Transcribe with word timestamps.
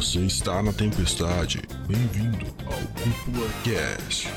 Você 0.00 0.20
está 0.20 0.62
na 0.62 0.72
tempestade. 0.72 1.60
Bem-vindo 1.86 2.46
ao 2.64 2.72
Cúpula 2.72 3.46
Cast. 3.62 4.28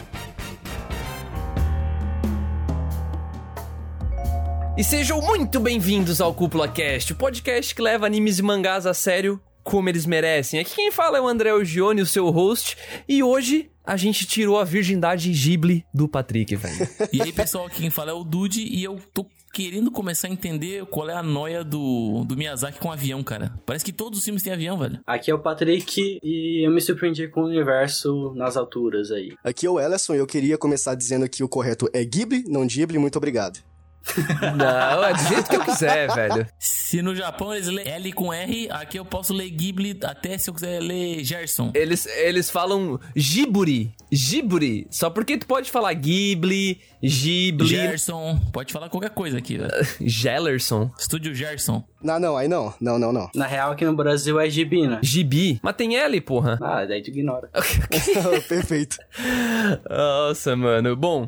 E 4.77 4.83
sejam 4.83 5.21
muito 5.21 5.61
bem-vindos 5.61 6.19
ao 6.19 6.33
Cúpula 6.33 6.67
Cast, 6.67 7.13
o 7.13 7.15
podcast 7.15 7.73
que 7.73 7.81
leva 7.81 8.05
animes 8.05 8.39
e 8.39 8.41
mangás 8.41 8.85
a 8.85 8.93
sério 8.93 9.41
como 9.63 9.87
eles 9.87 10.05
merecem. 10.05 10.59
Aqui 10.59 10.75
quem 10.75 10.91
fala 10.91 11.17
é 11.17 11.21
o 11.21 11.27
André 11.29 11.53
Ogione, 11.53 12.01
o 12.01 12.05
seu 12.05 12.29
host, 12.29 12.75
e 13.07 13.23
hoje 13.23 13.71
a 13.85 13.95
gente 13.95 14.25
tirou 14.25 14.59
a 14.59 14.65
virgindade 14.65 15.31
Ghibli 15.31 15.85
do 15.93 16.09
Patrick, 16.09 16.57
velho. 16.57 16.89
E 17.09 17.21
aí, 17.21 17.31
pessoal, 17.31 17.67
aqui 17.67 17.79
quem 17.79 17.89
fala 17.89 18.11
é 18.11 18.13
o 18.13 18.25
Dude 18.25 18.61
e 18.61 18.83
eu 18.83 18.99
tô 19.13 19.25
querendo 19.53 19.91
começar 19.91 20.27
a 20.27 20.31
entender 20.31 20.83
qual 20.87 21.07
é 21.07 21.13
a 21.13 21.21
noia 21.21 21.63
do, 21.63 22.25
do 22.25 22.35
Miyazaki 22.35 22.79
com 22.79 22.91
avião, 22.91 23.23
cara. 23.23 23.53
Parece 23.67 23.85
que 23.85 23.93
todos 23.93 24.17
os 24.17 24.25
filmes 24.25 24.41
têm 24.41 24.51
avião, 24.51 24.79
velho. 24.79 24.99
Aqui 25.05 25.29
é 25.29 25.35
o 25.35 25.39
Patrick 25.39 26.19
e 26.23 26.67
eu 26.67 26.71
me 26.71 26.81
surpreendi 26.81 27.27
com 27.27 27.41
o 27.41 27.45
universo 27.45 28.33
nas 28.35 28.57
alturas 28.57 29.11
aí. 29.11 29.35
Aqui 29.43 29.67
é 29.67 29.69
o 29.69 29.79
Ellison 29.79 30.15
e 30.15 30.17
eu 30.17 30.25
queria 30.25 30.57
começar 30.57 30.95
dizendo 30.95 31.29
que 31.29 31.43
o 31.43 31.47
correto 31.47 31.87
é 31.93 32.03
Ghibli, 32.03 32.43
não 32.47 32.65
Ghibli, 32.65 32.97
muito 32.97 33.17
obrigado. 33.17 33.59
Não, 34.57 35.03
é 35.03 35.13
do 35.13 35.27
jeito 35.27 35.49
que 35.49 35.55
eu 35.55 35.63
quiser, 35.63 36.13
velho. 36.13 36.45
Se 36.59 37.01
no 37.01 37.15
Japão 37.15 37.53
eles 37.53 37.67
lêem 37.67 37.87
L 37.87 38.13
com 38.13 38.33
R, 38.33 38.69
aqui 38.71 38.99
eu 38.99 39.05
posso 39.05 39.33
ler 39.33 39.49
Ghibli 39.49 39.97
até 40.03 40.37
se 40.37 40.49
eu 40.49 40.53
quiser 40.53 40.81
ler 40.81 41.23
Gerson. 41.23 41.71
Eles, 41.73 42.05
eles 42.05 42.49
falam 42.49 42.99
Ghibli, 43.15 43.93
Ghibli, 44.11 44.87
só 44.91 45.09
porque 45.09 45.37
tu 45.37 45.47
pode 45.47 45.71
falar 45.71 45.93
Ghibli, 45.93 46.81
Ghibli, 47.01 47.67
Gerson, 47.67 48.39
pode 48.51 48.71
falar 48.71 48.89
qualquer 48.89 49.11
coisa 49.11 49.37
aqui, 49.37 49.57
velho. 49.57 49.71
Gellerson, 50.01 50.91
Estúdio 50.97 51.33
Gerson. 51.33 51.83
Não, 52.01 52.19
não, 52.19 52.35
aí 52.35 52.47
não. 52.47 52.73
Não, 52.81 52.99
não, 52.99 53.13
não. 53.13 53.29
Na 53.33 53.47
real, 53.47 53.71
aqui 53.71 53.85
no 53.85 53.95
Brasil 53.95 54.39
é 54.39 54.49
gibi, 54.49 54.85
né? 54.87 54.99
Gibi, 55.01 55.59
mas 55.63 55.75
tem 55.75 55.95
L, 55.95 56.19
porra. 56.21 56.59
Ah, 56.61 56.85
daí 56.85 57.01
tu 57.01 57.09
ignora. 57.09 57.49
Perfeito. 58.47 58.97
Nossa, 59.89 60.55
mano. 60.55 60.95
Bom, 60.95 61.27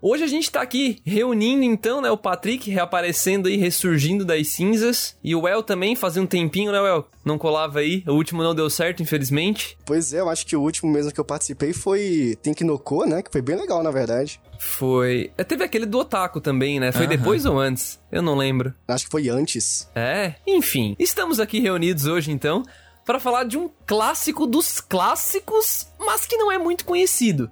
hoje 0.00 0.24
a 0.24 0.26
gente 0.26 0.50
tá 0.50 0.60
aqui 0.60 0.98
reunindo 1.04 1.62
então, 1.64 2.00
né, 2.00 2.10
o 2.10 2.16
Patrick 2.16 2.70
reaparecendo 2.70 3.48
aí, 3.48 3.56
ressurgindo 3.56 4.24
das 4.24 4.48
cinzas, 4.48 5.16
e 5.22 5.34
o 5.34 5.46
El 5.46 5.62
também 5.62 5.94
fazia 5.96 6.22
um 6.22 6.26
tempinho, 6.26 6.72
né, 6.72 6.78
El? 6.78 7.06
Não 7.24 7.38
colava 7.38 7.80
aí, 7.80 8.04
o 8.06 8.12
último 8.12 8.42
não 8.42 8.54
deu 8.54 8.70
certo, 8.70 9.02
infelizmente. 9.02 9.76
Pois 9.84 10.12
é, 10.12 10.20
eu 10.20 10.28
acho 10.28 10.46
que 10.46 10.54
o 10.56 10.60
último 10.62 10.90
mesmo 10.92 11.12
que 11.12 11.18
eu 11.18 11.24
participei 11.24 11.72
foi 11.72 12.38
Tenkinoko, 12.40 13.04
né? 13.04 13.22
Que 13.22 13.32
foi 13.32 13.42
bem 13.42 13.56
legal, 13.56 13.82
na 13.82 13.90
verdade. 13.90 14.40
Foi... 14.58 15.30
é, 15.36 15.42
Teve 15.44 15.64
aquele 15.64 15.86
do 15.86 15.98
Otaku 15.98 16.40
também, 16.40 16.78
né? 16.78 16.92
Foi 16.92 17.06
Aham. 17.06 17.16
depois 17.16 17.44
ou 17.44 17.58
antes? 17.58 18.00
Eu 18.10 18.22
não 18.22 18.36
lembro. 18.36 18.72
Acho 18.86 19.06
que 19.06 19.10
foi 19.10 19.28
antes. 19.28 19.88
É, 19.94 20.34
enfim. 20.46 20.94
Estamos 20.98 21.40
aqui 21.40 21.58
reunidos 21.58 22.06
hoje 22.06 22.30
então 22.30 22.62
para 23.04 23.20
falar 23.20 23.44
de 23.44 23.56
um 23.56 23.70
clássico 23.86 24.46
dos 24.46 24.80
clássicos, 24.80 25.86
mas 25.98 26.26
que 26.26 26.36
não 26.36 26.50
é 26.50 26.58
muito 26.58 26.84
conhecido. 26.84 27.48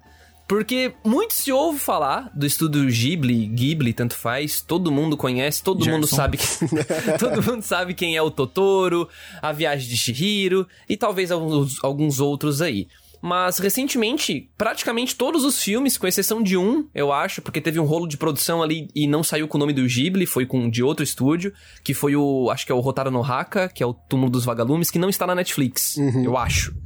Porque 0.47 0.93
muito 1.03 1.33
se 1.33 1.51
ouve 1.51 1.79
falar 1.79 2.31
do 2.35 2.45
estúdio 2.45 2.87
Ghibli, 2.87 3.47
Ghibli, 3.47 3.95
tanto 3.95 4.15
faz, 4.15 4.61
todo 4.61 4.93
mundo 4.93 5.17
conhece, 5.17 5.63
todo 5.63 5.79
mundo 5.87 6.07
Gerson. 6.07 6.17
sabe 6.17 6.37
que, 6.37 6.47
todo 7.19 7.43
mundo 7.43 7.63
sabe 7.63 7.95
quem 7.95 8.15
é 8.15 8.21
o 8.21 8.31
Totoro, 8.31 9.09
a 9.41 9.53
Viagem 9.53 9.89
de 9.89 9.97
Chihiro 9.97 10.67
e 10.89 10.97
talvez 10.97 11.31
alguns, 11.31 11.83
alguns 11.83 12.21
outros 12.21 12.61
aí. 12.61 12.89
Mas 13.27 13.59
recentemente, 13.59 14.51
praticamente 14.59 15.17
todos 15.17 15.45
os 15.45 15.63
filmes, 15.63 15.97
com 15.97 16.07
exceção 16.07 16.43
de 16.43 16.59
um, 16.59 16.87
eu 16.95 17.11
acho, 17.11 17.41
porque 17.41 17.59
teve 17.59 17.81
um 17.81 17.87
rolo 17.87 18.07
de 18.07 18.19
produção 18.19 18.63
ali 18.63 18.87
e 18.95 19.07
não 19.07 19.25
saiu 19.25 19.49
com 19.49 19.57
o 19.57 19.61
nome 19.61 19.73
do 19.73 19.87
Ghibli, 19.87 20.27
foi 20.27 20.45
com 20.45 20.69
de 20.69 20.83
outro 20.83 21.03
estúdio, 21.03 21.51
que 21.83 21.95
foi 21.95 22.15
o, 22.15 22.51
acho 22.51 22.67
que 22.67 22.73
é 22.73 22.75
o 22.75 22.81
Rotaro 22.81 23.11
no 23.11 23.25
Haka, 23.25 23.71
que 23.71 23.83
é 23.83 23.87
o 23.87 23.95
Túmulo 23.95 24.31
dos 24.31 24.45
Vagalumes, 24.45 24.91
que 24.91 24.99
não 24.99 25.09
está 25.09 25.27
na 25.27 25.35
Netflix, 25.35 25.97
eu 26.23 26.37
acho. 26.37 26.77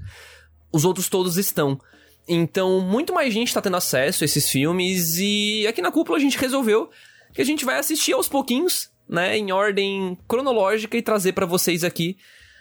Os 0.73 0.85
outros 0.85 1.09
todos 1.09 1.37
estão. 1.37 1.81
Então, 2.29 2.81
muito 2.81 3.15
mais 3.15 3.33
gente 3.33 3.55
tá 3.55 3.63
tendo 3.63 3.77
acesso 3.77 4.23
a 4.23 4.27
esses 4.27 4.51
filmes 4.51 5.17
e 5.19 5.67
aqui 5.67 5.81
na 5.81 5.91
cúpula 5.91 6.19
a 6.19 6.21
gente 6.21 6.37
resolveu 6.37 6.91
que 7.33 7.41
a 7.41 7.45
gente 7.45 7.65
vai 7.65 7.79
assistir 7.79 8.13
aos 8.13 8.29
pouquinhos, 8.29 8.91
né, 9.09 9.37
em 9.37 9.51
ordem 9.53 10.19
cronológica 10.29 10.97
e 10.97 11.03
trazer 11.03 11.33
pra 11.33 11.47
vocês 11.47 11.85
aqui 11.85 12.17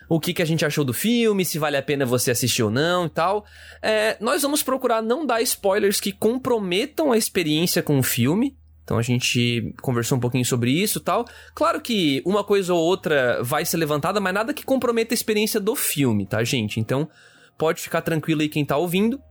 o 0.10 0.20
que, 0.20 0.34
que 0.34 0.42
a 0.42 0.46
gente 0.46 0.66
achou 0.66 0.86
do 0.86 0.94
filme, 0.94 1.44
se 1.44 1.60
vale 1.60 1.76
a 1.76 1.82
pena 1.82 2.06
você 2.06 2.32
assistir 2.32 2.64
ou 2.64 2.72
não 2.72 3.08
e 3.08 3.10
tal. 3.10 3.46
É, 3.82 4.18
nós 4.22 4.42
vamos 4.42 4.64
procurar 4.64 5.02
não 5.02 5.26
dar 5.26 5.42
spoilers 5.42 6.00
que 6.00 6.12
comprometam 6.12 7.12
a 7.12 7.18
experiência 7.18 7.84
com 7.84 8.00
o 8.00 8.04
filme. 8.04 8.56
Então 8.84 8.98
a 8.98 9.02
gente 9.02 9.76
conversou 9.82 10.18
um 10.18 10.22
pouquinho 10.22 10.46
sobre 10.46 10.72
isso 10.72 11.02
tal. 11.02 11.26
Claro 11.54 11.82
que 11.82 12.22
uma 12.26 12.42
coisa 12.42 12.74
ou 12.74 12.82
outra 12.82 13.44
vai 13.44 13.66
ser 13.66 13.76
levantada, 13.76 14.22
mas 14.22 14.34
nada 14.34 14.54
que 14.54 14.64
comprometa 14.64 15.14
a 15.14 15.16
experiência 15.16 15.60
do 15.60 15.76
filme, 15.76 16.26
tá, 16.26 16.42
gente? 16.42 16.80
Então 16.80 17.10
pode 17.58 17.82
ficar 17.82 18.02
tranquilo 18.02 18.42
aí 18.42 18.48
quem 18.48 18.64
tá 18.64 18.78
ouvindo. 18.78 19.22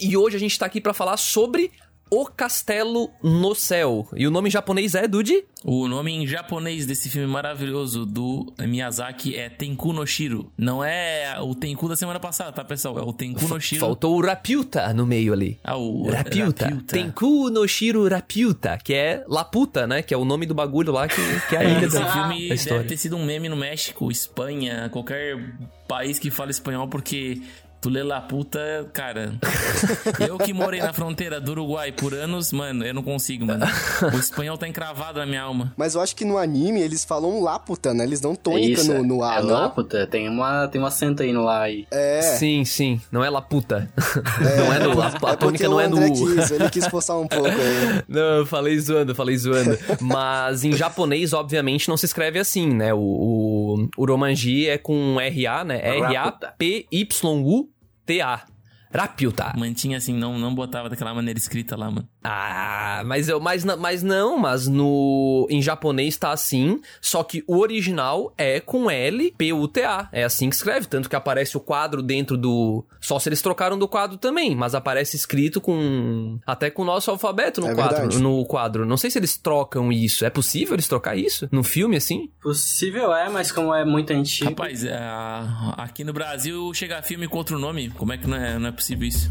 E 0.00 0.16
hoje 0.16 0.36
a 0.36 0.40
gente 0.40 0.58
tá 0.58 0.66
aqui 0.66 0.80
pra 0.80 0.94
falar 0.94 1.16
sobre 1.16 1.70
O 2.10 2.26
Castelo 2.26 3.10
no 3.22 3.54
Céu. 3.54 4.06
E 4.14 4.26
o 4.26 4.30
nome 4.30 4.48
em 4.48 4.52
japonês 4.52 4.94
é 4.94 5.06
Dude? 5.08 5.44
O 5.64 5.86
nome 5.88 6.12
em 6.12 6.26
japonês 6.26 6.84
desse 6.86 7.08
filme 7.08 7.26
maravilhoso 7.26 8.04
do 8.04 8.52
Miyazaki 8.58 9.36
é 9.36 9.48
Tenku 9.48 9.92
no 9.92 10.06
Shiro. 10.06 10.50
Não 10.58 10.82
é 10.84 11.36
o 11.40 11.54
Tenku 11.54 11.88
da 11.88 11.94
semana 11.96 12.18
passada, 12.18 12.50
tá, 12.52 12.64
pessoal? 12.64 12.98
É 12.98 13.02
o 13.02 13.12
Tenku 13.12 13.46
no 13.46 13.60
Shiro. 13.60 13.80
Faltou 13.80 14.16
o 14.18 14.20
Rapiuta 14.26 14.92
no 14.92 15.06
meio 15.06 15.32
ali. 15.32 15.58
Ah, 15.62 15.76
o 15.76 16.10
Rapiuta. 16.10 16.82
Tenku 16.86 17.48
no 17.50 17.66
Shiro 17.68 18.08
Rapiuta, 18.08 18.78
que 18.82 18.92
é 18.92 19.24
Laputa, 19.28 19.86
né? 19.86 20.02
Que 20.02 20.12
é 20.12 20.16
o 20.16 20.24
nome 20.24 20.44
do 20.46 20.54
bagulho 20.54 20.92
lá 20.92 21.06
que, 21.08 21.16
que 21.48 21.56
é 21.56 21.58
a 21.60 21.64
É, 21.64 21.70
ilha 21.78 21.86
esse 21.86 21.98
da, 21.98 22.12
filme 22.12 22.48
da 22.48 22.54
história. 22.54 22.78
deve 22.82 22.88
ter 22.90 22.96
sido 22.98 23.16
um 23.16 23.24
meme 23.24 23.48
no 23.48 23.56
México, 23.56 24.10
Espanha, 24.10 24.88
qualquer 24.90 25.38
país 25.86 26.18
que 26.18 26.30
fala 26.30 26.50
espanhol, 26.50 26.88
porque 26.88 27.40
tu 27.82 27.90
lê 27.90 28.02
Laputa, 28.04 28.88
cara. 28.92 29.34
eu 30.26 30.38
que 30.38 30.52
morei 30.52 30.80
na 30.80 30.92
fronteira 30.92 31.40
do 31.40 31.50
Uruguai 31.50 31.90
por 31.90 32.14
anos, 32.14 32.52
mano, 32.52 32.86
eu 32.86 32.94
não 32.94 33.02
consigo, 33.02 33.44
mano. 33.44 33.66
O 34.14 34.18
espanhol 34.18 34.56
tá 34.56 34.68
encravado 34.68 35.18
na 35.18 35.26
minha 35.26 35.42
alma. 35.42 35.74
Mas 35.76 35.96
eu 35.96 36.00
acho 36.00 36.14
que 36.14 36.24
no 36.24 36.38
anime 36.38 36.80
eles 36.80 37.04
falam 37.04 37.42
Laputa, 37.42 37.92
né? 37.92 38.04
Eles 38.04 38.20
dão 38.20 38.36
tônica 38.36 38.80
Isso, 38.80 38.94
no, 38.94 39.02
no 39.02 39.24
A, 39.24 39.38
é 39.38 39.42
não? 39.42 39.48
lá, 39.48 39.68
puta. 39.68 40.06
Tem, 40.06 40.28
uma, 40.28 40.68
tem 40.68 40.80
um 40.80 40.86
acento 40.86 41.24
aí 41.24 41.32
no 41.32 41.42
lá 41.42 41.62
aí. 41.62 41.84
É. 41.90 42.22
Sim, 42.22 42.64
sim. 42.64 43.00
Não 43.10 43.24
é 43.24 43.28
Laputa. 43.28 43.90
não 44.56 44.72
é 44.72 44.78
no... 44.78 45.02
A, 45.02 45.08
a 45.08 45.32
É 45.32 45.36
tônica 45.36 45.66
o 45.66 45.70
não 45.72 45.80
é 45.80 45.88
no... 45.88 46.12
Quis, 46.12 46.52
ele 46.52 46.70
quis 46.70 46.86
forçar 46.86 47.18
um 47.18 47.26
pouco 47.26 47.48
aí. 47.48 48.02
Não, 48.08 48.38
eu 48.38 48.46
falei 48.46 48.78
zoando, 48.78 49.12
eu 49.12 49.16
falei 49.16 49.36
zoando. 49.36 49.76
Mas 50.00 50.64
em 50.64 50.72
japonês, 50.72 51.32
obviamente, 51.32 51.88
não 51.88 51.96
se 51.96 52.04
escreve 52.04 52.38
assim, 52.38 52.68
né? 52.68 52.92
O, 52.92 52.98
o 52.98 53.88
Uromanji 53.96 54.68
é 54.68 54.76
com 54.76 55.18
R-A, 55.18 55.64
né? 55.64 55.80
det 58.08 58.20
er 58.20 58.46
Rapiuta. 58.92 59.52
Mantinha 59.56 59.98
assim, 59.98 60.14
não, 60.14 60.38
não 60.38 60.54
botava 60.54 60.88
daquela 60.88 61.14
maneira 61.14 61.38
escrita 61.38 61.76
lá, 61.76 61.90
mano. 61.90 62.08
Ah, 62.22 63.02
mas, 63.04 63.28
eu, 63.28 63.40
mas, 63.40 63.64
mas 63.64 64.02
não, 64.02 64.38
mas 64.38 64.68
no 64.68 65.46
em 65.50 65.60
japonês 65.60 66.16
tá 66.16 66.30
assim, 66.30 66.80
só 67.00 67.22
que 67.24 67.42
o 67.46 67.58
original 67.58 68.32
é 68.38 68.60
com 68.60 68.90
L, 68.90 69.34
P, 69.36 69.52
U, 69.52 69.66
T, 69.66 69.82
A. 69.84 70.08
É 70.12 70.24
assim 70.24 70.48
que 70.48 70.54
escreve, 70.54 70.86
tanto 70.86 71.08
que 71.08 71.16
aparece 71.16 71.56
o 71.56 71.60
quadro 71.60 72.02
dentro 72.02 72.36
do. 72.36 72.84
Só 73.00 73.18
se 73.18 73.28
eles 73.28 73.42
trocaram 73.42 73.78
do 73.78 73.88
quadro 73.88 74.16
também, 74.18 74.54
mas 74.54 74.74
aparece 74.74 75.16
escrito 75.16 75.60
com. 75.60 76.38
Até 76.46 76.70
com 76.70 76.82
o 76.82 76.84
nosso 76.84 77.10
alfabeto 77.10 77.60
no 77.60 77.68
É 77.68 77.74
quadro. 77.74 77.96
verdade. 77.96 78.22
No 78.22 78.44
quadro. 78.44 78.86
Não 78.86 78.96
sei 78.96 79.10
se 79.10 79.18
eles 79.18 79.36
trocam 79.36 79.90
isso. 79.90 80.24
É 80.24 80.30
possível 80.30 80.74
eles 80.74 80.86
trocar 80.86 81.16
isso? 81.16 81.48
No 81.50 81.64
filme, 81.64 81.96
assim? 81.96 82.30
Possível 82.40 83.12
é, 83.14 83.28
mas 83.28 83.50
como 83.50 83.74
é 83.74 83.84
muito 83.84 84.12
antigo. 84.12 84.50
Rapaz, 84.50 84.84
é, 84.84 84.96
aqui 85.76 86.04
no 86.04 86.12
Brasil 86.12 86.72
chega 86.74 87.02
filme 87.02 87.26
com 87.26 87.38
outro 87.38 87.58
nome. 87.58 87.90
Como 87.90 88.12
é 88.12 88.18
que 88.18 88.26
não 88.28 88.36
é, 88.36 88.58
não 88.58 88.68
é 88.68 88.72
possível 88.72 88.81
isso? 88.90 89.30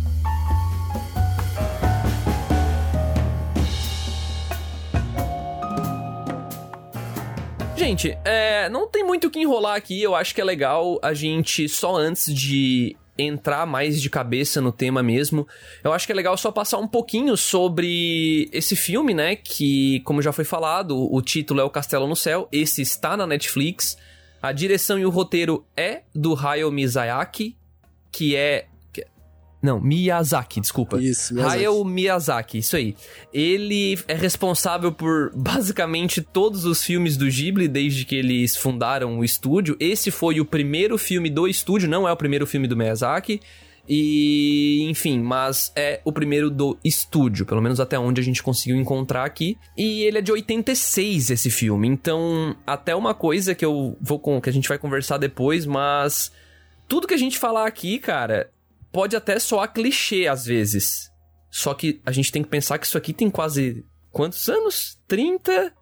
Gente, 7.75 8.15
é, 8.23 8.69
não 8.69 8.87
tem 8.87 9.03
muito 9.03 9.25
o 9.27 9.31
que 9.31 9.39
enrolar 9.39 9.75
aqui. 9.75 10.01
Eu 10.01 10.15
acho 10.15 10.35
que 10.35 10.39
é 10.39 10.43
legal 10.43 10.99
a 11.01 11.15
gente, 11.15 11.67
só 11.67 11.95
antes 11.95 12.31
de 12.33 12.95
entrar 13.17 13.65
mais 13.65 14.01
de 14.01 14.09
cabeça 14.09 14.61
no 14.61 14.71
tema 14.71 15.01
mesmo, 15.03 15.47
eu 15.83 15.91
acho 15.91 16.05
que 16.05 16.11
é 16.11 16.15
legal 16.15 16.37
só 16.37 16.51
passar 16.51 16.77
um 16.77 16.87
pouquinho 16.87 17.35
sobre 17.35 18.49
esse 18.51 18.75
filme, 18.75 19.13
né? 19.13 19.35
Que, 19.35 19.99
como 20.01 20.21
já 20.21 20.31
foi 20.31 20.45
falado, 20.45 21.11
o 21.11 21.21
título 21.21 21.59
é 21.59 21.63
O 21.63 21.69
Castelo 21.69 22.07
no 22.07 22.15
Céu. 22.15 22.47
Esse 22.51 22.81
está 22.81 23.17
na 23.17 23.25
Netflix. 23.25 23.97
A 24.41 24.51
direção 24.51 24.97
e 24.97 25.05
o 25.05 25.09
roteiro 25.09 25.65
é 25.75 26.01
do 26.13 26.35
Hayao 26.35 26.71
Miyazaki, 26.71 27.55
que 28.11 28.35
é. 28.35 28.67
Não, 29.61 29.79
Miyazaki, 29.79 30.59
desculpa. 30.59 30.99
Isso, 30.99 31.33
Miyazaki. 31.33 31.57
Hayao 31.57 31.85
Miyazaki, 31.85 32.57
isso 32.57 32.75
aí. 32.75 32.95
Ele 33.31 33.97
é 34.07 34.15
responsável 34.15 34.91
por 34.91 35.31
basicamente 35.37 36.21
todos 36.21 36.65
os 36.65 36.83
filmes 36.83 37.15
do 37.15 37.25
Ghibli 37.25 37.67
desde 37.67 38.03
que 38.03 38.15
eles 38.15 38.55
fundaram 38.55 39.19
o 39.19 39.23
estúdio. 39.23 39.77
Esse 39.79 40.09
foi 40.09 40.39
o 40.39 40.45
primeiro 40.45 40.97
filme 40.97 41.29
do 41.29 41.47
estúdio, 41.47 41.87
não 41.87 42.07
é 42.07 42.11
o 42.11 42.17
primeiro 42.17 42.47
filme 42.47 42.67
do 42.67 42.75
Miyazaki. 42.75 43.39
E, 43.87 44.87
enfim, 44.89 45.19
mas 45.19 45.71
é 45.75 46.01
o 46.05 46.11
primeiro 46.11 46.49
do 46.49 46.77
estúdio, 46.83 47.45
pelo 47.45 47.61
menos 47.61 47.79
até 47.79 47.97
onde 47.99 48.21
a 48.21 48.23
gente 48.23 48.41
conseguiu 48.41 48.77
encontrar 48.77 49.25
aqui. 49.25 49.57
E 49.77 50.03
ele 50.03 50.19
é 50.19 50.21
de 50.21 50.31
86 50.31 51.31
esse 51.31 51.49
filme. 51.49 51.87
Então, 51.87 52.55
até 52.65 52.95
uma 52.95 53.13
coisa 53.13 53.53
que 53.53 53.65
eu 53.65 53.97
vou 53.99 54.19
com 54.19 54.39
que 54.39 54.49
a 54.49 54.53
gente 54.53 54.69
vai 54.69 54.77
conversar 54.77 55.17
depois, 55.17 55.65
mas 55.65 56.31
tudo 56.87 57.07
que 57.07 57.13
a 57.13 57.17
gente 57.17 57.37
falar 57.37 57.67
aqui, 57.67 57.99
cara, 57.99 58.49
pode 58.91 59.15
até 59.15 59.39
soar 59.39 59.71
clichê 59.73 60.27
às 60.27 60.45
vezes. 60.45 61.09
Só 61.49 61.73
que 61.73 62.01
a 62.05 62.11
gente 62.11 62.31
tem 62.31 62.43
que 62.43 62.49
pensar 62.49 62.77
que 62.77 62.85
isso 62.85 62.97
aqui 62.97 63.13
tem 63.13 63.29
quase 63.29 63.85
quantos 64.11 64.47
anos? 64.47 64.97
30, 65.07 65.73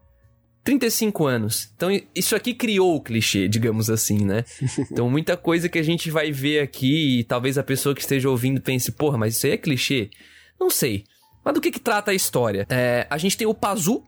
35 0.63 1.25
anos. 1.25 1.71
Então 1.75 1.89
isso 2.15 2.35
aqui 2.35 2.53
criou 2.53 2.95
o 2.95 3.01
clichê, 3.01 3.47
digamos 3.47 3.89
assim, 3.89 4.25
né? 4.25 4.43
Então 4.91 5.09
muita 5.09 5.37
coisa 5.37 5.69
que 5.69 5.79
a 5.79 5.83
gente 5.83 6.09
vai 6.09 6.31
ver 6.31 6.61
aqui 6.61 7.19
e 7.19 7.23
talvez 7.23 7.57
a 7.57 7.63
pessoa 7.63 7.93
que 7.93 8.01
esteja 8.01 8.29
ouvindo 8.29 8.61
pense, 8.61 8.91
porra, 8.91 9.17
mas 9.17 9.35
isso 9.35 9.45
aí 9.45 9.53
é 9.53 9.57
clichê? 9.57 10.09
Não 10.59 10.69
sei. 10.69 11.03
Mas 11.43 11.53
do 11.53 11.61
que 11.61 11.71
que 11.71 11.79
trata 11.79 12.11
a 12.11 12.15
história? 12.15 12.65
É, 12.69 13.07
a 13.09 13.17
gente 13.17 13.37
tem 13.37 13.47
o 13.47 13.53
Pazu, 13.53 14.03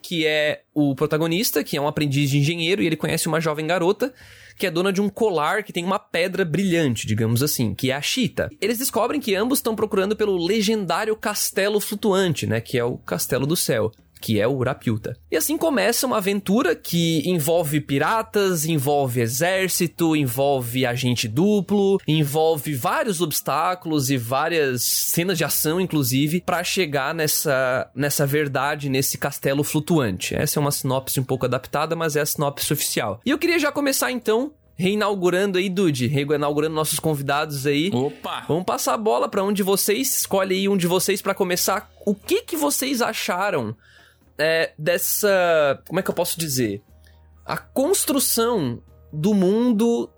que 0.00 0.26
é 0.26 0.62
o 0.74 0.94
protagonista, 0.94 1.62
que 1.62 1.76
é 1.76 1.80
um 1.80 1.86
aprendiz 1.86 2.30
de 2.30 2.38
engenheiro 2.38 2.82
e 2.82 2.86
ele 2.86 2.96
conhece 2.96 3.28
uma 3.28 3.40
jovem 3.40 3.66
garota 3.66 4.12
que 4.56 4.66
é 4.66 4.70
dona 4.70 4.92
de 4.92 5.00
um 5.00 5.08
colar 5.08 5.62
que 5.62 5.72
tem 5.72 5.84
uma 5.84 5.98
pedra 5.98 6.44
brilhante, 6.44 7.06
digamos 7.06 7.42
assim, 7.42 7.74
que 7.74 7.90
é 7.90 7.94
a 7.94 8.02
Chita. 8.02 8.48
Eles 8.60 8.78
descobrem 8.78 9.20
que 9.20 9.34
ambos 9.34 9.58
estão 9.58 9.74
procurando 9.74 10.16
pelo 10.16 10.36
legendário 10.36 11.16
castelo 11.16 11.80
flutuante, 11.80 12.46
né, 12.46 12.60
que 12.60 12.78
é 12.78 12.84
o 12.84 12.98
Castelo 12.98 13.46
do 13.46 13.56
Céu 13.56 13.92
que 14.22 14.40
é 14.40 14.46
o 14.46 14.54
Urapiuta. 14.56 15.16
E 15.30 15.36
assim 15.36 15.58
começa 15.58 16.06
uma 16.06 16.18
aventura 16.18 16.76
que 16.76 17.28
envolve 17.28 17.80
piratas, 17.80 18.64
envolve 18.64 19.20
exército, 19.20 20.14
envolve 20.14 20.86
agente 20.86 21.26
duplo, 21.26 22.00
envolve 22.06 22.72
vários 22.72 23.20
obstáculos 23.20 24.10
e 24.10 24.16
várias 24.16 24.82
cenas 24.82 25.36
de 25.36 25.44
ação, 25.44 25.80
inclusive, 25.80 26.40
para 26.40 26.62
chegar 26.62 27.12
nessa, 27.12 27.90
nessa 27.94 28.24
verdade, 28.24 28.88
nesse 28.88 29.18
castelo 29.18 29.64
flutuante. 29.64 30.36
Essa 30.36 30.58
é 30.58 30.60
uma 30.60 30.70
sinopse 30.70 31.18
um 31.18 31.24
pouco 31.24 31.46
adaptada, 31.46 31.96
mas 31.96 32.14
é 32.14 32.20
a 32.20 32.26
sinopse 32.26 32.72
oficial. 32.72 33.20
E 33.26 33.30
eu 33.30 33.38
queria 33.38 33.58
já 33.58 33.72
começar 33.72 34.12
então 34.12 34.52
reinaugurando 34.76 35.58
aí, 35.58 35.68
Dude, 35.68 36.06
reinaugurando 36.06 36.74
nossos 36.74 36.98
convidados 36.98 37.66
aí. 37.66 37.90
Opa! 37.92 38.44
Vamos 38.48 38.64
passar 38.64 38.94
a 38.94 38.98
bola 38.98 39.28
para 39.28 39.42
um 39.42 39.52
de 39.52 39.62
vocês, 39.62 40.16
escolhe 40.20 40.54
aí 40.54 40.68
um 40.68 40.76
de 40.76 40.86
vocês 40.86 41.20
para 41.20 41.34
começar. 41.34 41.90
O 42.06 42.14
que 42.14 42.42
que 42.42 42.56
vocês 42.56 43.02
acharam 43.02 43.76
é, 44.42 44.72
dessa. 44.78 45.80
Como 45.86 46.00
é 46.00 46.02
que 46.02 46.10
eu 46.10 46.14
posso 46.14 46.38
dizer? 46.38 46.82
A 47.46 47.56
construção 47.56 48.82
do 49.12 49.34
mundo 49.34 50.10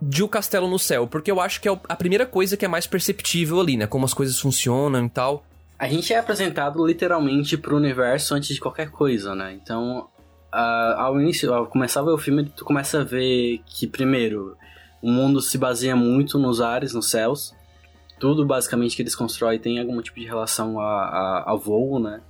de 0.00 0.22
O 0.22 0.28
Castelo 0.28 0.68
no 0.68 0.78
Céu. 0.78 1.06
Porque 1.06 1.30
eu 1.30 1.40
acho 1.40 1.60
que 1.60 1.68
é 1.68 1.80
a 1.88 1.96
primeira 1.96 2.26
coisa 2.26 2.56
que 2.56 2.64
é 2.64 2.68
mais 2.68 2.86
perceptível 2.86 3.60
ali, 3.60 3.76
né? 3.76 3.86
Como 3.86 4.04
as 4.04 4.12
coisas 4.12 4.38
funcionam 4.38 5.06
e 5.06 5.08
tal. 5.08 5.44
A 5.78 5.88
gente 5.88 6.12
é 6.12 6.18
apresentado 6.18 6.84
literalmente 6.86 7.56
pro 7.56 7.76
universo 7.76 8.34
antes 8.34 8.54
de 8.54 8.60
qualquer 8.60 8.90
coisa, 8.90 9.34
né? 9.34 9.52
Então, 9.60 10.08
uh, 10.52 10.98
ao 10.98 11.20
início, 11.20 11.52
ao 11.52 11.66
começar 11.66 12.00
a 12.00 12.04
ver 12.04 12.12
o 12.12 12.18
filme, 12.18 12.44
tu 12.44 12.64
começa 12.64 13.00
a 13.00 13.04
ver 13.04 13.60
que, 13.66 13.86
primeiro, 13.86 14.56
o 15.00 15.10
mundo 15.10 15.40
se 15.40 15.58
baseia 15.58 15.96
muito 15.96 16.38
nos 16.38 16.60
ares, 16.60 16.92
nos 16.92 17.10
céus. 17.10 17.54
Tudo, 18.20 18.46
basicamente, 18.46 18.94
que 18.94 19.02
eles 19.02 19.16
constroem 19.16 19.58
tem 19.58 19.80
algum 19.80 20.00
tipo 20.00 20.20
de 20.20 20.26
relação 20.26 20.78
a, 20.78 20.84
a, 20.84 21.52
a 21.52 21.54
voo, 21.56 21.98
né? 21.98 22.20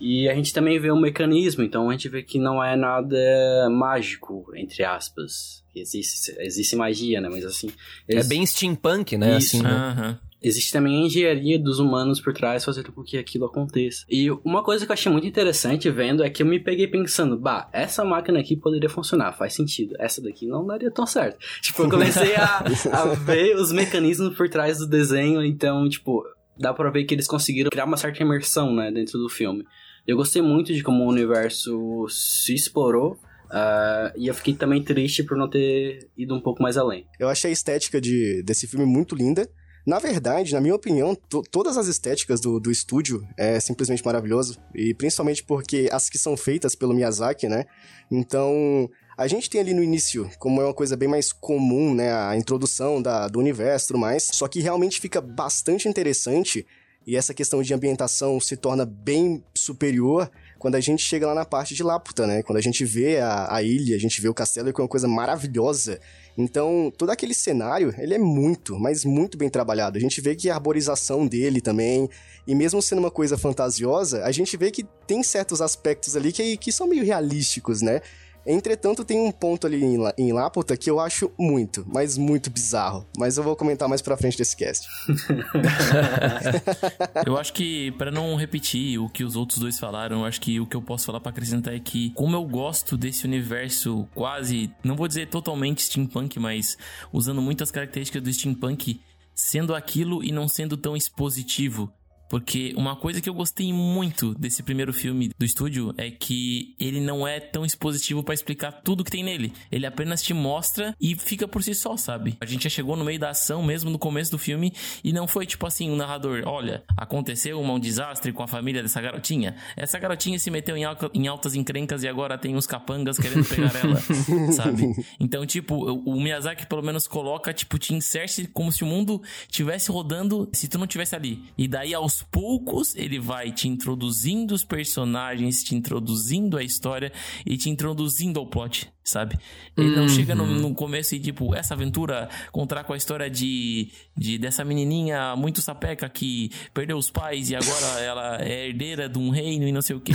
E 0.00 0.28
a 0.28 0.34
gente 0.34 0.52
também 0.52 0.78
vê 0.78 0.92
um 0.92 1.00
mecanismo, 1.00 1.62
então 1.62 1.88
a 1.88 1.92
gente 1.92 2.08
vê 2.08 2.22
que 2.22 2.38
não 2.38 2.62
é 2.62 2.76
nada 2.76 3.68
mágico, 3.70 4.46
entre 4.54 4.84
aspas. 4.84 5.64
Existe, 5.74 6.34
existe 6.38 6.76
magia, 6.76 7.20
né? 7.20 7.28
Mas 7.28 7.44
assim. 7.44 7.70
Eles... 8.08 8.26
É 8.26 8.28
bem 8.28 8.44
steampunk, 8.44 9.16
né? 9.16 9.38
Isso, 9.38 9.56
assim, 9.56 9.62
né? 9.62 9.96
Uhum. 9.98 10.28
Existe 10.40 10.72
também 10.72 11.02
a 11.02 11.06
engenharia 11.06 11.58
dos 11.58 11.80
humanos 11.80 12.20
por 12.20 12.32
trás 12.32 12.64
fazendo 12.64 12.92
com 12.92 13.02
que 13.02 13.18
aquilo 13.18 13.46
aconteça. 13.46 14.04
E 14.08 14.30
uma 14.44 14.62
coisa 14.62 14.86
que 14.86 14.92
eu 14.92 14.94
achei 14.94 15.10
muito 15.10 15.26
interessante 15.26 15.90
vendo 15.90 16.22
é 16.22 16.30
que 16.30 16.42
eu 16.42 16.46
me 16.46 16.60
peguei 16.60 16.86
pensando, 16.86 17.36
bah, 17.36 17.68
essa 17.72 18.04
máquina 18.04 18.38
aqui 18.38 18.56
poderia 18.56 18.88
funcionar, 18.88 19.32
faz 19.32 19.54
sentido. 19.54 19.96
Essa 19.98 20.22
daqui 20.22 20.46
não 20.46 20.64
daria 20.64 20.92
tão 20.92 21.06
certo. 21.06 21.38
Tipo, 21.60 21.82
eu 21.82 21.90
comecei 21.90 22.36
a, 22.36 22.64
a 22.92 23.04
ver 23.26 23.56
os 23.56 23.72
mecanismos 23.72 24.36
por 24.36 24.48
trás 24.48 24.78
do 24.78 24.86
desenho, 24.86 25.42
então, 25.42 25.88
tipo, 25.88 26.24
dá 26.56 26.72
pra 26.72 26.90
ver 26.90 27.04
que 27.04 27.14
eles 27.14 27.26
conseguiram 27.26 27.70
criar 27.70 27.84
uma 27.84 27.96
certa 27.96 28.22
imersão, 28.22 28.72
né, 28.74 28.92
dentro 28.92 29.18
do 29.18 29.28
filme. 29.28 29.64
Eu 30.08 30.16
gostei 30.16 30.40
muito 30.40 30.72
de 30.72 30.82
como 30.82 31.04
o 31.04 31.08
universo 31.08 32.06
se 32.08 32.54
explorou. 32.54 33.18
Uh, 33.50 34.08
e 34.16 34.26
eu 34.26 34.32
fiquei 34.32 34.54
também 34.54 34.82
triste 34.82 35.22
por 35.22 35.36
não 35.36 35.48
ter 35.48 36.08
ido 36.16 36.34
um 36.34 36.40
pouco 36.40 36.62
mais 36.62 36.78
além. 36.78 37.06
Eu 37.18 37.28
achei 37.28 37.50
a 37.50 37.52
estética 37.52 38.00
de, 38.00 38.42
desse 38.42 38.66
filme 38.66 38.86
muito 38.86 39.14
linda. 39.14 39.46
Na 39.86 39.98
verdade, 39.98 40.54
na 40.54 40.62
minha 40.62 40.74
opinião, 40.74 41.14
to 41.14 41.42
todas 41.50 41.76
as 41.76 41.88
estéticas 41.88 42.40
do, 42.40 42.58
do 42.58 42.70
estúdio 42.70 43.22
é 43.36 43.60
simplesmente 43.60 44.02
maravilhoso. 44.02 44.58
E 44.74 44.94
principalmente 44.94 45.44
porque 45.44 45.90
as 45.92 46.08
que 46.08 46.16
são 46.16 46.38
feitas 46.38 46.74
pelo 46.74 46.94
Miyazaki, 46.94 47.46
né? 47.46 47.66
Então, 48.10 48.88
a 49.16 49.26
gente 49.26 49.50
tem 49.50 49.60
ali 49.60 49.74
no 49.74 49.82
início, 49.82 50.30
como 50.38 50.62
é 50.62 50.64
uma 50.64 50.74
coisa 50.74 50.96
bem 50.96 51.08
mais 51.08 51.34
comum, 51.34 51.94
né? 51.94 52.14
A 52.14 52.34
introdução 52.34 53.02
da, 53.02 53.28
do 53.28 53.38
universo 53.38 53.86
e 53.86 53.88
tudo 53.88 53.98
mais. 53.98 54.30
Só 54.32 54.48
que 54.48 54.60
realmente 54.60 55.00
fica 55.00 55.20
bastante 55.20 55.86
interessante 55.86 56.66
e 57.08 57.16
essa 57.16 57.32
questão 57.32 57.62
de 57.62 57.72
ambientação 57.72 58.38
se 58.38 58.54
torna 58.54 58.84
bem 58.84 59.42
superior 59.54 60.30
quando 60.58 60.74
a 60.74 60.80
gente 60.80 61.02
chega 61.02 61.26
lá 61.26 61.34
na 61.34 61.44
parte 61.46 61.74
de 61.74 61.82
Laputa, 61.82 62.26
né? 62.26 62.42
Quando 62.42 62.58
a 62.58 62.60
gente 62.60 62.84
vê 62.84 63.18
a, 63.18 63.54
a 63.54 63.62
ilha, 63.62 63.96
a 63.96 63.98
gente 63.98 64.20
vê 64.20 64.28
o 64.28 64.34
castelo, 64.34 64.70
que 64.74 64.78
é 64.78 64.84
uma 64.84 64.88
coisa 64.88 65.08
maravilhosa. 65.08 65.98
Então, 66.36 66.92
todo 66.98 67.08
aquele 67.08 67.32
cenário, 67.32 67.94
ele 67.96 68.12
é 68.12 68.18
muito, 68.18 68.78
mas 68.78 69.06
muito 69.06 69.38
bem 69.38 69.48
trabalhado. 69.48 69.96
A 69.96 70.00
gente 70.02 70.20
vê 70.20 70.36
que 70.36 70.50
a 70.50 70.54
arborização 70.54 71.26
dele 71.26 71.62
também, 71.62 72.10
e 72.46 72.54
mesmo 72.54 72.82
sendo 72.82 72.98
uma 72.98 73.10
coisa 73.10 73.38
fantasiosa, 73.38 74.22
a 74.22 74.30
gente 74.30 74.54
vê 74.58 74.70
que 74.70 74.84
tem 75.06 75.22
certos 75.22 75.62
aspectos 75.62 76.14
ali 76.14 76.30
que, 76.30 76.58
que 76.58 76.70
são 76.70 76.86
meio 76.86 77.06
realísticos, 77.06 77.80
né? 77.80 78.02
Entretanto, 78.50 79.04
tem 79.04 79.20
um 79.20 79.30
ponto 79.30 79.66
ali 79.66 79.84
em, 79.84 79.98
em 80.16 80.32
Laputa 80.32 80.74
que 80.74 80.88
eu 80.88 80.98
acho 80.98 81.30
muito, 81.38 81.84
mas 81.86 82.16
muito 82.16 82.48
bizarro. 82.48 83.06
Mas 83.18 83.36
eu 83.36 83.44
vou 83.44 83.54
comentar 83.54 83.86
mais 83.86 84.00
pra 84.00 84.16
frente 84.16 84.38
desse 84.38 84.56
cast. 84.56 84.88
eu 87.26 87.36
acho 87.36 87.52
que, 87.52 87.90
para 87.92 88.10
não 88.10 88.34
repetir 88.36 88.98
o 88.98 89.10
que 89.10 89.22
os 89.22 89.36
outros 89.36 89.58
dois 89.58 89.78
falaram, 89.78 90.20
eu 90.20 90.24
acho 90.24 90.40
que 90.40 90.58
o 90.58 90.66
que 90.66 90.74
eu 90.74 90.80
posso 90.80 91.04
falar 91.04 91.20
para 91.20 91.28
acrescentar 91.28 91.74
é 91.74 91.78
que, 91.78 92.08
como 92.12 92.34
eu 92.34 92.44
gosto 92.46 92.96
desse 92.96 93.26
universo 93.26 94.08
quase, 94.14 94.72
não 94.82 94.96
vou 94.96 95.06
dizer 95.06 95.28
totalmente 95.28 95.82
steampunk, 95.82 96.40
mas 96.40 96.78
usando 97.12 97.42
muitas 97.42 97.70
características 97.70 98.22
do 98.22 98.32
steampunk, 98.32 98.98
sendo 99.34 99.74
aquilo 99.74 100.24
e 100.24 100.32
não 100.32 100.48
sendo 100.48 100.74
tão 100.74 100.96
expositivo. 100.96 101.92
Porque 102.28 102.74
uma 102.76 102.96
coisa 102.96 103.20
que 103.20 103.28
eu 103.28 103.34
gostei 103.34 103.72
muito 103.72 104.34
desse 104.34 104.62
primeiro 104.62 104.92
filme 104.92 105.30
do 105.38 105.44
estúdio 105.44 105.94
é 105.96 106.10
que 106.10 106.74
ele 106.78 107.00
não 107.00 107.26
é 107.26 107.40
tão 107.40 107.64
expositivo 107.64 108.22
para 108.22 108.34
explicar 108.34 108.72
tudo 108.72 109.02
que 109.02 109.10
tem 109.10 109.24
nele. 109.24 109.52
Ele 109.72 109.86
apenas 109.86 110.22
te 110.22 110.34
mostra 110.34 110.94
e 111.00 111.16
fica 111.16 111.48
por 111.48 111.62
si 111.62 111.74
só, 111.74 111.96
sabe? 111.96 112.36
A 112.40 112.46
gente 112.46 112.64
já 112.64 112.70
chegou 112.70 112.96
no 112.96 113.04
meio 113.04 113.18
da 113.18 113.30
ação 113.30 113.62
mesmo 113.62 113.90
no 113.90 113.98
começo 113.98 114.30
do 114.30 114.38
filme 114.38 114.72
e 115.02 115.12
não 115.12 115.26
foi 115.26 115.46
tipo 115.46 115.66
assim, 115.66 115.90
um 115.90 115.96
narrador, 115.96 116.42
olha, 116.46 116.82
aconteceu 116.96 117.60
um 117.60 117.78
desastre 117.78 118.32
com 118.32 118.42
a 118.42 118.48
família 118.48 118.82
dessa 118.82 119.00
garotinha. 119.00 119.56
Essa 119.76 119.98
garotinha 119.98 120.38
se 120.38 120.50
meteu 120.50 120.76
em, 120.76 120.84
alta, 120.84 121.10
em 121.14 121.26
altas 121.26 121.54
encrencas 121.54 122.02
e 122.02 122.08
agora 122.08 122.36
tem 122.36 122.56
uns 122.56 122.66
capangas 122.66 123.18
querendo 123.18 123.44
pegar 123.44 123.74
ela, 123.74 124.00
sabe? 124.52 124.94
Então, 125.18 125.46
tipo, 125.46 125.74
o 125.76 126.20
Miyazaki 126.20 126.66
pelo 126.66 126.82
menos 126.82 127.06
coloca, 127.06 127.52
tipo, 127.52 127.78
te 127.78 127.94
inserte 127.94 128.46
como 128.46 128.70
se 128.72 128.84
o 128.84 128.86
mundo 128.86 129.22
tivesse 129.48 129.90
rodando 129.90 130.48
se 130.52 130.68
tu 130.68 130.78
não 130.78 130.86
tivesse 130.86 131.14
ali. 131.14 131.42
E 131.56 131.66
daí 131.66 131.94
aos 131.94 132.17
poucos 132.22 132.94
ele 132.94 133.18
vai 133.18 133.52
te 133.52 133.68
introduzindo 133.68 134.54
os 134.54 134.64
personagens, 134.64 135.62
te 135.62 135.74
introduzindo 135.74 136.56
a 136.56 136.62
história 136.62 137.12
e 137.44 137.56
te 137.56 137.70
introduzindo 137.70 138.38
ao 138.38 138.46
plot, 138.46 138.92
sabe? 139.04 139.38
Ele 139.76 139.90
uhum. 139.90 139.96
não 139.96 140.08
chega 140.08 140.34
no, 140.34 140.46
no, 140.46 140.74
começo 140.74 141.14
e 141.14 141.20
tipo, 141.20 141.54
essa 141.54 141.74
aventura 141.74 142.28
contar 142.52 142.84
com 142.84 142.92
a 142.92 142.96
história 142.96 143.28
de, 143.28 143.90
de 144.16 144.38
dessa 144.38 144.64
menininha 144.64 145.34
muito 145.36 145.60
sapeca 145.60 146.08
que 146.08 146.50
perdeu 146.72 146.96
os 146.96 147.10
pais 147.10 147.50
e 147.50 147.56
agora 147.56 147.86
ela 148.00 148.42
é 148.42 148.68
herdeira 148.68 149.08
de 149.08 149.18
um 149.18 149.30
reino 149.30 149.66
e 149.66 149.72
não 149.72 149.82
sei 149.82 149.96
o 149.96 150.00
que. 150.00 150.12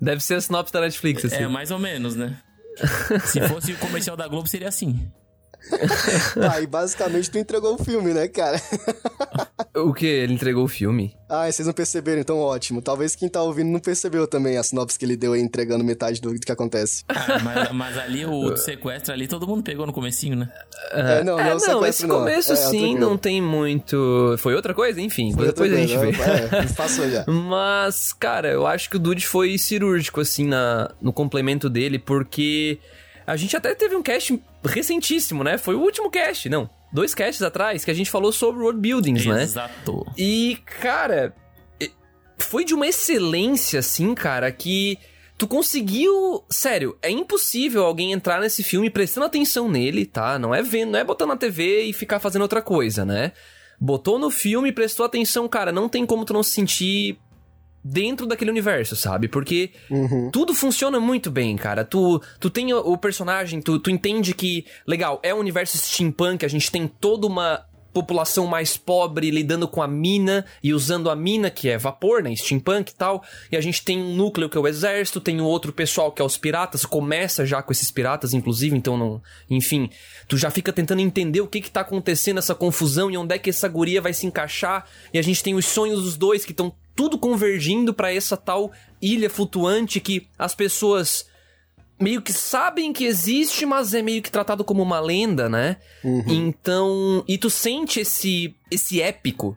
Deve 0.00 0.22
ser 0.22 0.34
a 0.34 0.40
sinopse 0.40 0.72
da 0.72 0.80
Netflix, 0.80 1.24
assim. 1.24 1.36
É, 1.36 1.48
mais 1.48 1.70
ou 1.70 1.78
menos, 1.78 2.14
né? 2.14 2.36
Se 3.26 3.40
fosse 3.48 3.72
o 3.72 3.78
comercial 3.78 4.16
da 4.16 4.28
Globo, 4.28 4.48
seria 4.48 4.68
assim. 4.68 5.10
ah, 6.50 6.60
e 6.60 6.66
basicamente 6.66 7.30
tu 7.30 7.38
entregou 7.38 7.74
o 7.74 7.84
filme, 7.84 8.12
né, 8.12 8.28
cara? 8.28 8.60
o 9.76 9.92
que? 9.92 10.06
Ele 10.06 10.32
entregou 10.34 10.64
o 10.64 10.68
filme? 10.68 11.14
Ah, 11.28 11.50
vocês 11.50 11.66
não 11.66 11.74
perceberam, 11.74 12.20
então 12.20 12.38
ótimo. 12.38 12.80
Talvez 12.80 13.14
quem 13.14 13.28
tá 13.28 13.42
ouvindo 13.42 13.68
não 13.68 13.80
percebeu 13.80 14.26
também 14.26 14.56
a 14.56 14.62
sinopse 14.62 14.98
que 14.98 15.04
ele 15.04 15.16
deu 15.16 15.32
aí 15.32 15.40
entregando 15.40 15.84
metade 15.84 16.20
do 16.20 16.34
que 16.38 16.52
acontece. 16.52 17.04
Ah, 17.08 17.38
mas, 17.42 17.72
mas, 17.72 17.98
ali 17.98 18.24
o 18.24 18.54
sequestro 18.58 19.12
ali, 19.12 19.26
todo 19.26 19.46
mundo 19.46 19.62
pegou 19.62 19.86
no 19.86 19.92
comecinho, 19.92 20.36
né? 20.36 20.48
É, 20.92 21.24
não, 21.24 21.36
não, 21.36 21.40
é, 21.40 21.54
não 21.54 21.86
esse 21.86 22.06
não. 22.06 22.18
começo 22.20 22.52
é, 22.52 22.56
sim 22.56 22.96
não 22.96 23.16
tem 23.16 23.40
muito... 23.42 24.36
Foi 24.38 24.54
outra 24.54 24.72
coisa? 24.72 25.00
Enfim, 25.00 25.32
foi 25.32 25.46
depois 25.46 25.72
a 25.72 25.76
gente 25.76 25.96
vê. 25.98 26.08
É, 26.08 26.66
faço 26.68 27.08
já. 27.10 27.24
mas, 27.30 28.12
cara, 28.12 28.48
eu 28.48 28.66
acho 28.66 28.88
que 28.88 28.96
o 28.96 28.98
Dude 28.98 29.26
foi 29.26 29.58
cirúrgico, 29.58 30.20
assim, 30.20 30.46
na, 30.46 30.90
no 31.00 31.12
complemento 31.12 31.68
dele, 31.68 31.98
porque... 31.98 32.78
A 33.26 33.34
gente 33.34 33.56
até 33.56 33.74
teve 33.74 33.96
um 33.96 34.02
cast 34.04 34.40
recentíssimo, 34.64 35.42
né? 35.42 35.58
Foi 35.58 35.74
o 35.74 35.80
último 35.80 36.08
cast, 36.08 36.48
não. 36.48 36.70
Dois 36.96 37.14
casts 37.14 37.42
atrás 37.42 37.84
que 37.84 37.90
a 37.90 37.94
gente 37.94 38.10
falou 38.10 38.32
sobre 38.32 38.62
world 38.62 38.80
buildings, 38.80 39.20
Exato. 39.20 39.36
né? 39.36 39.42
Exato. 39.42 40.06
E, 40.16 40.58
cara, 40.80 41.34
foi 42.38 42.64
de 42.64 42.72
uma 42.72 42.86
excelência, 42.86 43.80
assim, 43.80 44.14
cara, 44.14 44.50
que 44.50 44.98
tu 45.36 45.46
conseguiu. 45.46 46.42
Sério, 46.48 46.96
é 47.02 47.10
impossível 47.10 47.84
alguém 47.84 48.12
entrar 48.12 48.40
nesse 48.40 48.62
filme 48.62 48.88
prestando 48.88 49.26
atenção 49.26 49.68
nele, 49.68 50.06
tá? 50.06 50.38
Não 50.38 50.54
é 50.54 50.62
vendo, 50.62 50.92
não 50.92 50.98
é 50.98 51.04
botando 51.04 51.28
na 51.28 51.36
TV 51.36 51.82
e 51.82 51.92
ficar 51.92 52.18
fazendo 52.18 52.40
outra 52.40 52.62
coisa, 52.62 53.04
né? 53.04 53.32
Botou 53.78 54.18
no 54.18 54.30
filme, 54.30 54.72
prestou 54.72 55.04
atenção, 55.04 55.46
cara, 55.46 55.70
não 55.70 55.90
tem 55.90 56.06
como 56.06 56.24
tu 56.24 56.32
não 56.32 56.42
se 56.42 56.52
sentir 56.52 57.18
dentro 57.88 58.26
daquele 58.26 58.50
universo, 58.50 58.96
sabe? 58.96 59.28
Porque 59.28 59.70
Uhum. 59.90 60.30
tudo 60.32 60.52
funciona 60.54 60.98
muito 60.98 61.30
bem, 61.30 61.56
cara. 61.56 61.84
Tu, 61.84 62.20
tu 62.40 62.50
tem 62.50 62.72
o, 62.72 62.78
o 62.78 62.98
personagem, 62.98 63.60
tu, 63.60 63.78
tu 63.78 63.90
entende 63.90 64.34
que, 64.34 64.64
legal, 64.86 65.20
é 65.22 65.34
um 65.34 65.38
universo 65.38 65.78
steampunk, 65.78 66.44
a 66.44 66.48
gente 66.48 66.70
tem 66.70 66.86
toda 66.88 67.26
uma 67.26 67.64
população 67.92 68.46
mais 68.46 68.76
pobre 68.76 69.30
lidando 69.30 69.66
com 69.66 69.80
a 69.80 69.88
mina 69.88 70.44
e 70.62 70.74
usando 70.74 71.08
a 71.08 71.16
mina, 71.16 71.48
que 71.48 71.66
é 71.66 71.78
vapor, 71.78 72.22
né? 72.22 72.34
Steampunk 72.36 72.90
e 72.90 72.94
tal. 72.94 73.24
E 73.50 73.56
a 73.56 73.60
gente 73.62 73.82
tem 73.82 73.98
um 73.98 74.14
núcleo 74.14 74.50
que 74.50 74.58
é 74.58 74.60
o 74.60 74.68
exército, 74.68 75.18
tem 75.18 75.40
um 75.40 75.44
outro 75.44 75.72
pessoal 75.72 76.12
que 76.12 76.20
é 76.20 76.24
os 76.24 76.36
piratas, 76.36 76.84
começa 76.84 77.46
já 77.46 77.62
com 77.62 77.72
esses 77.72 77.90
piratas, 77.90 78.34
inclusive, 78.34 78.76
então 78.76 78.98
não. 78.98 79.22
Enfim, 79.48 79.88
tu 80.28 80.36
já 80.36 80.50
fica 80.50 80.74
tentando 80.74 81.00
entender 81.00 81.40
o 81.40 81.46
que 81.46 81.60
que 81.62 81.70
tá 81.70 81.80
acontecendo, 81.80 82.36
essa 82.36 82.54
confusão 82.54 83.10
e 83.10 83.16
onde 83.16 83.34
é 83.34 83.38
que 83.38 83.48
essa 83.48 83.66
guria 83.66 84.02
vai 84.02 84.12
se 84.12 84.26
encaixar. 84.26 84.84
E 85.14 85.18
a 85.18 85.22
gente 85.22 85.42
tem 85.42 85.54
os 85.54 85.64
sonhos 85.64 86.02
dos 86.02 86.18
dois 86.18 86.44
que 86.44 86.50
estão 86.52 86.74
tudo 86.96 87.18
convergindo 87.18 87.92
pra 87.94 88.12
essa 88.12 88.36
tal 88.36 88.72
ilha 89.00 89.28
flutuante 89.30 90.00
que 90.00 90.26
as 90.38 90.54
pessoas 90.54 91.26
meio 92.00 92.20
que 92.22 92.32
sabem 92.32 92.92
que 92.92 93.04
existe, 93.04 93.64
mas 93.64 93.94
é 93.94 94.02
meio 94.02 94.22
que 94.22 94.30
tratado 94.30 94.64
como 94.64 94.82
uma 94.82 94.98
lenda, 95.00 95.48
né? 95.48 95.76
Então, 96.26 97.22
e 97.28 97.38
tu 97.38 97.48
sente 97.50 98.00
esse 98.00 98.54
esse 98.70 99.00
épico, 99.00 99.56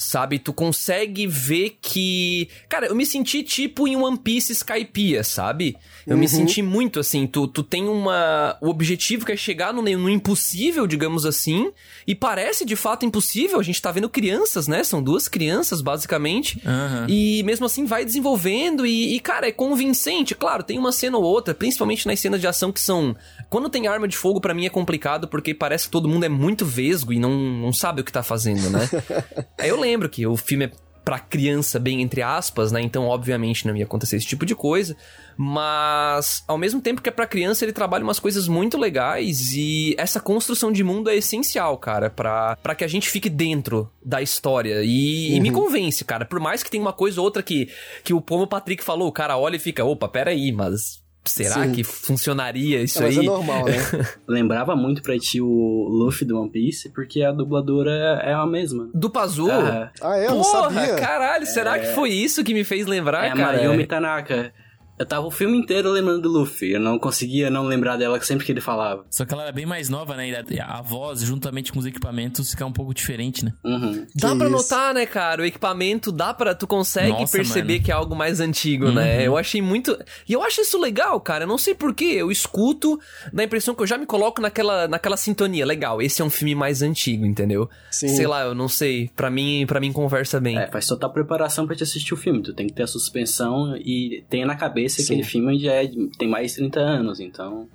sabe? 0.00 0.38
Tu 0.38 0.52
consegue 0.52 1.26
ver 1.26 1.76
que, 1.80 2.48
cara, 2.68 2.86
eu 2.86 2.94
me 2.94 3.04
senti 3.04 3.42
tipo 3.42 3.86
em 3.86 3.96
One 3.96 4.16
Piece 4.16 4.52
Skypiea, 4.52 5.22
sabe? 5.22 5.76
Eu 6.06 6.16
me 6.16 6.26
senti 6.26 6.62
muito 6.62 6.98
assim, 6.98 7.26
tu, 7.26 7.46
tu 7.46 7.62
tem 7.62 7.86
uma 7.86 8.56
o 8.62 8.70
objetivo 8.70 9.26
que 9.26 9.32
é 9.32 9.36
chegar 9.36 9.74
no, 9.74 9.82
no 9.82 10.08
impossível, 10.08 10.86
digamos 10.86 11.26
assim, 11.26 11.70
e 12.06 12.14
parece 12.14 12.64
de 12.64 12.74
fato 12.76 13.04
impossível. 13.04 13.60
A 13.60 13.62
gente 13.62 13.80
tá 13.80 13.92
vendo 13.92 14.08
crianças, 14.08 14.66
né? 14.66 14.82
São 14.82 15.02
duas 15.02 15.28
crianças 15.28 15.82
basicamente. 15.82 16.60
Aham. 16.64 17.06
E 17.08 17.42
mesmo 17.42 17.66
assim 17.66 17.84
vai 17.84 18.04
desenvolvendo 18.04 18.86
e, 18.86 19.14
e, 19.14 19.20
cara, 19.20 19.48
é 19.48 19.52
convincente. 19.52 20.34
Claro, 20.34 20.62
tem 20.62 20.78
uma 20.78 20.92
cena 20.92 21.18
ou 21.18 21.24
outra, 21.24 21.54
principalmente 21.54 22.06
nas 22.06 22.18
cenas 22.18 22.40
de 22.40 22.46
ação 22.46 22.72
que 22.72 22.80
são. 22.80 23.14
Quando 23.50 23.68
tem 23.68 23.86
arma 23.86 24.08
de 24.08 24.16
fogo, 24.16 24.40
pra 24.40 24.54
mim 24.54 24.64
é 24.64 24.70
complicado 24.70 25.28
porque 25.28 25.52
parece 25.52 25.84
que 25.84 25.90
todo 25.90 26.08
mundo 26.08 26.24
é 26.24 26.28
muito 26.28 26.64
vesgo 26.64 27.12
e 27.12 27.18
não, 27.18 27.34
não 27.34 27.72
sabe 27.72 28.00
o 28.00 28.04
que 28.04 28.12
tá 28.12 28.22
fazendo, 28.22 28.70
né? 28.70 28.88
Aí 29.58 29.68
eu 29.68 29.78
lembro 29.78 29.89
que 30.08 30.26
o 30.26 30.36
filme 30.36 30.66
é 30.66 30.70
pra 31.04 31.18
criança, 31.18 31.78
bem 31.78 32.02
entre 32.02 32.22
aspas, 32.22 32.70
né? 32.70 32.80
Então, 32.80 33.06
obviamente, 33.06 33.66
não 33.66 33.76
ia 33.76 33.84
acontecer 33.84 34.16
esse 34.16 34.26
tipo 34.26 34.44
de 34.44 34.54
coisa. 34.54 34.96
Mas, 35.36 36.44
ao 36.46 36.58
mesmo 36.58 36.80
tempo 36.80 37.00
que 37.00 37.08
é 37.08 37.12
pra 37.12 37.26
criança, 37.26 37.64
ele 37.64 37.72
trabalha 37.72 38.04
umas 38.04 38.18
coisas 38.18 38.46
muito 38.46 38.78
legais 38.78 39.52
e 39.54 39.94
essa 39.98 40.20
construção 40.20 40.70
de 40.70 40.84
mundo 40.84 41.08
é 41.08 41.16
essencial, 41.16 41.76
cara, 41.78 42.10
pra, 42.10 42.56
pra 42.56 42.74
que 42.74 42.84
a 42.84 42.88
gente 42.88 43.08
fique 43.08 43.28
dentro 43.30 43.90
da 44.04 44.20
história. 44.20 44.82
E, 44.84 45.34
e 45.34 45.40
me 45.40 45.50
convence, 45.50 46.04
cara. 46.04 46.24
Por 46.24 46.38
mais 46.38 46.62
que 46.62 46.70
tenha 46.70 46.82
uma 46.82 46.92
coisa 46.92 47.20
ou 47.20 47.24
outra 47.24 47.42
que, 47.42 47.68
que 48.04 48.12
o 48.12 48.20
como 48.20 48.44
o 48.44 48.46
Patrick 48.46 48.84
falou, 48.84 49.08
o 49.08 49.12
cara 49.12 49.38
olha 49.38 49.56
e 49.56 49.60
fica, 49.60 49.84
opa, 49.84 50.08
peraí, 50.08 50.52
mas. 50.52 51.02
Será 51.24 51.64
Sim. 51.64 51.72
que 51.72 51.84
funcionaria 51.84 52.82
isso 52.82 52.98
É, 52.98 53.02
mas 53.06 53.18
aí? 53.18 53.24
é 53.24 53.28
normal, 53.28 53.66
né? 53.66 53.72
Lembrava 54.26 54.74
muito 54.74 55.02
pra 55.02 55.18
ti 55.18 55.40
o 55.40 55.86
Luffy 55.88 56.26
do 56.26 56.40
One 56.40 56.50
Piece, 56.50 56.88
porque 56.94 57.22
a 57.22 57.30
dubladora 57.30 58.20
é 58.24 58.32
a 58.32 58.46
mesma. 58.46 58.88
Do 58.94 59.10
Pazu? 59.10 59.50
Ah, 59.50 59.90
Ah, 60.00 60.16
é? 60.18 60.26
Eu 60.26 60.36
não 60.36 60.42
Porra, 60.42 60.70
sabia. 60.72 60.94
caralho, 60.96 61.46
será 61.46 61.78
que 61.78 61.86
foi 61.88 62.08
isso 62.10 62.42
que 62.42 62.54
me 62.54 62.64
fez 62.64 62.86
lembrar, 62.86 63.26
é 63.26 63.30
a 63.30 63.34
cara? 63.36 63.58
Mayumi 63.58 63.86
Tanaka. 63.86 64.52
Eu 65.00 65.06
tava 65.06 65.26
o 65.26 65.30
filme 65.30 65.56
inteiro 65.56 65.90
lembrando 65.90 66.20
do 66.20 66.28
Luffy. 66.28 66.72
Eu 66.72 66.78
não 66.80 66.98
conseguia 66.98 67.48
não 67.48 67.64
lembrar 67.64 67.96
dela 67.96 68.20
sempre 68.20 68.44
que 68.44 68.52
ele 68.52 68.60
falava. 68.60 69.02
Só 69.08 69.24
que 69.24 69.32
ela 69.32 69.44
era 69.44 69.52
bem 69.52 69.64
mais 69.64 69.88
nova, 69.88 70.14
né? 70.14 70.28
E 70.50 70.60
a 70.60 70.82
voz, 70.82 71.22
juntamente 71.22 71.72
com 71.72 71.78
os 71.78 71.86
equipamentos, 71.86 72.50
fica 72.50 72.66
um 72.66 72.72
pouco 72.72 72.92
diferente, 72.92 73.42
né? 73.42 73.54
Uhum. 73.64 74.06
Dá 74.14 74.32
Que 74.32 74.36
pra 74.36 74.46
isso. 74.48 74.56
notar, 74.56 74.92
né, 74.92 75.06
cara? 75.06 75.40
O 75.40 75.44
equipamento 75.46 76.12
dá 76.12 76.34
pra. 76.34 76.54
Tu 76.54 76.66
consegue 76.66 77.12
Nossa, 77.12 77.32
perceber 77.34 77.72
mano. 77.76 77.84
que 77.86 77.90
é 77.90 77.94
algo 77.94 78.14
mais 78.14 78.40
antigo, 78.40 78.90
né? 78.92 79.16
Uhum. 79.16 79.22
Eu 79.22 79.36
achei 79.38 79.62
muito. 79.62 79.98
E 80.28 80.34
eu 80.34 80.42
acho 80.42 80.60
isso 80.60 80.78
legal, 80.78 81.18
cara. 81.18 81.44
Eu 81.44 81.48
não 81.48 81.56
sei 81.56 81.74
porquê. 81.74 82.04
Eu 82.18 82.30
escuto, 82.30 83.00
dá 83.32 83.42
a 83.42 83.46
impressão 83.46 83.74
que 83.74 83.82
eu 83.82 83.86
já 83.86 83.96
me 83.96 84.04
coloco 84.04 84.42
naquela, 84.42 84.86
naquela 84.86 85.16
sintonia. 85.16 85.64
Legal, 85.64 86.02
esse 86.02 86.20
é 86.20 86.24
um 86.26 86.28
filme 86.30 86.54
mais 86.54 86.82
antigo, 86.82 87.24
entendeu? 87.24 87.70
Sim. 87.90 88.08
Sei 88.08 88.26
lá, 88.26 88.42
eu 88.42 88.54
não 88.54 88.68
sei. 88.68 89.08
Pra 89.16 89.30
mim, 89.30 89.64
para 89.66 89.80
mim 89.80 89.94
conversa 89.94 90.38
bem. 90.38 90.58
É, 90.58 90.66
faz 90.66 90.86
total 90.86 91.10
preparação 91.10 91.66
pra 91.66 91.74
te 91.74 91.84
assistir 91.84 92.12
o 92.12 92.18
filme. 92.18 92.42
Tu 92.42 92.52
tem 92.52 92.66
que 92.66 92.74
ter 92.74 92.82
a 92.82 92.86
suspensão 92.86 93.74
e 93.78 94.26
tenha 94.28 94.44
na 94.44 94.54
cabeça 94.56 94.89
Sim. 94.96 95.02
aquele 95.04 95.22
filme 95.22 95.58
já 95.58 95.72
é, 95.74 95.90
tem 96.18 96.28
mais 96.28 96.52
de 96.52 96.58
30 96.58 96.80
anos, 96.80 97.20
então 97.20 97.68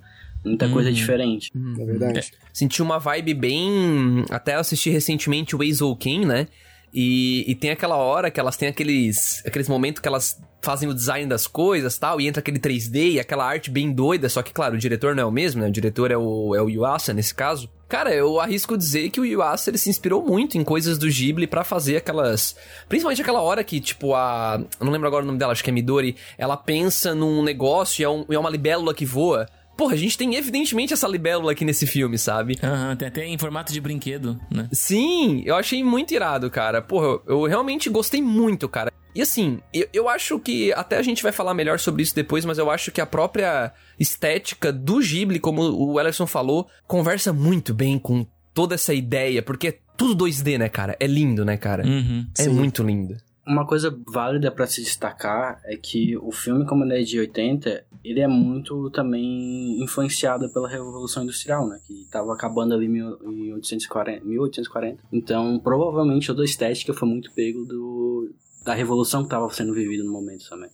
muita 0.44 0.70
coisa 0.70 0.90
é 0.90 0.92
Uhum. 0.92 0.96
diferente. 0.96 1.52
É 1.80 1.86
verdade. 1.86 2.32
Senti 2.54 2.82
uma 2.82 3.00
vibe 3.00 3.34
bem. 3.34 4.24
Até 4.30 4.56
eu 4.56 4.60
assisti 4.60 4.90
recentemente 4.90 5.56
o 5.56 5.60
Weasel 5.60 5.96
King, 5.96 6.26
né? 6.26 6.48
E, 6.94 7.44
e 7.52 7.56
tem 7.56 7.72
aquela 7.72 7.98
hora 7.98 8.32
que 8.32 8.40
elas 8.40 8.56
têm 8.56 8.70
aqueles, 8.70 9.44
aqueles 9.46 9.68
momentos 9.68 10.02
que 10.02 10.08
elas 10.08 10.42
fazem 10.62 10.88
o 10.88 10.94
design 10.94 11.28
das 11.28 11.46
coisas 11.46 11.98
tal, 11.98 12.22
e 12.22 12.28
entra 12.28 12.40
aquele 12.40 12.58
3D 12.58 13.12
e 13.14 13.20
aquela 13.20 13.46
arte 13.46 13.70
bem 13.70 13.92
doida, 13.92 14.30
só 14.30 14.42
que, 14.42 14.54
claro, 14.54 14.76
o 14.76 14.78
diretor 14.78 15.14
não 15.14 15.24
é 15.24 15.26
o 15.26 15.32
mesmo, 15.32 15.62
né? 15.62 15.68
O 15.68 15.72
diretor 15.72 16.10
é 16.10 16.18
o, 16.18 16.56
é 16.56 16.62
o 16.62 16.70
Yuasa 16.70 17.14
nesse 17.14 17.36
caso. 17.36 17.70
Cara, 17.88 18.14
eu 18.14 18.40
arrisco 18.40 18.76
dizer 18.78 19.10
que 19.12 19.20
o 19.20 19.26
Yuasa 19.26 19.70
ele 19.70 19.78
se 19.78 19.90
inspirou 19.90 20.26
muito 20.26 20.58
em 20.58 20.64
coisas 20.64 20.98
do 20.98 21.08
Ghibli 21.08 21.46
pra 21.46 21.64
fazer 21.64 21.98
aquelas. 21.98 22.56
Principalmente 22.90 23.22
aquela 23.22 23.42
hora 23.42 23.64
que, 23.64 23.80
tipo, 23.80 24.16
a. 24.16 24.60
Eu 24.80 24.86
não 24.86 24.92
lembro 24.92 25.08
agora 25.08 25.24
o 25.24 25.28
nome 25.28 25.38
dela, 25.38 25.52
acho 25.52 25.64
que 25.64 25.70
é 25.70 25.74
Midori. 25.74 26.16
Ela 26.38 26.58
pensa 26.58 27.14
num 27.14 27.44
negócio 27.44 28.02
e 28.02 28.04
é, 28.04 28.10
um- 28.10 28.26
e 28.30 28.34
é 28.36 28.40
uma 28.40 28.50
libélula 28.50 28.94
que 28.94 29.06
voa. 29.06 29.48
Porra, 29.78 29.94
a 29.94 29.98
gente 29.98 30.18
tem 30.18 30.36
evidentemente 30.36 30.94
essa 30.94 31.06
libélula 31.08 31.52
aqui 31.52 31.66
nesse 31.66 31.86
filme, 31.86 32.18
sabe? 32.18 32.58
Aham, 32.64 32.96
tem 32.96 33.08
até 33.10 33.26
em 33.26 33.38
formato 33.38 33.74
de 33.74 33.82
brinquedo, 33.82 34.40
né? 34.50 34.70
Sim, 34.72 35.44
eu 35.46 35.54
achei 35.56 35.84
muito 35.84 36.14
irado, 36.14 36.50
cara. 36.50 36.82
Porra, 36.82 37.20
eu 37.28 37.44
realmente 37.44 37.90
gostei 37.90 38.22
muito, 38.22 38.70
cara. 38.70 38.90
E 39.16 39.22
assim, 39.22 39.62
eu, 39.74 39.88
eu 39.94 40.10
acho 40.10 40.38
que 40.40 40.74
até 40.74 40.98
a 40.98 41.02
gente 41.02 41.24
vai 41.24 41.32
falar 41.32 41.54
melhor 41.54 41.80
sobre 41.80 42.04
isso 42.04 42.14
depois, 42.14 42.44
mas 42.44 42.58
eu 42.58 42.70
acho 42.70 42.92
que 42.92 43.00
a 43.00 43.06
própria 43.06 43.72
estética 43.98 44.74
do 44.74 45.00
Ghibli, 45.00 45.40
como 45.40 45.62
o 45.62 45.98
Ellerson 45.98 46.28
falou, 46.28 46.68
conversa 46.86 47.32
muito 47.32 47.74
bem 47.74 47.98
com 47.98 48.28
toda 48.54 48.76
essa 48.76 48.94
ideia, 48.94 49.42
porque 49.42 49.68
é 49.70 49.80
tudo 49.96 50.26
2D, 50.26 50.58
né, 50.58 50.68
cara? 50.68 50.98
É 51.00 51.08
lindo, 51.08 51.46
né, 51.46 51.56
cara? 51.56 51.86
Uhum. 51.86 52.28
É 52.38 52.44
Sim. 52.44 52.50
muito 52.50 52.84
lindo. 52.84 53.16
Uma 53.48 53.66
coisa 53.66 53.96
válida 54.12 54.52
pra 54.52 54.66
se 54.66 54.82
destacar 54.82 55.62
é 55.66 55.78
que 55.78 56.18
o 56.18 56.32
filme, 56.32 56.66
como 56.66 56.84
ele 56.84 57.00
é 57.00 57.04
de 57.04 57.20
80, 57.20 57.86
ele 58.04 58.20
é 58.20 58.28
muito 58.28 58.90
também 58.90 59.82
influenciado 59.82 60.52
pela 60.52 60.68
Revolução 60.68 61.24
Industrial, 61.24 61.68
né? 61.68 61.80
Que 61.86 62.08
tava 62.12 62.34
acabando 62.34 62.74
ali 62.74 62.88
em 62.88 62.90
1840. 62.90 64.26
1840. 64.26 65.04
Então, 65.14 65.60
provavelmente 65.60 66.28
toda 66.28 66.42
a 66.42 66.46
estética 66.46 66.94
foi 66.94 67.08
muito 67.08 67.32
pego 67.34 67.66
do, 67.66 68.34
da 68.66 68.74
revolução 68.74 69.24
que 69.24 69.30
tava 69.30 69.48
sendo 69.52 69.74
vivida 69.74 70.04
no 70.04 70.12
momento 70.12 70.50
também. 70.50 70.70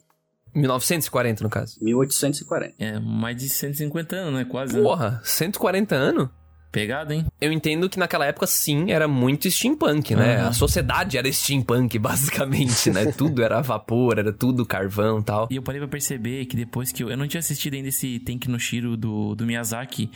1940, 0.55 1.43
no 1.43 1.49
caso. 1.49 1.77
1840. 1.81 2.75
É 2.79 2.99
mais 2.99 3.37
de 3.37 3.49
150 3.49 4.15
anos, 4.15 4.33
né? 4.33 4.45
Quase. 4.45 4.75
né? 4.75 4.81
Porra, 4.81 5.21
140 5.23 5.95
anos? 5.95 6.29
Pegado, 6.71 7.11
hein? 7.13 7.25
Eu 7.39 7.51
entendo 7.51 7.89
que 7.89 7.99
naquela 7.99 8.25
época, 8.25 8.47
sim, 8.47 8.91
era 8.91 9.07
muito 9.07 9.49
steampunk, 9.51 10.15
né? 10.15 10.37
Aham. 10.37 10.47
A 10.47 10.53
sociedade 10.53 11.17
era 11.17 11.29
steampunk, 11.31 11.97
basicamente, 11.99 12.89
né? 12.89 13.11
tudo 13.11 13.43
era 13.43 13.59
vapor, 13.61 14.17
era 14.17 14.31
tudo 14.31 14.65
carvão 14.65 15.19
e 15.19 15.23
tal. 15.23 15.47
E 15.51 15.57
eu 15.57 15.61
parei 15.61 15.81
pra 15.81 15.87
perceber 15.89 16.45
que 16.45 16.55
depois 16.55 16.91
que 16.91 17.03
eu. 17.03 17.09
Eu 17.09 17.17
não 17.17 17.27
tinha 17.27 17.39
assistido 17.39 17.73
ainda 17.73 17.89
esse 17.89 18.19
Tenki 18.19 18.49
no 18.49 18.57
Shiro 18.59 18.95
do, 18.95 19.35
do 19.35 19.45
Miyazaki. 19.45 20.09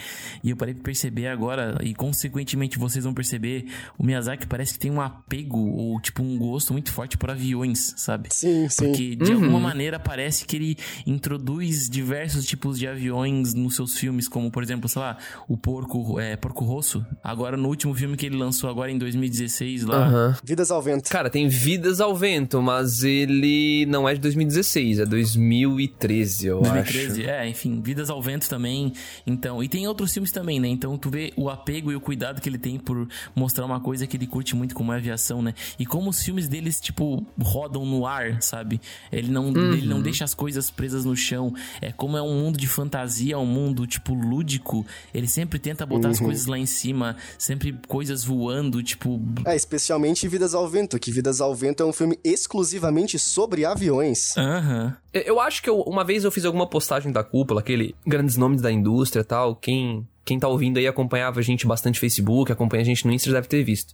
E 0.44 0.50
eu 0.50 0.56
parei 0.56 0.74
pra 0.74 0.84
perceber 0.84 1.28
agora, 1.28 1.78
e 1.84 1.94
consequentemente 1.94 2.78
vocês 2.80 3.04
vão 3.04 3.14
perceber, 3.14 3.66
o 3.98 4.04
Miyazaki 4.06 4.48
parece 4.48 4.74
que 4.74 4.80
tem 4.80 4.92
um 4.92 5.02
apego, 5.02 5.60
ou 5.60 6.00
tipo, 6.00 6.24
um 6.24 6.38
gosto 6.38 6.72
muito 6.72 6.92
forte 6.94 7.18
por 7.18 7.30
aviões, 7.30 7.94
sabe? 7.98 8.30
Sim, 8.32 8.70
sim. 8.70 8.86
Porque 8.86 9.16
de 9.16 9.32
Uhum. 9.34 9.44
alguma 9.44 9.60
maneira 9.60 10.00
parece 10.00 10.46
que 10.46 10.56
ele 10.56 10.78
introduz 11.06 11.90
diversos 11.90 12.46
tipos 12.46 12.78
de 12.80 12.88
aviões 12.88 13.54
nos 13.54 13.76
seus 13.76 13.98
filmes, 13.98 14.28
como 14.28 14.50
por 14.52 14.64
exemplo, 14.64 14.88
sei 14.88 15.02
lá, 15.02 15.18
o 15.48 15.58
Porco, 15.58 16.20
é, 16.20 16.38
Porco 16.46 16.64
Rosso. 16.64 17.04
Agora 17.24 17.58
no 17.58 17.68
último 17.68 17.96
filme 17.96 18.16
que 18.16 18.28
ele 18.28 18.38
lançou 18.38 18.70
agora 18.70 18.92
em 18.92 19.00
2016 19.00 19.84
lá. 19.84 20.38
Vidas 20.44 20.70
ao 20.70 20.80
vento. 20.80 21.10
Cara, 21.10 21.28
tem 21.28 21.48
Vidas 21.48 22.00
ao 22.00 22.16
Vento, 22.16 22.62
mas 22.62 23.04
ele 23.04 23.84
não 23.88 24.08
é 24.08 24.14
de 24.14 24.20
2016, 24.20 25.00
é 25.00 25.06
2013, 25.08 26.46
eu 26.46 26.62
2013, 26.62 27.22
acho. 27.22 27.30
é, 27.32 27.50
enfim, 27.50 27.82
Vidas 27.82 28.12
ao 28.12 28.22
Vento 28.22 28.48
também. 28.48 28.94
Então, 29.26 29.64
e 29.64 29.68
tem 29.68 29.88
outros 29.88 30.14
filmes 30.14 30.32
também, 30.32 30.60
né? 30.60 30.68
Então 30.68 30.96
tu 31.00 31.10
vê 31.10 31.34
o 31.36 31.50
apego 31.50 31.92
e 31.92 31.96
o 31.96 32.00
cuidado 32.00 32.40
que 32.40 32.48
ele 32.48 32.60
tem 32.60 32.78
por 32.78 33.08
mostrar 33.36 33.66
uma 33.66 33.80
coisa 33.80 34.06
que 34.06 34.16
ele 34.16 34.28
curte 34.28 34.56
muito 34.56 34.76
como 34.76 34.92
é 34.92 34.96
a 34.96 35.00
aviação, 35.00 35.42
né? 35.42 35.56
E 35.80 35.86
como 35.86 36.12
os 36.12 36.22
filmes 36.22 36.48
deles, 36.48 36.80
tipo, 36.80 37.26
rodam 37.42 37.84
no 37.88 38.06
ar, 38.06 38.40
sabe? 38.44 38.80
Ele 39.12 39.32
não, 39.32 39.48
ele 39.48 39.88
não 39.88 40.00
deixa 40.00 40.24
as 40.24 40.36
coisas 40.36 40.70
presas 40.70 41.06
no 41.06 41.16
chão. 41.16 41.56
É 41.82 41.92
como 41.92 42.18
é 42.18 42.22
um 42.22 42.40
mundo 42.40 42.60
de 42.60 42.68
fantasia, 42.68 43.40
um 43.40 43.48
mundo, 43.48 43.88
tipo, 43.88 44.14
lúdico. 44.14 44.86
Ele 45.12 45.28
sempre 45.28 45.58
tenta 45.58 45.88
botar 45.88 46.10
as 46.10 46.20
coisas 46.20 46.35
coisas 46.36 46.46
lá 46.48 46.58
em 46.58 46.66
cima, 46.66 47.16
sempre 47.38 47.78
coisas 47.88 48.24
voando, 48.24 48.84
tipo. 48.84 49.20
É, 49.46 49.56
especialmente 49.56 50.28
Vidas 50.28 50.54
ao 50.54 50.68
Vento, 50.68 51.00
que 51.00 51.12
Vidas 51.12 51.40
ao 51.42 51.56
Vento 51.56 51.82
é 51.82 51.86
um 51.86 51.94
filme 51.94 52.20
exclusivamente 52.24 53.18
sobre 53.18 53.66
aviões. 53.66 54.36
Aham. 54.38 54.96
Eu- 55.14 55.22
Eu 55.36 55.40
acho 55.40 55.62
que 55.64 55.70
eu- 55.70 55.82
uma 55.82 56.04
vez 56.04 56.24
eu 56.24 56.32
fiz 56.32 56.46
alguma 56.46 56.68
postagem 56.68 57.12
da 57.12 57.24
cúpula, 57.24 57.60
aquele 57.62 57.96
grandes 58.06 58.38
nomes 58.38 58.62
da 58.62 58.72
indústria 58.72 59.22
e 59.22 59.26
tal. 59.26 59.56
Quem, 59.56 60.08
quem 60.24 60.38
tá 60.40 60.48
ouvindo 60.48 60.78
aí 60.78 60.88
acompanhava 60.88 61.40
a 61.40 61.44
gente 61.44 61.66
bastante 61.66 61.96
no 61.96 62.02
Facebook, 62.02 62.52
acompanha 62.52 62.82
a 62.82 62.86
gente 62.86 63.06
no 63.06 63.12
Insta 63.14 63.32
deve 63.32 63.48
ter 63.48 63.64
visto. 63.64 63.94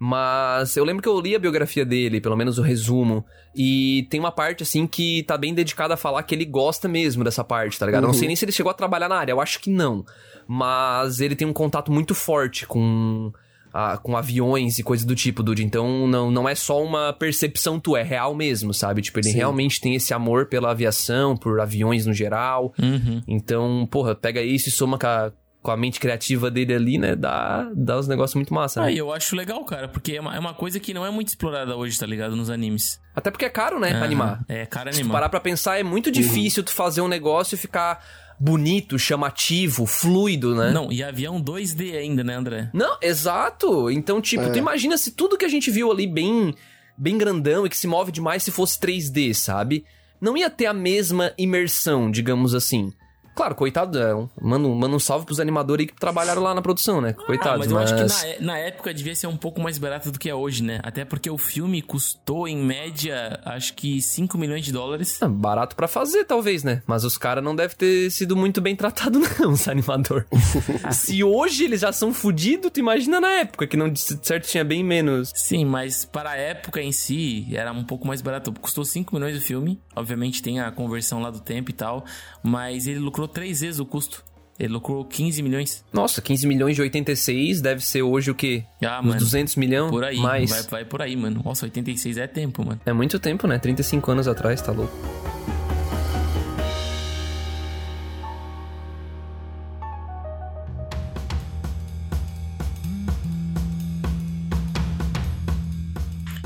Mas 0.00 0.76
eu 0.76 0.84
lembro 0.84 1.02
que 1.02 1.08
eu 1.08 1.18
li 1.20 1.34
a 1.34 1.38
biografia 1.40 1.84
dele, 1.84 2.20
pelo 2.20 2.36
menos 2.36 2.56
o 2.56 2.62
resumo, 2.62 3.24
e 3.54 4.06
tem 4.08 4.20
uma 4.20 4.30
parte 4.30 4.62
assim 4.62 4.86
que 4.86 5.24
tá 5.24 5.36
bem 5.36 5.52
dedicada 5.52 5.94
a 5.94 5.96
falar 5.96 6.22
que 6.22 6.32
ele 6.34 6.44
gosta 6.44 6.86
mesmo 6.86 7.24
dessa 7.24 7.42
parte, 7.42 7.76
tá 7.78 7.84
ligado? 7.86 8.04
Eu 8.04 8.06
não 8.06 8.14
sei 8.14 8.28
nem 8.28 8.36
se 8.36 8.44
ele 8.44 8.52
chegou 8.52 8.70
a 8.70 8.74
trabalhar 8.74 9.08
na 9.08 9.16
área, 9.16 9.32
eu 9.32 9.40
acho 9.40 9.58
que 9.60 9.70
não. 9.70 10.04
Mas 10.48 11.20
ele 11.20 11.36
tem 11.36 11.46
um 11.46 11.52
contato 11.52 11.92
muito 11.92 12.14
forte 12.14 12.66
com 12.66 13.30
ah, 13.72 13.98
com 13.98 14.16
aviões 14.16 14.78
e 14.78 14.82
coisas 14.82 15.04
do 15.04 15.14
tipo, 15.14 15.42
Dude. 15.42 15.62
Então 15.62 16.08
não, 16.08 16.30
não 16.30 16.48
é 16.48 16.54
só 16.54 16.82
uma 16.82 17.12
percepção 17.12 17.78
tua, 17.78 18.00
é 18.00 18.02
real 18.02 18.34
mesmo, 18.34 18.72
sabe? 18.72 19.02
Tipo, 19.02 19.18
ele 19.20 19.28
Sim. 19.28 19.36
realmente 19.36 19.78
tem 19.80 19.94
esse 19.94 20.14
amor 20.14 20.46
pela 20.46 20.70
aviação, 20.70 21.36
por 21.36 21.60
aviões 21.60 22.06
no 22.06 22.14
geral. 22.14 22.72
Uhum. 22.78 23.22
Então, 23.28 23.86
porra, 23.90 24.14
pega 24.14 24.40
isso 24.40 24.70
e 24.70 24.72
soma 24.72 24.98
com 24.98 25.06
a, 25.06 25.30
com 25.62 25.70
a 25.70 25.76
mente 25.76 26.00
criativa 26.00 26.50
dele 26.50 26.72
ali, 26.72 26.96
né? 26.96 27.14
Dá, 27.14 27.70
dá 27.76 27.98
uns 27.98 28.08
negócios 28.08 28.34
muito 28.36 28.54
massa, 28.54 28.80
Ah, 28.82 28.86
né? 28.86 28.94
eu 28.94 29.12
acho 29.12 29.36
legal, 29.36 29.62
cara, 29.66 29.86
porque 29.86 30.12
é 30.14 30.20
uma, 30.20 30.34
é 30.34 30.38
uma 30.38 30.54
coisa 30.54 30.80
que 30.80 30.94
não 30.94 31.04
é 31.04 31.10
muito 31.10 31.28
explorada 31.28 31.76
hoje, 31.76 31.98
tá 31.98 32.06
ligado? 32.06 32.34
Nos 32.34 32.48
animes. 32.48 32.98
Até 33.14 33.30
porque 33.30 33.44
é 33.44 33.50
caro, 33.50 33.78
né? 33.78 33.90
Aham. 33.92 34.02
Animar. 34.04 34.44
É, 34.48 34.64
cara, 34.64 34.90
Se 34.92 34.98
tu 35.00 35.02
animar. 35.02 35.16
parar 35.18 35.28
pra 35.28 35.40
pensar, 35.40 35.78
é 35.78 35.82
muito 35.82 36.10
difícil 36.10 36.64
tu 36.64 36.72
fazer 36.72 37.02
um 37.02 37.08
negócio 37.08 37.54
e 37.54 37.58
ficar 37.58 38.02
bonito, 38.38 38.98
chamativo, 38.98 39.84
fluido, 39.86 40.54
né? 40.54 40.70
Não, 40.70 40.92
e 40.92 41.02
avião 41.02 41.40
2D 41.42 41.96
ainda, 41.96 42.22
né, 42.22 42.34
André? 42.34 42.70
Não, 42.72 42.96
exato. 43.02 43.90
Então, 43.90 44.20
tipo, 44.20 44.44
É. 44.44 44.50
tu 44.50 44.58
imagina 44.58 44.96
se 44.96 45.10
tudo 45.12 45.36
que 45.36 45.44
a 45.44 45.48
gente 45.48 45.70
viu 45.70 45.90
ali 45.90 46.06
bem, 46.06 46.54
bem 46.96 47.18
grandão 47.18 47.66
e 47.66 47.68
que 47.68 47.76
se 47.76 47.86
move 47.86 48.12
demais 48.12 48.42
se 48.42 48.50
fosse 48.50 48.78
3D, 48.78 49.34
sabe? 49.34 49.84
Não 50.20 50.36
ia 50.36 50.50
ter 50.50 50.66
a 50.66 50.74
mesma 50.74 51.32
imersão, 51.38 52.10
digamos 52.10 52.54
assim. 52.54 52.92
Claro, 53.38 53.54
coitado, 53.54 53.96
é, 54.00 54.12
um- 54.12 54.28
manda, 54.42 54.66
um- 54.66 54.74
manda 54.74 54.96
um 54.96 54.98
salve 54.98 55.24
pros 55.24 55.38
animadores 55.38 55.84
aí 55.84 55.86
que 55.86 55.94
trabalharam 55.94 56.42
lá 56.42 56.52
na 56.52 56.60
produção, 56.60 57.00
né? 57.00 57.14
Ah, 57.16 57.22
Coitados, 57.22 57.58
mas 57.60 57.70
eu 57.70 57.74
mas... 57.76 57.92
acho 57.92 58.02
que 58.02 58.08
na, 58.26 58.28
é- 58.32 58.40
na 58.40 58.58
época 58.58 58.92
devia 58.92 59.14
ser 59.14 59.28
um 59.28 59.36
pouco 59.36 59.60
mais 59.60 59.78
barato 59.78 60.10
do 60.10 60.18
que 60.18 60.28
é 60.28 60.34
hoje, 60.34 60.60
né? 60.60 60.80
Até 60.82 61.04
porque 61.04 61.30
o 61.30 61.38
filme 61.38 61.80
custou, 61.80 62.48
em 62.48 62.56
média, 62.56 63.38
acho 63.44 63.74
que 63.74 64.02
5 64.02 64.36
milhões 64.36 64.64
de 64.64 64.72
dólares. 64.72 65.22
Ah, 65.22 65.28
Barato 65.28 65.76
pra 65.76 65.86
fazer, 65.86 66.24
talvez, 66.24 66.64
né? 66.64 66.82
Mas 66.84 67.04
os 67.04 67.16
caras 67.16 67.44
não 67.44 67.54
devem 67.54 67.76
ter 67.76 68.10
sido 68.10 68.34
muito 68.36 68.60
bem 68.60 68.74
tratados, 68.74 69.20
não, 69.38 69.52
os 69.52 69.68
animador. 69.68 70.26
Se 70.90 71.22
hoje 71.22 71.62
eles 71.62 71.82
já 71.82 71.92
são 71.92 72.12
fudidos, 72.12 72.72
tu 72.72 72.80
imagina 72.80 73.20
na 73.20 73.30
época, 73.34 73.68
que 73.68 73.76
não 73.76 73.88
de 73.88 74.00
certo 74.00 74.48
tinha 74.48 74.64
bem 74.64 74.82
menos. 74.82 75.30
Sim, 75.32 75.64
mas 75.64 76.04
para 76.04 76.30
a 76.30 76.36
época 76.36 76.82
em 76.82 76.90
si, 76.90 77.46
era 77.52 77.70
um 77.70 77.84
pouco 77.84 78.04
mais 78.04 78.20
barato. 78.20 78.52
Custou 78.60 78.84
5 78.84 79.14
milhões 79.14 79.36
o 79.38 79.40
filme. 79.40 79.80
Obviamente 79.98 80.42
tem 80.42 80.60
a 80.60 80.70
conversão 80.70 81.20
lá 81.20 81.30
do 81.30 81.40
tempo 81.40 81.70
e 81.70 81.74
tal. 81.74 82.04
Mas 82.42 82.86
ele 82.86 82.98
lucrou 82.98 83.26
três 83.28 83.60
vezes 83.60 83.80
o 83.80 83.86
custo. 83.86 84.24
Ele 84.58 84.72
lucrou 84.72 85.04
15 85.04 85.40
milhões. 85.40 85.84
Nossa, 85.92 86.20
15 86.20 86.46
milhões 86.46 86.74
de 86.74 86.82
86 86.82 87.60
deve 87.60 87.80
ser 87.84 88.02
hoje 88.02 88.30
o 88.30 88.34
quê? 88.34 88.64
Ah, 88.84 88.98
Uns 89.00 89.06
mano. 89.06 89.20
200 89.20 89.54
milhões? 89.54 89.90
Por 89.90 90.02
aí. 90.04 90.18
Mais. 90.18 90.50
Vai, 90.50 90.62
vai 90.62 90.84
por 90.84 91.00
aí, 91.00 91.14
mano. 91.14 91.42
Nossa, 91.44 91.64
86 91.66 92.16
é 92.18 92.26
tempo, 92.26 92.64
mano. 92.64 92.80
É 92.84 92.92
muito 92.92 93.20
tempo, 93.20 93.46
né? 93.46 93.58
35 93.58 94.10
anos 94.10 94.26
atrás, 94.26 94.60
tá 94.60 94.72
louco. 94.72 94.92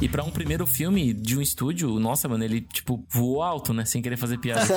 E 0.02 0.08
pra 0.08 0.24
um 0.24 0.30
primeiro 0.32 0.66
filme 0.66 1.14
de 1.14 1.38
um 1.38 1.40
estúdio, 1.40 1.88
nossa, 2.00 2.28
mano, 2.28 2.42
ele, 2.42 2.60
tipo, 2.60 3.06
voou 3.08 3.40
alto, 3.40 3.72
né? 3.72 3.84
Sem 3.84 4.02
querer 4.02 4.16
fazer 4.16 4.36
piada. 4.38 4.60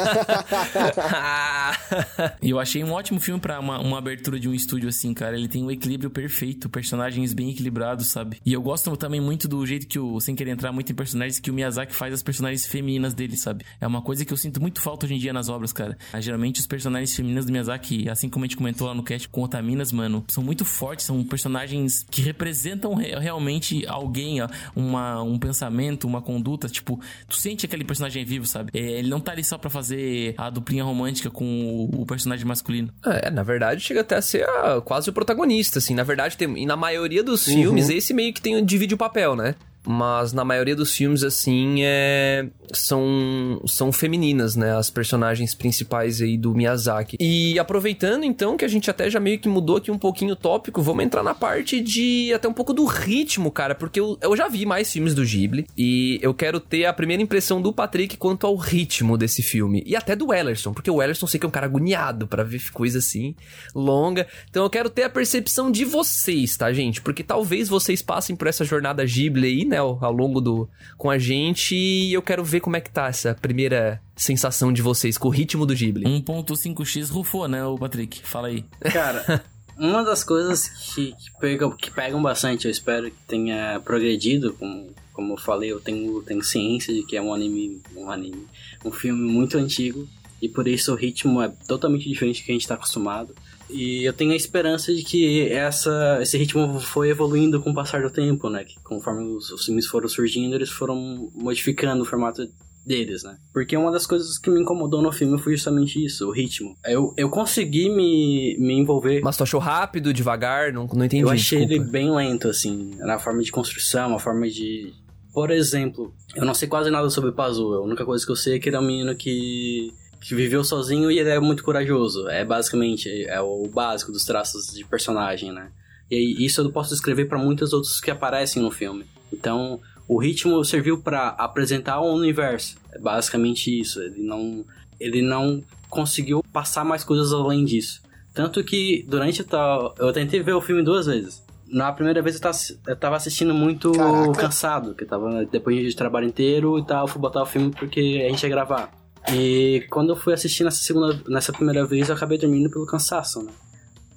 E 2.41 2.49
eu 2.51 2.59
achei 2.59 2.83
um 2.83 2.91
ótimo 2.91 3.19
filme 3.19 3.39
pra 3.39 3.59
uma, 3.59 3.79
uma 3.79 3.97
abertura 3.97 4.39
de 4.39 4.47
um 4.47 4.53
estúdio 4.53 4.87
assim, 4.89 5.13
cara. 5.13 5.35
Ele 5.37 5.47
tem 5.47 5.63
um 5.63 5.71
equilíbrio 5.71 6.09
perfeito, 6.11 6.69
personagens 6.69 7.33
bem 7.33 7.49
equilibrados, 7.49 8.07
sabe? 8.07 8.37
E 8.45 8.53
eu 8.53 8.61
gosto 8.61 8.95
também 8.97 9.19
muito 9.19 9.47
do 9.47 9.65
jeito 9.65 9.87
que 9.87 9.97
o, 9.97 10.19
sem 10.19 10.35
querer 10.35 10.51
entrar 10.51 10.71
muito 10.71 10.91
em 10.91 10.95
personagens, 10.95 11.39
que 11.39 11.49
o 11.49 11.53
Miyazaki 11.53 11.93
faz 11.93 12.13
as 12.13 12.21
personagens 12.21 12.65
femininas 12.67 13.13
dele, 13.13 13.35
sabe? 13.35 13.65
É 13.81 13.87
uma 13.87 14.01
coisa 14.01 14.23
que 14.25 14.31
eu 14.31 14.37
sinto 14.37 14.61
muito 14.61 14.79
falta 14.81 15.05
hoje 15.05 15.15
em 15.15 15.19
dia 15.19 15.33
nas 15.33 15.49
obras, 15.49 15.73
cara. 15.73 15.97
Ah, 16.13 16.21
Geralmente 16.21 16.59
os 16.59 16.67
personagens 16.67 17.15
femininos 17.15 17.45
do 17.45 17.51
Miyazaki, 17.51 18.07
assim 18.09 18.29
como 18.29 18.45
a 18.45 18.47
gente 18.47 18.57
comentou 18.57 18.87
lá 18.87 18.93
no 18.93 19.03
cast 19.03 19.27
com 19.29 19.41
Otaminas, 19.41 19.91
mano, 19.91 20.23
são 20.27 20.43
muito 20.43 20.65
fortes, 20.65 21.05
são 21.05 21.23
personagens 21.23 22.05
que 22.11 22.21
representam 22.21 22.93
re- 22.93 23.17
realmente 23.19 23.85
alguém, 23.87 24.41
ó, 24.41 24.47
uma, 24.75 25.14
um 25.23 25.37
pensamento, 25.37 26.07
uma 26.07 26.21
conduta, 26.21 26.67
tipo, 26.67 26.99
tu 27.27 27.35
sente 27.35 27.65
aquele 27.65 27.83
personagem 27.83 28.23
vivo, 28.25 28.45
sabe? 28.45 28.71
É, 28.73 28.79
ele 28.79 29.09
não 29.09 29.19
tá 29.19 29.31
ali 29.31 29.43
só 29.43 29.57
pra 29.57 29.69
fazer 29.69 30.33
a 30.37 30.49
duplinha 30.49 30.83
romântica 30.83 31.29
com 31.29 31.89
o, 31.93 32.01
o 32.01 32.05
personagem 32.05 32.45
masculino. 32.45 32.93
É, 33.05 33.29
na 33.29 33.43
verdade, 33.43 33.81
chega 33.81 34.01
até 34.01 34.15
a 34.15 34.21
ser 34.21 34.43
ah, 34.47 34.81
quase 34.83 35.09
o 35.09 35.13
protagonista, 35.13 35.79
assim. 35.79 35.95
Na 35.95 36.03
verdade, 36.03 36.37
tem, 36.37 36.57
e 36.57 36.65
na 36.65 36.75
maioria 36.75 37.23
dos 37.23 37.45
filmes, 37.45 37.89
esse 37.89 38.13
meio 38.13 38.33
que 38.33 38.41
tem, 38.41 38.63
divide 38.63 38.93
o 38.93 38.97
papel, 38.97 39.35
né? 39.35 39.55
Mas 39.87 40.33
na 40.33 40.43
maioria 40.43 40.75
dos 40.75 40.95
filmes, 40.95 41.23
assim, 41.23 41.83
é... 41.83 42.47
são, 42.73 43.61
são 43.65 43.91
femininas, 43.91 44.55
né? 44.55 44.75
As 44.75 44.89
personagens 44.89 45.53
principais 45.53 46.21
aí 46.21 46.37
do 46.37 46.53
Miyazaki. 46.53 47.17
E 47.19 47.57
aproveitando, 47.59 48.23
então, 48.23 48.57
que 48.57 48.65
a 48.65 48.67
gente 48.67 48.89
até 48.89 49.09
já 49.09 49.19
meio 49.19 49.39
que 49.39 49.47
mudou 49.47 49.77
aqui 49.77 49.91
um 49.91 49.97
pouquinho 49.97 50.33
o 50.33 50.35
tópico, 50.35 50.81
vamos 50.81 51.03
entrar 51.03 51.23
na 51.23 51.33
parte 51.33 51.79
de 51.79 52.31
até 52.33 52.47
um 52.47 52.53
pouco 52.53 52.73
do 52.73 52.85
ritmo, 52.85 53.51
cara. 53.51 53.75
Porque 53.75 53.99
eu, 53.99 54.17
eu 54.21 54.35
já 54.35 54.47
vi 54.47 54.65
mais 54.65 54.91
filmes 54.91 55.13
do 55.13 55.23
Ghibli. 55.23 55.65
E 55.77 56.19
eu 56.21 56.33
quero 56.33 56.59
ter 56.59 56.85
a 56.85 56.93
primeira 56.93 57.21
impressão 57.21 57.61
do 57.61 57.71
Patrick 57.71 58.17
quanto 58.17 58.47
ao 58.47 58.55
ritmo 58.55 59.17
desse 59.17 59.41
filme. 59.41 59.83
E 59.85 59.95
até 59.95 60.15
do 60.15 60.33
Ellerson, 60.33 60.73
porque 60.73 60.89
o 60.89 61.01
Ellerson 61.01 61.27
sei 61.27 61.39
que 61.39 61.45
é 61.45 61.49
um 61.49 61.51
cara 61.51 61.65
agoniado 61.65 62.27
pra 62.27 62.43
ver 62.43 62.71
coisa 62.71 62.99
assim, 62.99 63.35
longa. 63.73 64.27
Então 64.49 64.63
eu 64.63 64.69
quero 64.69 64.89
ter 64.89 65.03
a 65.03 65.09
percepção 65.09 65.71
de 65.71 65.85
vocês, 65.85 66.57
tá, 66.57 66.71
gente? 66.73 67.01
Porque 67.01 67.23
talvez 67.23 67.69
vocês 67.69 68.01
passem 68.01 68.35
por 68.35 68.47
essa 68.47 68.65
jornada 68.65 69.05
Ghibli 69.05 69.47
aí, 69.47 69.65
né, 69.65 69.77
ao, 69.77 70.03
ao 70.03 70.11
longo 70.11 70.41
do. 70.41 70.69
com 70.97 71.09
a 71.09 71.17
gente. 71.17 71.75
E 71.75 72.13
eu 72.13 72.21
quero 72.21 72.43
ver 72.43 72.54
como 72.59 72.75
é 72.75 72.81
que 72.81 72.89
tá 72.89 73.07
essa 73.07 73.33
primeira 73.33 74.01
sensação 74.15 74.71
de 74.71 74.81
vocês 74.81 75.17
com 75.17 75.27
o 75.27 75.31
ritmo 75.31 75.65
do 75.65 75.73
Ghibli. 75.73 76.05
1.5x 76.05 77.09
rufou, 77.09 77.47
né, 77.47 77.63
o 77.65 77.77
Patrick? 77.77 78.21
Fala 78.25 78.47
aí. 78.47 78.65
Cara, 78.91 79.43
uma 79.77 80.03
das 80.03 80.23
coisas 80.23 80.67
que, 80.67 81.11
que, 81.13 81.39
pegam, 81.39 81.71
que 81.71 81.91
pegam 81.91 82.21
bastante, 82.21 82.65
eu 82.65 82.71
espero 82.71 83.11
que 83.11 83.17
tenha 83.27 83.79
progredido, 83.83 84.53
como, 84.53 84.89
como 85.11 85.33
eu 85.33 85.37
falei, 85.37 85.71
eu 85.71 85.81
tenho, 85.81 86.21
tenho 86.23 86.43
ciência 86.43 86.93
de 86.93 87.03
que 87.03 87.17
é 87.17 87.21
um 87.21 87.33
anime, 87.33 87.81
um 87.95 88.09
anime, 88.09 88.47
um 88.83 88.91
filme 88.91 89.21
muito 89.21 89.57
antigo, 89.57 90.07
e 90.41 90.47
por 90.47 90.67
isso 90.67 90.93
o 90.93 90.95
ritmo 90.95 91.41
é 91.41 91.49
totalmente 91.67 92.07
diferente 92.07 92.41
do 92.41 92.45
que 92.45 92.51
a 92.51 92.53
gente 92.53 92.61
está 92.61 92.75
acostumado. 92.75 93.35
E 93.69 94.03
eu 94.03 94.13
tenho 94.13 94.31
a 94.31 94.35
esperança 94.35 94.93
de 94.93 95.03
que 95.03 95.49
essa, 95.49 96.19
esse 96.21 96.37
ritmo 96.37 96.79
foi 96.79 97.09
evoluindo 97.09 97.61
com 97.61 97.71
o 97.71 97.73
passar 97.73 98.01
do 98.01 98.11
tempo, 98.11 98.49
né? 98.49 98.63
Que 98.63 98.75
conforme 98.83 99.23
os, 99.23 99.49
os 99.51 99.65
filmes 99.65 99.87
foram 99.87 100.07
surgindo, 100.07 100.55
eles 100.55 100.69
foram 100.69 101.31
modificando 101.33 102.03
o 102.03 102.05
formato 102.05 102.47
deles, 102.85 103.23
né? 103.23 103.37
Porque 103.51 103.75
uma 103.75 103.91
das 103.91 104.05
coisas 104.05 104.37
que 104.37 104.49
me 104.49 104.61
incomodou 104.61 105.01
no 105.01 105.11
filme 105.11 105.39
foi 105.39 105.53
justamente 105.53 106.03
isso, 106.03 106.27
o 106.27 106.31
ritmo. 106.31 106.77
Eu, 106.85 107.13
eu 107.17 107.29
consegui 107.29 107.89
me, 107.89 108.55
me 108.59 108.75
envolver. 108.75 109.21
Mas 109.21 109.35
tu 109.35 109.43
achou 109.43 109.59
rápido, 109.59 110.13
devagar? 110.13 110.71
Não, 110.71 110.85
não 110.85 111.05
entendi. 111.05 111.23
eu 111.23 111.29
achei 111.29 111.65
desculpa. 111.65 111.83
ele 111.83 111.91
bem 111.91 112.11
lento, 112.11 112.47
assim, 112.47 112.91
na 112.99 113.17
forma 113.17 113.41
de 113.41 113.51
construção, 113.51 114.15
a 114.15 114.19
forma 114.19 114.47
de. 114.47 114.93
Por 115.33 115.51
exemplo, 115.51 116.13
eu 116.33 116.45
não 116.45 116.53
sei 116.53 116.67
quase 116.67 116.89
nada 116.89 117.09
sobre 117.09 117.31
o 117.31 117.33
Pazu. 117.33 117.73
A 117.73 117.81
única 117.81 118.05
coisa 118.05 118.25
que 118.25 118.31
eu 118.31 118.37
sei 118.37 118.55
é 118.55 118.59
que 118.59 118.69
ele 118.69 118.77
é 118.77 118.79
um 118.79 118.85
menino 118.85 119.13
que, 119.15 119.91
que 120.27 120.33
viveu 120.33 120.63
sozinho 120.63 121.11
e 121.11 121.19
ele 121.19 121.29
é 121.29 121.39
muito 121.39 121.63
corajoso. 121.63 122.27
É 122.27 122.43
basicamente 122.43 123.25
é 123.27 123.39
o 123.39 123.67
básico 123.67 124.11
dos 124.11 124.25
traços 124.25 124.73
de 124.73 124.83
personagem, 124.83 125.51
né? 125.51 125.69
E 126.09 126.43
isso 126.43 126.61
eu 126.61 126.71
posso 126.71 126.89
descrever 126.89 127.25
para 127.25 127.37
muitos 127.37 127.73
outros 127.73 128.01
que 128.01 128.09
aparecem 128.09 128.61
no 128.61 128.71
filme. 128.71 129.05
Então, 129.31 129.79
o 130.07 130.17
ritmo 130.17 130.63
serviu 130.65 130.99
para 130.99 131.29
apresentar 131.29 131.99
o 131.99 132.13
universo. 132.13 132.75
É 132.91 132.99
basicamente 132.99 133.79
isso. 133.79 134.01
Ele 134.01 134.23
não, 134.23 134.65
ele 134.99 135.21
não 135.21 135.63
conseguiu 135.89 136.43
passar 136.51 136.83
mais 136.83 137.03
coisas 137.03 137.31
além 137.31 137.63
disso. 137.63 138.01
Tanto 138.33 138.63
que 138.63 139.05
durante 139.07 139.43
tal. 139.43 139.93
Eu 139.99 140.11
tentei 140.11 140.41
ver 140.41 140.53
o 140.53 140.61
filme 140.61 140.83
duas 140.83 141.05
vezes. 141.05 141.43
Na 141.67 141.91
primeira 141.91 142.21
vez 142.21 142.35
eu 142.35 142.41
tava, 142.41 142.57
eu 142.87 142.95
tava 142.95 143.15
assistindo 143.15 143.53
muito 143.53 143.91
Caraca. 143.91 144.31
cansado, 144.33 144.95
que 144.95 145.03
eu 145.03 145.07
tava 145.07 145.45
depois 145.45 145.77
de 145.77 145.95
trabalho 145.95 146.27
inteiro 146.27 146.79
e 146.79 146.85
tal, 146.85 147.07
fui 147.07 147.19
botar 147.19 147.41
o 147.41 147.45
filme 147.45 147.71
porque 147.71 148.23
a 148.25 148.29
gente 148.29 148.43
ia 148.43 148.49
gravar. 148.49 149.04
E 149.33 149.85
quando 149.89 150.11
eu 150.11 150.15
fui 150.15 150.33
assistir 150.33 150.63
nessa 150.63 150.81
segunda, 150.81 151.19
nessa 151.27 151.51
primeira 151.51 151.85
vez, 151.85 152.09
eu 152.09 152.15
acabei 152.15 152.37
dormindo 152.37 152.69
pelo 152.69 152.85
cansaço, 152.85 153.41
né? 153.41 153.51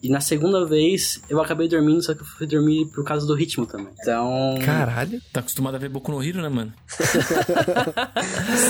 E 0.02 0.08
na 0.08 0.20
segunda 0.20 0.64
vez 0.64 1.20
eu 1.28 1.40
acabei 1.40 1.68
dormindo, 1.68 2.00
só 2.02 2.14
que 2.14 2.20
eu 2.20 2.24
fui 2.26 2.46
dormir 2.46 2.86
por 2.94 3.04
causa 3.04 3.26
do 3.26 3.34
ritmo 3.34 3.66
também. 3.66 3.88
Então. 4.00 4.54
Caralho. 4.64 5.20
Tá 5.32 5.40
acostumado 5.40 5.74
a 5.74 5.78
ver 5.78 5.88
Boku 5.88 6.12
no 6.12 6.22
Hero, 6.22 6.40
né, 6.40 6.48
mano? 6.48 6.72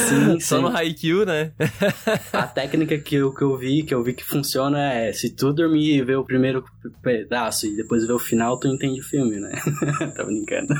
Sim, 0.08 0.40
Só 0.40 0.56
sim. 0.56 0.62
no 0.62 0.68
Haikyuu, 0.76 1.24
né? 1.26 1.52
A 2.32 2.46
técnica 2.46 2.98
que 2.98 3.16
eu, 3.16 3.32
que 3.32 3.42
eu 3.42 3.56
vi, 3.56 3.82
que 3.82 3.94
eu 3.94 4.02
vi 4.02 4.14
que 4.14 4.24
funciona 4.24 4.92
é 4.92 5.12
se 5.12 5.30
tu 5.30 5.52
dormir 5.52 5.96
e 5.96 6.02
ver 6.02 6.16
o 6.16 6.24
primeiro 6.24 6.64
pedaço 7.02 7.66
e 7.66 7.76
depois 7.76 8.06
ver 8.06 8.12
o 8.12 8.18
final, 8.18 8.58
tu 8.58 8.68
entende 8.68 9.00
o 9.00 9.04
filme, 9.04 9.38
né? 9.38 9.52
tá 10.16 10.24
brincando. 10.24 10.74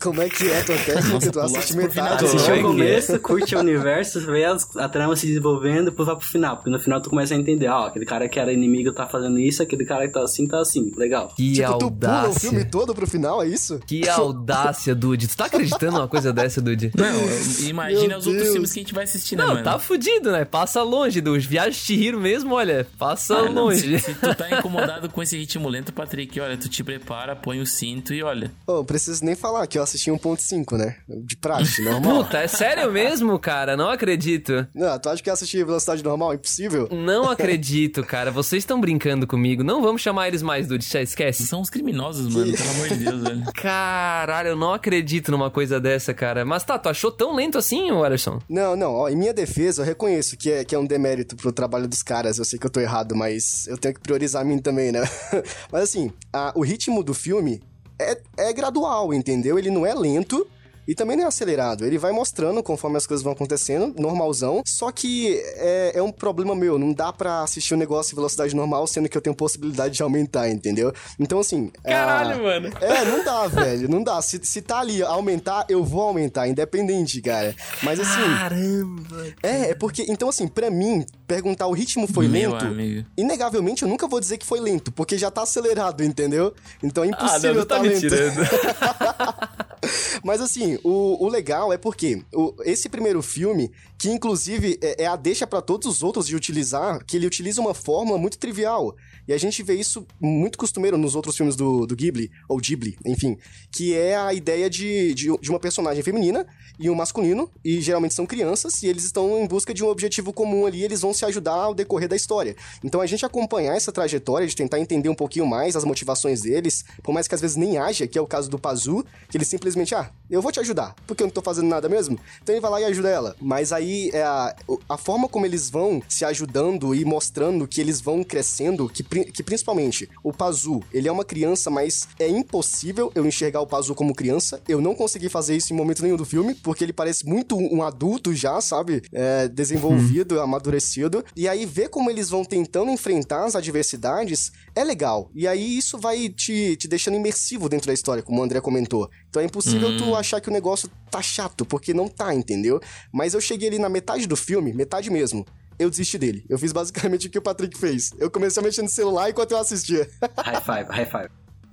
Como 0.00 0.22
é 0.22 0.28
que 0.28 0.50
é 0.50 0.60
a 0.60 0.64
tua 0.64 0.76
técnica? 0.76 1.30
tu 1.32 1.40
assiste 1.40 1.76
metade, 1.76 1.92
final. 1.94 2.14
Assiste 2.14 2.48
né? 2.48 2.54
aí. 2.54 2.62
No 2.62 2.68
começo, 2.68 3.20
curte 3.20 3.54
o 3.54 3.58
universo, 3.60 4.20
vê 4.20 4.44
as- 4.44 4.76
a 4.76 4.88
trama 4.88 5.14
se 5.16 5.26
desenvolvendo, 5.26 5.86
depois 5.86 6.06
vai 6.06 6.16
pro 6.16 6.26
final. 6.26 6.56
Porque 6.56 6.70
no 6.70 6.78
final 6.78 7.00
tu 7.00 7.10
começa 7.10 7.34
a 7.34 7.36
entender, 7.36 7.68
ó, 7.68 7.86
aquele 7.86 8.06
cara 8.06 8.28
que 8.28 8.38
era 8.40 8.52
inimigo 8.52 8.92
tá 8.92 9.06
fazendo 9.10 9.38
isso, 9.38 9.62
aquele 9.62 9.84
cara 9.84 10.06
que 10.06 10.14
tá 10.14 10.22
assim, 10.22 10.46
tá 10.46 10.60
assim. 10.60 10.92
Legal. 10.96 11.28
Que 11.36 11.52
Tipo, 11.52 11.78
tu 11.78 11.90
pula 11.90 12.28
o 12.28 12.32
filme 12.34 12.58
audácia. 12.58 12.70
todo 12.70 12.94
pro 12.94 13.06
final, 13.06 13.42
é 13.42 13.46
isso? 13.48 13.80
Que 13.86 14.08
audácia, 14.08 14.94
Dude. 14.94 15.28
Tu 15.28 15.36
tá 15.36 15.46
acreditando 15.46 15.92
numa 15.92 16.08
coisa 16.08 16.32
dessa, 16.32 16.60
Dude? 16.60 16.90
Não, 16.96 17.66
imagina 17.68 18.08
Meu 18.08 18.18
os 18.18 18.26
outros 18.26 18.48
filmes 18.52 18.72
que 18.72 18.78
a 18.80 18.82
gente 18.82 18.94
vai 18.94 19.04
assistir, 19.04 19.36
né, 19.36 19.42
Não, 19.44 19.50
mano? 19.54 19.64
tá 19.64 19.78
fudido, 19.78 20.30
né? 20.32 20.44
Passa 20.44 20.82
longe 20.82 21.20
dos 21.20 21.44
viagens 21.44 21.76
de 21.76 21.82
Chihiro 21.82 22.20
mesmo, 22.20 22.54
olha. 22.54 22.86
Passa 22.98 23.36
Ah, 23.36 23.44
não, 23.50 23.64
longe. 23.64 23.98
se, 23.98 24.06
se 24.06 24.14
tu 24.14 24.34
tá 24.34 24.50
incomodado 24.50 25.08
com 25.08 25.22
esse 25.22 25.36
ritmo 25.36 25.68
lento, 25.68 25.92
Patrick, 25.92 26.38
olha, 26.40 26.56
tu 26.56 26.68
te 26.68 26.82
prepara, 26.84 27.34
põe 27.36 27.60
o 27.60 27.66
cinto 27.66 28.12
e 28.14 28.22
olha. 28.22 28.50
Ô, 28.66 28.74
não 28.76 28.84
preciso 28.84 29.24
nem 29.24 29.34
falar 29.34 29.66
que 29.66 29.78
eu 29.78 29.82
assisti 29.82 30.10
1.5, 30.10 30.76
né? 30.76 30.96
De 31.08 31.36
praxe, 31.36 31.82
normal. 31.84 32.24
Puta, 32.24 32.38
é 32.38 32.46
sério 32.48 32.90
mesmo, 32.92 33.38
cara? 33.38 33.76
Não 33.76 33.88
acredito. 33.88 34.66
Não, 34.74 34.98
tu 34.98 35.08
acha 35.08 35.22
que 35.22 35.28
eu 35.28 35.34
assisti 35.34 35.62
velocidade 35.64 36.02
normal? 36.04 36.34
Impossível. 36.34 36.88
Não 36.90 37.28
acredito, 37.30 38.02
cara. 38.04 38.30
Vocês 38.30 38.62
estão 38.62 38.80
brincando 38.80 38.99
comigo. 39.26 39.64
Não 39.64 39.82
vamos 39.82 40.02
chamar 40.02 40.28
eles 40.28 40.42
mais, 40.42 40.66
Dude. 40.68 40.84
Já 40.84 41.00
esquece. 41.02 41.46
São 41.46 41.60
os 41.60 41.70
criminosos, 41.70 42.32
mano, 42.32 42.52
pelo 42.56 42.70
amor 42.70 42.88
de 42.88 42.94
Deus, 42.96 43.22
velho. 43.22 43.44
Caralho, 43.54 44.48
eu 44.50 44.56
não 44.56 44.72
acredito 44.74 45.30
numa 45.30 45.50
coisa 45.50 45.80
dessa, 45.80 46.12
cara. 46.14 46.44
Mas 46.44 46.62
tá, 46.64 46.78
tu 46.78 46.88
achou 46.88 47.10
tão 47.10 47.34
lento 47.34 47.58
assim, 47.58 47.90
Alisson? 47.90 48.38
Não, 48.48 48.76
não, 48.76 48.92
ó, 48.94 49.08
em 49.08 49.16
minha 49.16 49.32
defesa, 49.34 49.82
eu 49.82 49.86
reconheço 49.86 50.36
que 50.36 50.50
é, 50.50 50.64
que 50.64 50.74
é 50.74 50.78
um 50.78 50.86
demérito 50.86 51.34
pro 51.36 51.50
trabalho 51.52 51.88
dos 51.88 52.02
caras. 52.02 52.38
Eu 52.38 52.44
sei 52.44 52.58
que 52.58 52.66
eu 52.66 52.70
tô 52.70 52.80
errado, 52.80 53.16
mas 53.16 53.66
eu 53.66 53.76
tenho 53.78 53.94
que 53.94 54.00
priorizar 54.00 54.42
a 54.42 54.44
mim 54.44 54.58
também, 54.58 54.92
né? 54.92 55.00
mas 55.72 55.82
assim, 55.84 56.12
a- 56.32 56.52
o 56.54 56.62
ritmo 56.62 57.02
do 57.02 57.14
filme 57.14 57.60
é, 57.98 58.18
é 58.36 58.52
gradual, 58.52 59.12
entendeu? 59.14 59.58
Ele 59.58 59.70
não 59.70 59.86
é 59.86 59.94
lento. 59.94 60.46
E 60.90 60.94
também 60.96 61.16
não 61.16 61.22
é 61.22 61.26
acelerado, 61.28 61.86
ele 61.86 61.98
vai 61.98 62.10
mostrando 62.10 62.60
conforme 62.64 62.96
as 62.96 63.06
coisas 63.06 63.22
vão 63.22 63.32
acontecendo, 63.32 63.94
normalzão. 63.96 64.60
Só 64.66 64.90
que 64.90 65.40
é, 65.54 65.92
é 65.94 66.02
um 66.02 66.10
problema 66.10 66.52
meu, 66.52 66.80
não 66.80 66.92
dá 66.92 67.12
pra 67.12 67.42
assistir 67.44 67.74
o 67.74 67.76
negócio 67.76 68.12
em 68.12 68.16
velocidade 68.16 68.56
normal, 68.56 68.84
sendo 68.88 69.08
que 69.08 69.16
eu 69.16 69.20
tenho 69.22 69.36
possibilidade 69.36 69.94
de 69.94 70.02
aumentar, 70.02 70.48
entendeu? 70.50 70.92
Então, 71.16 71.38
assim. 71.38 71.70
a- 71.84 72.24
mano. 72.36 72.70
é, 72.82 73.04
não 73.04 73.22
dá, 73.24 73.46
velho, 73.46 73.88
não 73.88 74.02
dá. 74.02 74.20
Se, 74.20 74.40
se 74.42 74.60
tá 74.60 74.80
ali 74.80 75.00
aumentar, 75.00 75.64
eu 75.68 75.84
vou 75.84 76.02
aumentar, 76.02 76.48
independente, 76.48 77.20
cara. 77.22 77.54
Mas 77.84 78.00
assim. 78.00 78.22
Caramba. 78.38 79.26
É, 79.44 79.70
é 79.70 79.74
porque, 79.76 80.04
então 80.08 80.28
assim, 80.28 80.48
pra 80.48 80.72
mim, 80.72 81.06
perguntar 81.24 81.68
o 81.68 81.72
ritmo 81.72 82.08
foi 82.08 82.26
Meu 82.26 82.50
lento, 82.50 82.64
amigo. 82.64 83.06
inegavelmente 83.16 83.84
eu 83.84 83.88
nunca 83.88 84.08
vou 84.08 84.18
dizer 84.18 84.38
que 84.38 84.44
foi 84.46 84.58
lento, 84.58 84.90
porque 84.90 85.16
já 85.16 85.30
tá 85.30 85.42
acelerado, 85.42 86.02
entendeu? 86.02 86.52
Então 86.82 87.04
é 87.04 87.06
Ah, 87.06 87.10
impossível 87.10 87.54
não, 87.54 87.62
tu 87.62 87.66
tá 87.68 87.76
tá 87.76 87.82
me 87.82 87.88
lento. 87.90 88.00
tirando. 88.00 88.40
Mas 90.24 90.40
assim, 90.40 90.78
o, 90.84 91.24
o 91.24 91.28
legal 91.28 91.72
é 91.72 91.78
porque 91.78 92.22
o- 92.34 92.54
esse 92.64 92.88
primeiro 92.88 93.22
filme, 93.22 93.70
que 93.98 94.10
inclusive 94.10 94.78
é, 94.82 95.04
é 95.04 95.06
a 95.06 95.16
deixa 95.16 95.46
pra 95.46 95.60
todos 95.62 95.86
os 95.86 96.02
outros 96.02 96.26
de 96.26 96.36
utilizar, 96.36 97.04
que 97.04 97.16
ele 97.16 97.26
utiliza 97.26 97.60
uma 97.60 97.74
fórmula 97.74 98.18
muito 98.18 98.38
trivial. 98.38 98.94
E 99.26 99.32
a 99.32 99.38
gente 99.38 99.62
vê 99.62 99.74
isso 99.74 100.06
muito 100.20 100.58
costumeiro 100.58 100.96
nos 100.96 101.14
outros 101.14 101.36
filmes 101.36 101.56
do, 101.56 101.86
do 101.86 101.96
Ghibli, 101.96 102.30
ou 102.48 102.58
Ghibli, 102.58 102.96
enfim, 103.04 103.36
que 103.70 103.94
é 103.94 104.16
a 104.16 104.34
ideia 104.34 104.68
de, 104.68 105.14
de, 105.14 105.36
de 105.38 105.50
uma 105.50 105.60
personagem 105.60 106.02
feminina 106.02 106.46
e 106.78 106.88
um 106.88 106.94
masculino, 106.94 107.50
e 107.64 107.80
geralmente 107.80 108.14
são 108.14 108.26
crianças, 108.26 108.82
e 108.82 108.86
eles 108.86 109.04
estão 109.04 109.38
em 109.38 109.46
busca 109.46 109.74
de 109.74 109.84
um 109.84 109.88
objetivo 109.88 110.32
comum 110.32 110.66
ali, 110.66 110.82
eles 110.82 111.02
vão 111.02 111.12
se 111.12 111.24
ajudar 111.26 111.52
ao 111.52 111.74
decorrer 111.74 112.08
da 112.08 112.16
história. 112.16 112.56
Então 112.82 113.00
a 113.00 113.06
gente 113.06 113.24
acompanhar 113.24 113.76
essa 113.76 113.92
trajetória, 113.92 114.46
de 114.46 114.56
tentar 114.56 114.80
entender 114.80 115.08
um 115.08 115.14
pouquinho 115.14 115.46
mais 115.46 115.76
as 115.76 115.84
motivações 115.84 116.42
deles, 116.42 116.84
por 117.02 117.12
mais 117.12 117.28
que 117.28 117.34
às 117.34 117.40
vezes 117.40 117.56
nem 117.56 117.76
haja, 117.76 118.06
que 118.06 118.18
é 118.18 118.20
o 118.20 118.26
caso 118.26 118.48
do 118.48 118.58
Pazu, 118.58 119.04
que 119.28 119.36
ele 119.36 119.44
simplesmente, 119.44 119.94
ah, 119.94 120.10
eu 120.30 120.40
vou 120.40 120.50
te 120.50 120.60
ajudar, 120.60 120.94
porque 121.06 121.22
eu 121.22 121.26
não 121.26 121.32
tô 121.32 121.42
fazendo 121.42 121.68
nada 121.68 121.88
mesmo, 121.88 122.18
então 122.42 122.54
ele 122.54 122.62
vai 122.62 122.70
lá 122.70 122.80
e 122.80 122.84
ajuda 122.84 123.10
ela. 123.10 123.36
Mas 123.40 123.72
aí 123.72 124.10
é 124.12 124.22
a, 124.22 124.56
a 124.88 124.96
forma 124.96 125.28
como 125.28 125.44
eles 125.44 125.68
vão 125.68 126.02
se 126.08 126.24
ajudando 126.24 126.94
e 126.94 127.04
mostrando 127.04 127.68
que 127.68 127.80
eles 127.80 128.00
vão 128.00 128.24
crescendo, 128.24 128.88
que, 128.88 129.02
que 129.24 129.42
principalmente 129.42 130.08
o 130.22 130.32
Pazu, 130.32 130.82
ele 130.92 131.08
é 131.08 131.12
uma 131.12 131.24
criança, 131.24 131.70
mas 131.70 132.08
é 132.18 132.28
impossível 132.28 133.10
eu 133.14 133.26
enxergar 133.26 133.60
o 133.60 133.66
Pazu 133.66 133.94
como 133.94 134.14
criança. 134.14 134.60
Eu 134.68 134.80
não 134.80 134.94
consegui 134.94 135.28
fazer 135.28 135.56
isso 135.56 135.72
em 135.72 135.76
momento 135.76 136.02
nenhum 136.02 136.16
do 136.16 136.24
filme, 136.24 136.54
porque 136.54 136.84
ele 136.84 136.92
parece 136.92 137.26
muito 137.26 137.56
um 137.56 137.82
adulto 137.82 138.34
já, 138.34 138.60
sabe? 138.60 139.02
É, 139.12 139.48
desenvolvido, 139.48 140.40
amadurecido. 140.40 141.24
E 141.36 141.48
aí 141.48 141.66
ver 141.66 141.88
como 141.88 142.10
eles 142.10 142.28
vão 142.28 142.44
tentando 142.44 142.90
enfrentar 142.90 143.44
as 143.44 143.56
adversidades 143.56 144.52
é 144.74 144.84
legal. 144.84 145.30
E 145.34 145.46
aí 145.46 145.78
isso 145.78 145.98
vai 145.98 146.28
te, 146.28 146.76
te 146.76 146.88
deixando 146.88 147.16
imersivo 147.16 147.68
dentro 147.68 147.88
da 147.88 147.94
história, 147.94 148.22
como 148.22 148.40
o 148.40 148.44
André 148.44 148.60
comentou. 148.60 149.10
Então 149.28 149.42
é 149.42 149.44
impossível 149.44 149.96
tu 149.96 150.14
achar 150.14 150.40
que 150.40 150.48
o 150.48 150.52
negócio 150.52 150.90
tá 151.10 151.22
chato, 151.22 151.64
porque 151.64 151.94
não 151.94 152.08
tá, 152.08 152.34
entendeu? 152.34 152.80
Mas 153.12 153.34
eu 153.34 153.40
cheguei 153.40 153.68
ali 153.68 153.78
na 153.78 153.88
metade 153.88 154.26
do 154.26 154.36
filme, 154.36 154.72
metade 154.72 155.10
mesmo. 155.10 155.46
Eu 155.80 155.88
desisti 155.88 156.18
dele. 156.18 156.44
Eu 156.46 156.58
fiz 156.58 156.72
basicamente 156.72 157.26
o 157.28 157.30
que 157.30 157.38
o 157.38 157.42
Patrick 157.42 157.76
fez. 157.78 158.12
Eu 158.18 158.30
comecei 158.30 158.60
a 158.62 158.64
mexer 158.64 158.82
no 158.82 158.88
celular 158.88 159.30
enquanto 159.30 159.52
eu 159.52 159.58
assistia. 159.58 160.08
High 160.36 160.60
five, 160.60 160.90
high 160.90 161.06
five. 161.06 161.30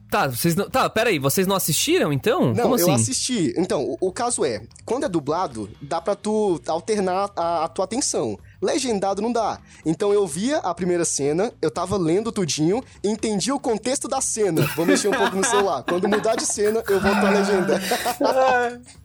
Tá, 0.09 0.27
vocês 0.27 0.55
não. 0.55 0.69
Tá, 0.69 0.89
peraí, 0.89 1.19
vocês 1.19 1.45
não 1.45 1.57
assistiram 1.57 2.13
então? 2.13 2.53
Não, 2.53 2.63
Como 2.63 2.75
assim? 2.75 2.89
eu 2.89 2.95
assisti. 2.95 3.53
Então, 3.57 3.83
o, 3.83 3.97
o 4.07 4.11
caso 4.13 4.45
é, 4.45 4.61
quando 4.85 5.03
é 5.05 5.09
dublado, 5.09 5.69
dá 5.81 5.99
pra 5.99 6.15
tu 6.15 6.61
alternar 6.67 7.29
a, 7.35 7.65
a 7.65 7.67
tua 7.67 7.83
atenção. 7.83 8.39
Legendado 8.61 9.21
não 9.21 9.31
dá. 9.31 9.59
Então 9.85 10.11
eu 10.13 10.25
via 10.25 10.57
a 10.57 10.73
primeira 10.73 11.05
cena, 11.05 11.51
eu 11.61 11.69
tava 11.69 11.97
lendo 11.97 12.31
tudinho, 12.31 12.83
entendi 13.03 13.51
o 13.51 13.59
contexto 13.59 14.07
da 14.07 14.19
cena. 14.21 14.63
Vou 14.75 14.85
mexer 14.85 15.07
um 15.09 15.11
pouco 15.11 15.35
no 15.35 15.43
celular. 15.43 15.83
Quando 15.83 16.07
mudar 16.07 16.35
de 16.35 16.45
cena, 16.45 16.83
eu 16.87 16.99
volto 16.99 17.17
à 17.25 17.29
legenda. 17.29 17.79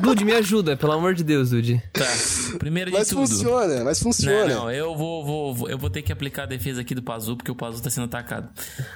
Dude, 0.00 0.24
me 0.24 0.32
ajuda, 0.32 0.76
pelo 0.76 0.92
amor 0.92 1.14
de 1.14 1.22
Deus, 1.22 1.50
Dude. 1.50 1.80
Tá. 1.92 2.04
Primeiro 2.58 2.90
de 2.90 2.96
Mas 2.98 3.08
tudo. 3.08 3.20
funciona, 3.28 3.84
mas 3.84 3.98
Não, 4.00 4.12
funciona. 4.12 4.54
não, 4.54 4.70
eu 4.70 4.96
vou, 4.96 5.24
vou, 5.24 5.54
vou- 5.54 5.70
eu 5.70 5.78
vou 5.78 5.88
ter 5.88 6.02
que 6.02 6.12
aplicar 6.12 6.42
a 6.44 6.46
defesa 6.46 6.80
aqui 6.80 6.94
do 6.94 7.02
Pazu, 7.02 7.36
porque 7.36 7.50
o 7.50 7.54
Pazu 7.54 7.80
tá 7.82 7.90
sendo 7.90 8.04
atacado. 8.04 8.48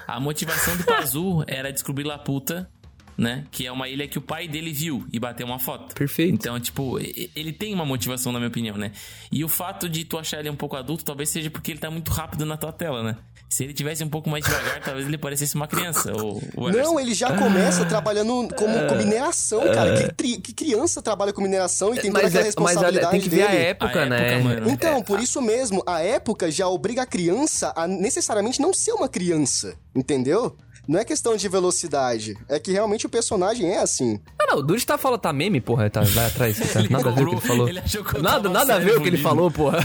A 0.07 0.19
motivação 0.19 0.77
do 0.77 0.85
Pazu 0.85 1.45
era 1.47 1.73
descobrir 1.73 2.05
Laputa, 2.05 2.69
né? 3.16 3.44
Que 3.50 3.66
é 3.66 3.72
uma 3.72 3.88
ilha 3.88 4.07
que 4.07 4.18
o 4.18 4.20
pai 4.22 4.46
dele 4.46 4.72
viu 4.72 5.05
e 5.12 5.18
bateu 5.18 5.46
uma 5.46 5.59
foto. 5.59 5.94
Perfeito. 5.94 6.35
Então, 6.35 6.59
tipo, 6.61 6.98
e- 7.00 7.31
ele 7.35 7.52
tem 7.52 7.72
uma 7.74 7.85
motivação, 7.85 8.33
na 8.33 8.38
minha 8.38 8.48
opinião, 8.48 8.76
né? 8.76 8.92
E 9.33 9.44
o 9.44 9.48
fato 9.48 9.88
de 9.88 10.05
tu 10.05 10.18
achar 10.18 10.38
ele 10.40 10.50
um 10.50 10.57
pouco 10.57 10.76
adulto, 10.76 11.05
talvez 11.05 11.29
seja 11.31 11.50
porque 11.50 11.70
ele 11.72 11.79
tá 11.81 11.90
muito 11.90 12.11
rápido 12.11 12.44
na 12.44 12.57
tua 12.57 12.72
tela, 12.72 13.02
né? 13.02 13.16
Se 13.48 13.62
ele 13.62 13.72
tivesse 13.72 14.02
um 14.02 14.09
pouco 14.09 14.29
mais 14.29 14.44
devagar, 14.44 14.81
talvez 14.83 15.07
ele 15.07 15.16
parecesse 15.16 15.55
uma 15.55 15.68
criança. 15.68 16.12
Ou, 16.20 16.42
ou 16.57 16.70
Não, 16.72 16.98
ele 16.98 17.14
já 17.14 17.33
começa 17.38 17.85
trabalhando 17.87 18.48
como, 18.57 18.76
Ah. 18.76 18.87
com 18.87 18.96
mineração, 18.96 19.61
cara. 19.72 19.96
Que, 20.02 20.12
tri- 20.14 20.37
que 20.40 20.52
criança 20.52 21.00
trabalha 21.00 21.33
com 21.33 21.40
mineração 21.40 21.94
e 21.94 21.98
tem 22.00 22.11
toda 22.11 22.24
Mas, 22.24 22.35
aquela 22.35 22.42
é, 22.42 22.46
mas 22.46 22.55
responsabilidade 22.55 23.07
olha, 23.07 23.11
tem 23.12 23.20
que 23.20 23.29
ver 23.29 23.42
a 23.42 23.46
dele? 23.46 23.62
época, 23.62 24.02
A 24.02 24.07
né? 24.07 24.33
época, 24.35 24.44
mano. 24.44 24.68
Então, 24.70 25.00
por 25.02 25.20
isso 25.20 25.40
mesmo, 25.40 25.81
a 25.87 26.00
época 26.00 26.50
já 26.50 26.66
obriga 26.68 27.02
a 27.02 27.07
criança 27.07 27.72
a 27.76 27.87
necessariamente 27.87 28.61
não 28.61 28.74
ser 28.74 28.92
uma 28.92 29.09
criança, 29.09 29.76
entendeu? 29.94 30.57
Não 30.88 31.01
é 31.01 31.05
questão 31.05 31.37
de 31.37 31.49
velocidade, 31.49 32.38
é 32.49 32.61
que 32.61 32.70
realmente 32.70 33.07
o 33.07 33.09
personagem 33.09 33.72
é 33.72 33.79
assim. 33.79 34.20
Ah, 34.48 34.52
não, 34.52 34.59
o 34.59 34.62
Dude 34.62 34.85
tá 34.87 34.96
falando, 34.96 35.20
tá 35.20 35.32
meme, 35.32 35.61
porra, 35.61 35.90
tá, 35.90 36.00
vai 36.02 36.26
atrás. 36.26 36.59
Tá, 36.72 36.82
nada 36.88 37.09
a 37.09 37.12
ver 37.12 37.22
o 37.24 37.28
que 37.28 37.35
ele 37.35 37.40
falou. 37.40 37.68
ele 37.68 37.82
nada, 38.22 38.48
nada 38.48 38.74
a 38.76 38.78
ver 38.78 38.96
o 38.96 39.00
que 39.02 39.09
ele 39.09 39.18
falou, 39.18 39.50
porra. 39.50 39.78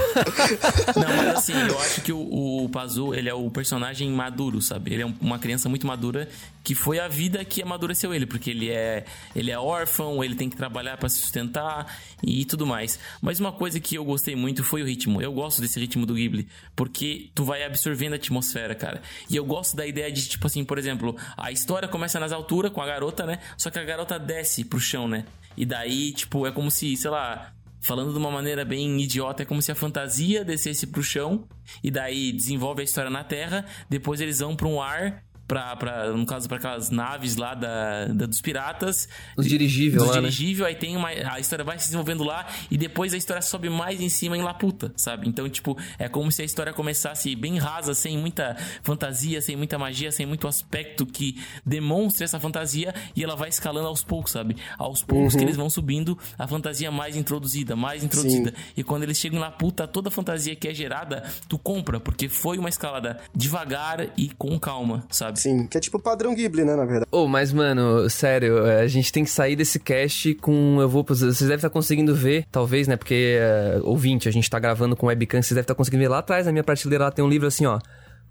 Não, 0.95 1.15
mas 1.17 1.28
assim, 1.38 1.54
eu 1.54 1.80
acho 1.80 2.02
que 2.02 2.12
o, 2.12 2.63
o 2.65 2.69
Pazu, 2.69 3.13
ele 3.13 3.30
é 3.30 3.34
o 3.34 3.50
personagem 3.50 4.10
maduro, 4.12 4.62
sabe? 4.62 4.93
Ele 4.93 5.04
é 5.04 5.06
um- 5.06 5.15
uma 5.21 5.39
criança 5.39 5.67
muito 5.69 5.86
madura 5.88 6.28
que 6.63 6.76
foi 6.76 7.00
a 7.00 7.08
vida 7.08 7.43
que 7.43 7.62
amadureceu 7.63 8.13
ele, 8.13 8.26
porque 8.28 8.52
ele 8.52 8.69
é, 8.69 9.04
ele 9.36 9.50
é 9.50 9.58
órfão, 9.58 10.24
ele 10.24 10.36
tem 10.36 10.47
que 10.50 10.56
trabalhar 10.56 10.95
pra 10.97 11.10
se 11.10 11.17
sustentar 11.19 11.97
e 12.24 12.45
tudo 12.45 12.67
mais. 12.67 13.00
Mas 13.21 13.39
uma 13.39 13.52
coisa 13.52 13.80
que 13.80 13.95
eu 13.95 14.06
gostei 14.06 14.36
muito 14.36 14.63
foi 14.63 14.84
o 14.84 14.86
ritmo. 14.86 15.21
Eu 15.21 15.34
gosto 15.34 15.60
desse 15.62 15.80
ritmo 15.80 16.06
do 16.06 16.13
Ghibli, 16.13 16.47
porque 16.76 17.30
tu 17.34 17.43
vai 17.43 17.63
absorvendo 17.63 18.13
a 18.13 18.15
atmosfera, 18.17 18.76
cara. 18.76 19.02
E 19.30 19.36
eu 19.36 19.43
gosto 19.45 19.76
da 19.76 19.88
ideia 19.88 20.12
de, 20.12 20.28
tipo 20.30 20.45
assim, 20.45 20.63
por 20.63 20.78
exemplo, 20.78 21.15
a 21.36 21.52
história 21.52 21.88
começa 21.88 22.19
nas 22.19 22.32
alturas 22.32 22.71
com 22.71 22.82
a 22.82 22.86
garota, 22.86 23.26
né? 23.26 23.39
Só 23.58 23.71
que 23.71 23.80
a 23.80 23.84
garota 23.84 24.19
desce 24.19 24.51
pro 24.66 24.80
chão, 24.80 25.08
né? 25.08 25.26
E 25.56 25.66
daí, 25.66 26.12
tipo, 26.14 26.46
é 26.46 26.52
como 26.52 26.72
se, 26.72 26.96
sei 26.96 27.10
lá, 27.10 27.54
Falando 27.84 28.12
de 28.12 28.18
uma 28.20 28.30
maneira 28.30 28.64
bem 28.64 29.02
idiota, 29.02 29.42
é 29.42 29.46
como 29.46 29.60
se 29.60 29.72
a 29.72 29.76
fantasia 29.76 30.46
descesse 30.46 30.86
pro 30.86 31.02
chão 31.02 31.48
e 31.84 31.90
daí 31.90 32.32
desenvolve 32.32 32.82
a 32.82 32.84
história 32.84 33.10
na 33.10 33.24
Terra, 33.24 33.66
depois 33.90 34.22
eles 34.22 34.38
vão 34.38 34.56
pra 34.56 34.68
um 34.68 34.80
ar 34.80 35.24
pra, 35.52 35.76
pra 35.76 36.14
no 36.14 36.26
caso, 36.26 36.48
pra 36.48 36.56
aquelas 36.56 36.90
naves 36.90 37.36
lá 37.36 37.54
da, 37.54 38.06
da 38.06 38.26
dos 38.26 38.40
piratas. 38.40 39.10
Os 39.36 39.46
dirigíveis 39.46 40.02
lá, 40.02 40.16
né? 40.16 40.22
dirigível, 40.22 40.66
aí 40.66 40.76
tem 40.76 40.96
uma. 40.96 41.10
A 41.10 41.42
história 41.42 41.66
vai 41.66 41.78
se 41.78 41.88
desenvolvendo 41.88 42.24
lá 42.24 42.48
e 42.70 42.78
depois 42.78 43.14
a 43.14 43.18
história 43.18 43.42
sobe 43.42 43.70
mais 43.70 44.00
em 44.00 44.08
cima 44.08 44.38
em 44.38 44.42
Laputa, 44.42 44.94
sabe? 44.96 45.28
Então, 45.28 45.50
tipo, 45.50 45.78
é 46.00 46.08
como 46.08 46.32
se 46.32 46.42
a 46.42 46.46
história 46.46 46.72
começasse 46.72 47.36
bem 47.36 47.58
rasa, 47.58 47.94
sem 47.94 48.18
muita 48.18 48.56
fantasia, 48.82 49.42
sem 49.42 49.58
muita 49.58 49.78
magia, 49.78 50.10
sem 50.10 50.26
muito 50.26 50.48
aspecto 50.48 51.06
que 51.06 51.44
demonstre 51.66 52.24
essa 52.24 52.40
fantasia 52.40 52.96
e 53.14 53.22
ela 53.22 53.36
vai 53.36 53.50
escalando 53.50 53.90
aos 53.90 54.06
poucos, 54.06 54.32
sabe? 54.32 54.56
Aos 54.78 55.04
poucos 55.04 55.36
que 55.36 55.44
eles 55.44 55.58
vão 55.58 55.70
subindo 55.70 56.18
a 56.40 56.48
fantasia 56.48 56.90
mais 56.90 57.18
introduzida, 57.18 57.76
mais 57.76 58.06
introduzida. 58.06 58.54
E 58.78 58.86
quando 58.86 59.04
eles 59.04 59.18
chegam 59.18 59.38
em 59.38 59.42
Laputa, 59.42 59.86
toda 59.86 60.08
a 60.08 60.12
fantasia 60.12 60.56
que 60.56 60.70
é 60.70 60.74
gerada, 60.74 61.24
tu 61.50 61.60
compra, 61.60 62.00
porque 62.00 62.30
foi 62.30 62.58
uma 62.58 62.70
escalada 62.70 63.20
devagar 63.36 64.08
e 64.16 64.30
com 64.30 64.58
calma, 64.58 65.04
sabe? 65.10 65.41
Sim, 65.42 65.66
que 65.68 65.78
é 65.78 65.82
tipo 65.82 65.98
o 65.98 66.02
padrão 66.02 66.36
Ghibli, 66.36 66.64
né, 66.64 66.76
na 66.76 66.86
verdade. 66.86 67.08
Ô, 67.12 67.28
mas, 67.28 67.52
mano, 67.52 68.10
sério, 68.10 68.64
a 68.66 68.86
gente 68.88 69.12
tem 69.12 69.24
que 69.24 69.30
sair 69.30 69.56
desse 69.56 69.80
cast 69.80 70.36
com. 70.36 70.78
Eu 70.80 70.88
vou. 70.88 71.04
Vocês 71.04 71.40
devem 71.40 71.56
estar 71.56 71.70
conseguindo 71.70 72.14
ver, 72.14 72.46
talvez, 72.52 72.88
né? 72.88 72.96
Porque, 72.96 73.38
é, 73.40 73.80
ouvinte, 73.84 74.30
a 74.30 74.32
gente 74.32 74.50
tá 74.50 74.60
gravando 74.60 74.96
com 74.96 75.08
webcam, 75.08 75.42
vocês 75.42 75.50
devem 75.50 75.62
estar 75.62 75.76
conseguindo 75.76 76.02
ver 76.04 76.10
lá 76.10 76.20
atrás, 76.20 76.46
na 76.46 76.52
minha 76.52 76.64
prateleira, 76.64 77.06
lá 77.06 77.12
tem 77.12 77.24
um 77.26 77.30
livro 77.30 77.48
assim, 77.48 77.66
ó. 77.66 77.80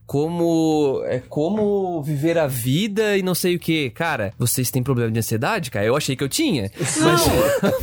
Como. 0.07 1.03
É 1.07 1.20
como 1.29 2.03
viver 2.03 2.37
a 2.37 2.49
vida 2.49 3.16
e 3.16 3.23
não 3.23 3.35
sei 3.35 3.55
o 3.55 3.61
que. 3.61 3.90
Cara, 3.90 4.33
vocês 4.37 4.68
têm 4.68 4.83
problema 4.83 5.11
de 5.12 5.20
ansiedade, 5.20 5.70
cara? 5.70 5.87
Eu 5.87 5.96
achei 5.96 6.16
que 6.16 6.25
eu 6.25 6.29
tinha. 6.29 6.68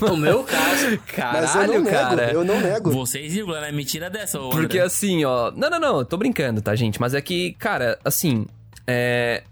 Não, 0.02 0.10
no 0.12 0.18
meu 0.18 0.44
caso, 0.44 0.88
Mas 0.90 0.92
eu 0.92 0.98
Caralho, 1.16 1.74
não 1.74 1.84
nego, 1.84 1.90
cara. 1.90 2.32
eu 2.34 2.44
não 2.44 2.60
nego. 2.60 2.92
Vocês, 2.92 3.32
vírgula, 3.34 3.62
né? 3.62 3.72
Mentira 3.72 4.10
dessa, 4.10 4.42
ô 4.42 4.50
Porque 4.50 4.78
André. 4.78 4.88
assim, 4.88 5.24
ó. 5.24 5.52
Não, 5.52 5.70
não, 5.70 5.80
não, 5.80 6.04
tô 6.04 6.18
brincando, 6.18 6.62
tá, 6.62 6.76
gente? 6.76 7.00
Mas 7.00 7.14
é 7.14 7.22
que, 7.22 7.54
cara, 7.54 7.98
assim. 8.04 8.46
É. 8.88 9.44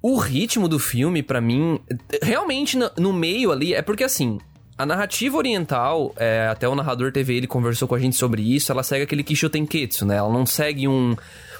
O 0.00 0.16
ritmo 0.16 0.68
do 0.68 0.78
filme, 0.78 1.22
pra 1.24 1.40
mim, 1.40 1.80
realmente 2.22 2.78
no, 2.96 3.12
meio 3.12 3.50
ali, 3.50 3.74
é 3.74 3.82
porque 3.82 4.04
assim. 4.04 4.38
A 4.76 4.86
narrativa 4.86 5.36
oriental, 5.36 6.14
é, 6.16 6.46
até 6.48 6.68
o 6.68 6.74
narrador 6.76 7.10
TV 7.10 7.34
ele 7.34 7.48
conversou 7.48 7.88
com 7.88 7.96
a 7.96 7.98
gente 7.98 8.14
sobre 8.14 8.42
isso, 8.54 8.70
ela 8.70 8.84
segue 8.84 9.02
aquele 9.02 9.24
Kisho 9.24 9.50
Tenketsu, 9.50 10.06
né? 10.06 10.18
Ela 10.18 10.32
não 10.32 10.46
segue 10.46 10.86
um, 10.86 11.16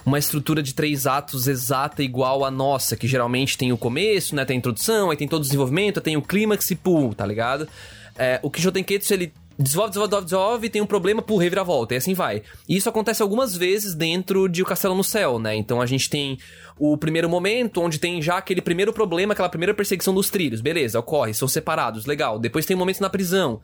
uma 0.07 0.21
estrutura 0.21 0.63
de 0.63 0.73
três 0.73 1.05
atos 1.05 1.49
exata 1.49 2.01
igual 2.01 2.45
a 2.45 2.51
nossa, 2.51 2.97
que 2.97 3.09
geralmente 3.09 3.59
tem 3.59 3.73
o 3.73 3.77
começo, 3.77 4.37
né? 4.37 4.45
Tem 4.45 4.55
a 4.55 4.59
introdução, 4.59 5.11
aí 5.11 5.17
tem 5.17 5.27
todo 5.27 5.41
o 5.41 5.45
desenvolvimento, 5.45 6.01
tem 6.01 6.17
o 6.17 6.23
clímax 6.23 6.71
e 6.71 6.77
pum, 6.77 7.11
tá 7.11 7.27
ligado? 7.27 7.69
É, 8.17 8.39
o 8.41 8.49
Kisho 8.49 8.71
Tenketsu, 8.71 9.13
ele 9.13 9.33
desenvolve, 9.59 9.91
desenvolve, 9.91 10.25
desenvolve, 10.25 10.71
tem 10.71 10.81
um 10.81 10.87
problema, 10.87 11.21
pum, 11.21 11.37
reviravolta, 11.37 11.95
e 11.95 11.97
assim 11.97 12.15
vai. 12.15 12.43
E 12.69 12.77
isso 12.77 12.89
acontece 12.89 13.23
algumas 13.23 13.57
vezes 13.57 13.95
dentro 13.95 14.49
de 14.49 14.63
O 14.63 14.67
Castelo 14.67 14.95
no 14.95 15.03
Céu, 15.03 15.39
né? 15.39 15.57
Então 15.57 15.81
a 15.81 15.87
gente 15.87 16.09
tem 16.09 16.39
o 16.79 16.97
primeiro 16.97 17.29
momento, 17.29 17.81
onde 17.81 17.99
tem 17.99 18.23
já 18.23 18.39
aquele 18.39 18.63
primeiro 18.63 18.93
problema, 18.93 19.33
aquela 19.33 19.49
primeira 19.49 19.75
perseguição 19.75 20.15
dos 20.15 20.31
trilhos. 20.31 20.61
Beleza, 20.61 21.01
ocorre, 21.01 21.35
são 21.35 21.49
separados, 21.49 22.07
legal. 22.07 22.39
Depois 22.39 22.65
tem 22.65 22.77
um 22.77 22.79
momento 22.79 23.01
na 23.01 23.11
prisão. 23.11 23.61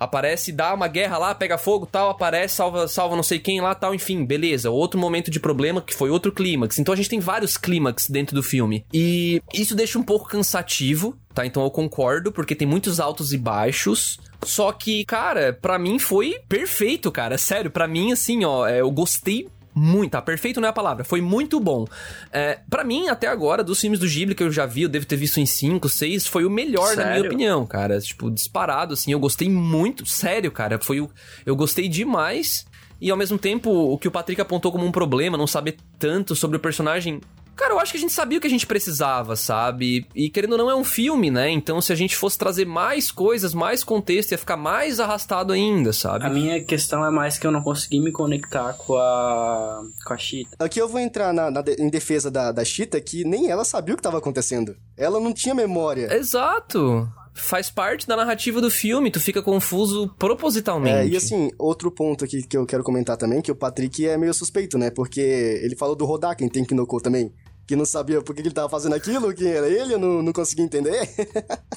Aparece, 0.00 0.50
dá 0.50 0.72
uma 0.72 0.88
guerra 0.88 1.18
lá, 1.18 1.34
pega 1.34 1.58
fogo 1.58 1.84
tal, 1.84 2.08
aparece, 2.08 2.54
salva, 2.54 2.88
salva 2.88 3.14
não 3.14 3.22
sei 3.22 3.38
quem 3.38 3.60
lá 3.60 3.74
tal, 3.74 3.94
enfim, 3.94 4.24
beleza. 4.24 4.70
Outro 4.70 4.98
momento 4.98 5.30
de 5.30 5.38
problema 5.38 5.82
que 5.82 5.94
foi 5.94 6.08
outro 6.08 6.32
clímax. 6.32 6.78
Então 6.78 6.94
a 6.94 6.96
gente 6.96 7.10
tem 7.10 7.20
vários 7.20 7.58
clímax 7.58 8.08
dentro 8.08 8.34
do 8.34 8.42
filme. 8.42 8.84
E 8.92 9.42
isso 9.52 9.74
deixa 9.74 9.98
um 9.98 10.02
pouco 10.02 10.26
cansativo, 10.26 11.14
tá? 11.34 11.44
Então 11.44 11.62
eu 11.62 11.70
concordo, 11.70 12.32
porque 12.32 12.54
tem 12.54 12.66
muitos 12.66 12.98
altos 12.98 13.34
e 13.34 13.36
baixos. 13.36 14.18
Só 14.42 14.72
que, 14.72 15.04
cara, 15.04 15.52
pra 15.52 15.78
mim 15.78 15.98
foi 15.98 16.36
perfeito, 16.48 17.12
cara. 17.12 17.36
Sério, 17.36 17.70
pra 17.70 17.86
mim, 17.86 18.12
assim, 18.12 18.42
ó, 18.42 18.66
é, 18.66 18.80
eu 18.80 18.90
gostei 18.90 19.46
muito, 19.74 20.12
tá? 20.12 20.22
Perfeito 20.22 20.60
não 20.60 20.66
é 20.66 20.70
a 20.70 20.74
palavra, 20.74 21.04
foi 21.04 21.20
muito 21.20 21.60
bom. 21.60 21.86
É, 22.32 22.58
para 22.68 22.84
mim, 22.84 23.08
até 23.08 23.26
agora, 23.26 23.62
dos 23.62 23.80
filmes 23.80 23.98
do 23.98 24.06
Ghibli 24.06 24.34
que 24.34 24.42
eu 24.42 24.50
já 24.50 24.66
vi, 24.66 24.82
eu 24.82 24.88
devo 24.88 25.06
ter 25.06 25.16
visto 25.16 25.38
em 25.38 25.46
5, 25.46 25.88
6, 25.88 26.26
foi 26.26 26.44
o 26.44 26.50
melhor, 26.50 26.96
na 26.96 27.04
minha 27.04 27.14
Sério? 27.14 27.26
opinião, 27.26 27.66
cara. 27.66 28.00
Tipo, 28.00 28.30
disparado, 28.30 28.94
assim, 28.94 29.12
eu 29.12 29.20
gostei 29.20 29.48
muito, 29.48 30.04
sério, 30.06 30.50
cara. 30.50 30.78
Foi 30.78 31.00
o. 31.00 31.10
Eu 31.44 31.54
gostei 31.56 31.88
demais. 31.88 32.66
E 33.00 33.10
ao 33.10 33.16
mesmo 33.16 33.38
tempo, 33.38 33.70
o 33.70 33.96
que 33.96 34.06
o 34.06 34.10
Patrick 34.10 34.40
apontou 34.40 34.70
como 34.70 34.84
um 34.84 34.92
problema, 34.92 35.38
não 35.38 35.46
saber 35.46 35.76
tanto 35.98 36.36
sobre 36.36 36.58
o 36.58 36.60
personagem. 36.60 37.20
Cara, 37.60 37.74
eu 37.74 37.78
acho 37.78 37.92
que 37.92 37.98
a 37.98 38.00
gente 38.00 38.12
sabia 38.14 38.38
o 38.38 38.40
que 38.40 38.46
a 38.46 38.50
gente 38.50 38.66
precisava, 38.66 39.36
sabe? 39.36 40.06
E 40.14 40.30
querendo 40.30 40.52
ou 40.52 40.58
não, 40.58 40.70
é 40.70 40.74
um 40.74 40.82
filme, 40.82 41.30
né? 41.30 41.50
Então, 41.50 41.78
se 41.82 41.92
a 41.92 41.94
gente 41.94 42.16
fosse 42.16 42.38
trazer 42.38 42.64
mais 42.66 43.12
coisas, 43.12 43.52
mais 43.52 43.84
contexto, 43.84 44.30
ia 44.32 44.38
ficar 44.38 44.56
mais 44.56 44.98
arrastado 44.98 45.52
ainda, 45.52 45.92
sabe? 45.92 46.24
a 46.24 46.30
minha 46.30 46.64
questão 46.64 47.04
é 47.04 47.10
mais 47.10 47.36
que 47.38 47.46
eu 47.46 47.50
não 47.50 47.60
consegui 47.62 48.00
me 48.00 48.10
conectar 48.12 48.72
com 48.72 48.96
a. 48.96 49.82
com 50.06 50.14
a 50.14 50.16
Cheetah. 50.16 50.56
Aqui 50.64 50.80
eu 50.80 50.88
vou 50.88 50.98
entrar 51.00 51.34
na, 51.34 51.50
na 51.50 51.60
de- 51.60 51.76
em 51.78 51.90
defesa 51.90 52.30
da, 52.30 52.50
da 52.50 52.64
Cheetah, 52.64 52.98
que 52.98 53.24
nem 53.24 53.50
ela 53.50 53.62
sabia 53.62 53.92
o 53.92 53.96
que 53.96 54.00
estava 54.00 54.16
acontecendo. 54.16 54.74
Ela 54.96 55.20
não 55.20 55.34
tinha 55.34 55.54
memória. 55.54 56.10
Exato. 56.16 57.06
Faz 57.34 57.70
parte 57.70 58.08
da 58.08 58.16
narrativa 58.16 58.60
do 58.60 58.70
filme, 58.70 59.10
tu 59.10 59.20
fica 59.20 59.42
confuso 59.42 60.08
propositalmente. 60.18 60.96
É, 60.96 61.06
e 61.06 61.16
assim, 61.16 61.50
outro 61.58 61.90
ponto 61.90 62.24
aqui 62.24 62.42
que 62.42 62.56
eu 62.56 62.66
quero 62.66 62.82
comentar 62.82 63.16
também, 63.16 63.40
que 63.42 63.52
o 63.52 63.54
Patrick 63.54 64.06
é 64.06 64.16
meio 64.16 64.32
suspeito, 64.34 64.76
né? 64.78 64.90
Porque 64.90 65.20
ele 65.20 65.76
falou 65.76 65.94
do 65.94 66.04
Rodaken, 66.06 66.48
tem 66.48 66.64
Kinoko 66.64 67.00
também. 67.00 67.32
Que 67.70 67.76
não 67.76 67.84
sabia 67.84 68.20
por 68.20 68.34
que 68.34 68.40
ele 68.40 68.50
tava 68.50 68.68
fazendo 68.68 68.96
aquilo, 68.96 69.32
quem 69.32 69.46
era 69.46 69.68
ele, 69.68 69.94
eu 69.94 69.98
não, 70.00 70.20
não 70.20 70.32
conseguia 70.32 70.64
entender. 70.64 71.08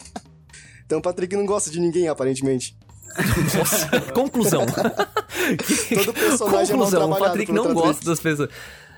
então 0.84 0.98
o 0.98 1.02
Patrick 1.04 1.36
não 1.36 1.46
gosta 1.46 1.70
de 1.70 1.80
ninguém, 1.80 2.08
aparentemente. 2.08 2.76
Nossa, 3.56 4.02
conclusão. 4.12 4.66
Todo 4.66 6.14
personagem 6.16 6.74
é 6.74 6.78
conclusão, 6.80 6.80
o 6.80 6.90
trabalhado 6.90 7.20
Patrick 7.20 7.52
não 7.52 7.66
Patrick. 7.66 7.82
gosta 7.86 8.06
das 8.06 8.20
pessoas. 8.20 8.50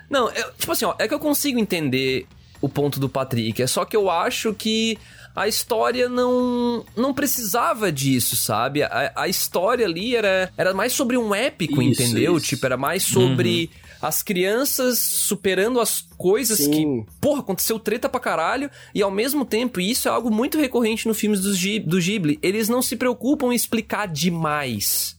Não, 0.09 0.29
é- 0.29 0.51
tipo 0.57 0.71
assim, 0.71 0.85
ó, 0.85 0.95
é 0.97 1.05
que 1.05 1.13
eu 1.13 1.19
consigo 1.19 1.59
entender 1.59 2.27
o 2.61 2.69
ponto 2.69 2.97
do 2.97 3.09
Patrick, 3.09 3.61
é 3.61 3.67
só 3.67 3.83
que 3.83 3.97
eu 3.97 4.09
acho 4.09 4.53
que 4.53 4.97
a 5.35 5.47
história 5.47 6.07
não 6.07 6.85
não 6.95 7.13
precisava 7.13 7.91
disso, 7.91 8.35
sabe? 8.35 8.83
A, 8.83 9.11
a 9.15 9.27
história 9.27 9.85
ali 9.85 10.15
era, 10.15 10.51
era 10.57 10.73
mais 10.73 10.93
sobre 10.93 11.17
um 11.17 11.35
épico, 11.35 11.81
Isso, 11.81 12.01
entendeu? 12.01 12.37
isso. 12.37 12.45
Tipo, 12.47 12.65
era 12.65 12.77
mais 12.77 13.03
sobre 13.03 13.69
as 14.01 14.21
crianças 14.21 14.99
superando 14.99 15.79
as 15.79 16.01
coisas 16.17 16.59
Sim. 16.59 16.71
que, 16.71 17.11
porra, 17.19 17.39
aconteceu 17.39 17.79
treta 17.79 18.07
pra 18.07 18.19
caralho, 18.19 18.69
e 18.93 19.01
ao 19.01 19.09
mesmo 19.09 19.43
tempo, 19.43 19.79
e 19.79 19.89
isso 19.89 20.07
é 20.07 20.11
algo 20.11 20.29
muito 20.29 20.59
recorrente 20.59 21.07
nos 21.07 21.19
filmes 21.19 21.41
do, 21.41 21.49
do 21.89 21.99
Ghibli, 21.99 22.37
eles 22.41 22.69
não 22.69 22.81
se 22.81 22.95
preocupam 22.95 23.51
em 23.51 23.55
explicar 23.55 24.07
demais 24.07 25.14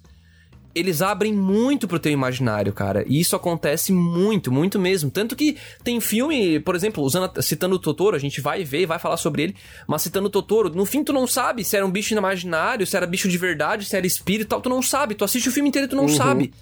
eles 0.78 1.00
abrem 1.00 1.32
muito 1.32 1.88
pro 1.88 1.98
teu 1.98 2.12
imaginário, 2.12 2.72
cara. 2.72 3.02
E 3.08 3.18
isso 3.18 3.34
acontece 3.34 3.92
muito, 3.92 4.52
muito 4.52 4.78
mesmo. 4.78 5.10
Tanto 5.10 5.34
que 5.34 5.56
tem 5.82 5.98
filme, 6.00 6.60
por 6.60 6.74
exemplo, 6.76 7.02
usando, 7.02 7.32
a- 7.36 7.42
citando 7.42 7.76
o 7.76 7.78
Totoro, 7.78 8.14
a 8.14 8.18
gente 8.18 8.40
vai 8.40 8.62
ver 8.62 8.82
e 8.82 8.86
vai 8.86 8.98
falar 8.98 9.16
sobre 9.16 9.42
ele, 9.42 9.56
mas 9.88 10.02
citando 10.02 10.26
o 10.26 10.30
Totoro, 10.30 10.68
no 10.68 10.84
fim 10.84 11.02
tu 11.02 11.12
não 11.12 11.26
sabe 11.26 11.64
se 11.64 11.76
era 11.76 11.86
um 11.86 11.90
bicho 11.90 12.14
imaginário, 12.14 12.86
se 12.86 12.96
era 12.96 13.06
bicho 13.06 13.28
de 13.28 13.38
verdade, 13.38 13.86
se 13.86 13.96
era 13.96 14.06
espírito 14.06 14.46
e 14.46 14.48
tal, 14.50 14.60
tu 14.60 14.68
não 14.68 14.82
sabe. 14.82 15.14
Tu 15.14 15.24
assiste 15.24 15.48
o 15.48 15.52
filme 15.52 15.68
inteiro 15.70 15.86
e 15.86 15.90
tu 15.90 15.96
não 15.96 16.08
sabe. 16.08 16.52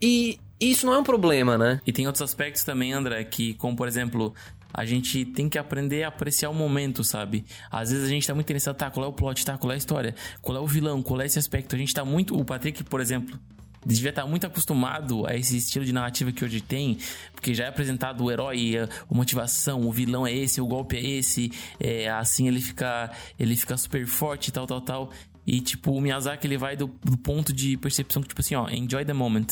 E 0.00 0.38
isso 0.60 0.86
não 0.86 0.94
é 0.94 0.98
um 0.98 1.04
problema, 1.04 1.58
né? 1.58 1.80
E 1.86 1.92
tem 1.92 2.06
outros 2.06 2.22
aspectos 2.22 2.62
também, 2.62 2.92
André, 2.92 3.24
que, 3.24 3.54
como 3.54 3.76
por 3.76 3.88
exemplo, 3.88 4.32
a 4.72 4.84
gente 4.84 5.24
tem 5.24 5.48
que 5.48 5.58
aprender 5.58 6.04
a 6.04 6.08
apreciar 6.08 6.50
o 6.50 6.54
momento, 6.54 7.02
sabe? 7.02 7.44
Às 7.70 7.90
vezes 7.90 8.06
a 8.06 8.08
gente 8.08 8.26
tá 8.26 8.34
muito 8.34 8.46
interessado, 8.46 8.76
tá, 8.76 8.90
qual 8.90 9.06
é 9.06 9.08
o 9.08 9.12
plot, 9.12 9.44
tá, 9.44 9.56
qual 9.56 9.72
é 9.72 9.74
a 9.74 9.78
história, 9.78 10.14
qual 10.40 10.56
é 10.56 10.60
o 10.60 10.66
vilão, 10.66 11.02
qual 11.02 11.20
é 11.20 11.26
esse 11.26 11.38
aspecto. 11.38 11.74
A 11.74 11.78
gente 11.78 11.94
tá 11.94 12.04
muito. 12.04 12.38
O 12.38 12.44
Patrick, 12.44 12.84
por 12.84 13.00
exemplo. 13.00 13.38
Devia 13.86 14.10
estar 14.10 14.26
muito 14.26 14.44
acostumado 14.44 15.24
a 15.24 15.36
esse 15.36 15.56
estilo 15.56 15.84
de 15.84 15.92
narrativa 15.92 16.32
que 16.32 16.44
hoje 16.44 16.60
tem, 16.60 16.98
porque 17.32 17.54
já 17.54 17.64
é 17.64 17.68
apresentado 17.68 18.24
o 18.24 18.30
herói, 18.30 18.76
a, 18.76 18.84
a 18.84 19.14
motivação, 19.14 19.86
o 19.86 19.92
vilão 19.92 20.26
é 20.26 20.34
esse, 20.34 20.60
o 20.60 20.66
golpe 20.66 20.96
é 20.96 21.00
esse, 21.00 21.52
é, 21.78 22.10
assim 22.10 22.48
ele 22.48 22.60
fica, 22.60 23.10
ele 23.38 23.54
fica 23.54 23.76
super 23.76 24.04
forte, 24.04 24.50
tal, 24.50 24.66
tal, 24.66 24.80
tal. 24.80 25.10
E 25.46 25.60
tipo, 25.60 25.92
o 25.92 26.00
Miyazaki 26.00 26.44
ele 26.46 26.58
vai 26.58 26.76
do, 26.76 26.88
do 27.04 27.16
ponto 27.16 27.52
de 27.52 27.76
percepção 27.76 28.20
que, 28.20 28.28
tipo 28.28 28.40
assim, 28.40 28.56
ó, 28.56 28.68
enjoy 28.68 29.04
the 29.04 29.12
moment 29.12 29.46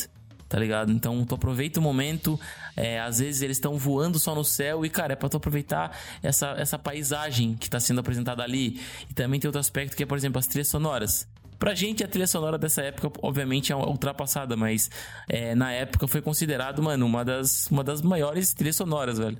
tá 0.47 0.57
ligado? 0.57 0.91
Então 0.91 1.25
tu 1.25 1.35
aproveita 1.35 1.79
o 1.79 1.83
momento, 1.83 2.39
é, 2.77 2.99
às 2.99 3.17
vezes 3.17 3.41
eles 3.41 3.57
estão 3.57 3.75
voando 3.75 4.19
só 4.19 4.35
no 4.35 4.45
céu 4.45 4.85
e, 4.85 4.89
cara, 4.89 5.13
é 5.13 5.15
pra 5.15 5.27
tu 5.27 5.37
aproveitar 5.37 5.97
essa, 6.21 6.51
essa 6.51 6.77
paisagem 6.77 7.55
que 7.55 7.67
tá 7.67 7.79
sendo 7.79 7.99
apresentada 7.99 8.43
ali. 8.43 8.79
E 9.09 9.13
também 9.15 9.39
tem 9.39 9.47
outro 9.47 9.59
aspecto 9.59 9.97
que 9.97 10.03
é, 10.03 10.05
por 10.05 10.15
exemplo, 10.15 10.37
as 10.37 10.45
trilhas 10.45 10.67
sonoras. 10.67 11.27
Pra 11.59 11.73
gente, 11.73 12.03
a 12.03 12.07
trilha 12.07 12.27
sonora 12.27 12.57
dessa 12.57 12.81
época, 12.81 13.11
obviamente, 13.21 13.71
é 13.71 13.75
ultrapassada, 13.75 14.55
mas 14.55 14.89
é, 15.27 15.55
na 15.55 15.71
época 15.71 16.07
foi 16.07 16.21
considerado, 16.21 16.81
mano, 16.81 17.05
uma 17.05 17.25
das, 17.25 17.67
uma 17.71 17.83
das 17.83 18.01
maiores 18.01 18.53
trilhas 18.53 18.75
sonoras, 18.75 19.17
velho. 19.17 19.37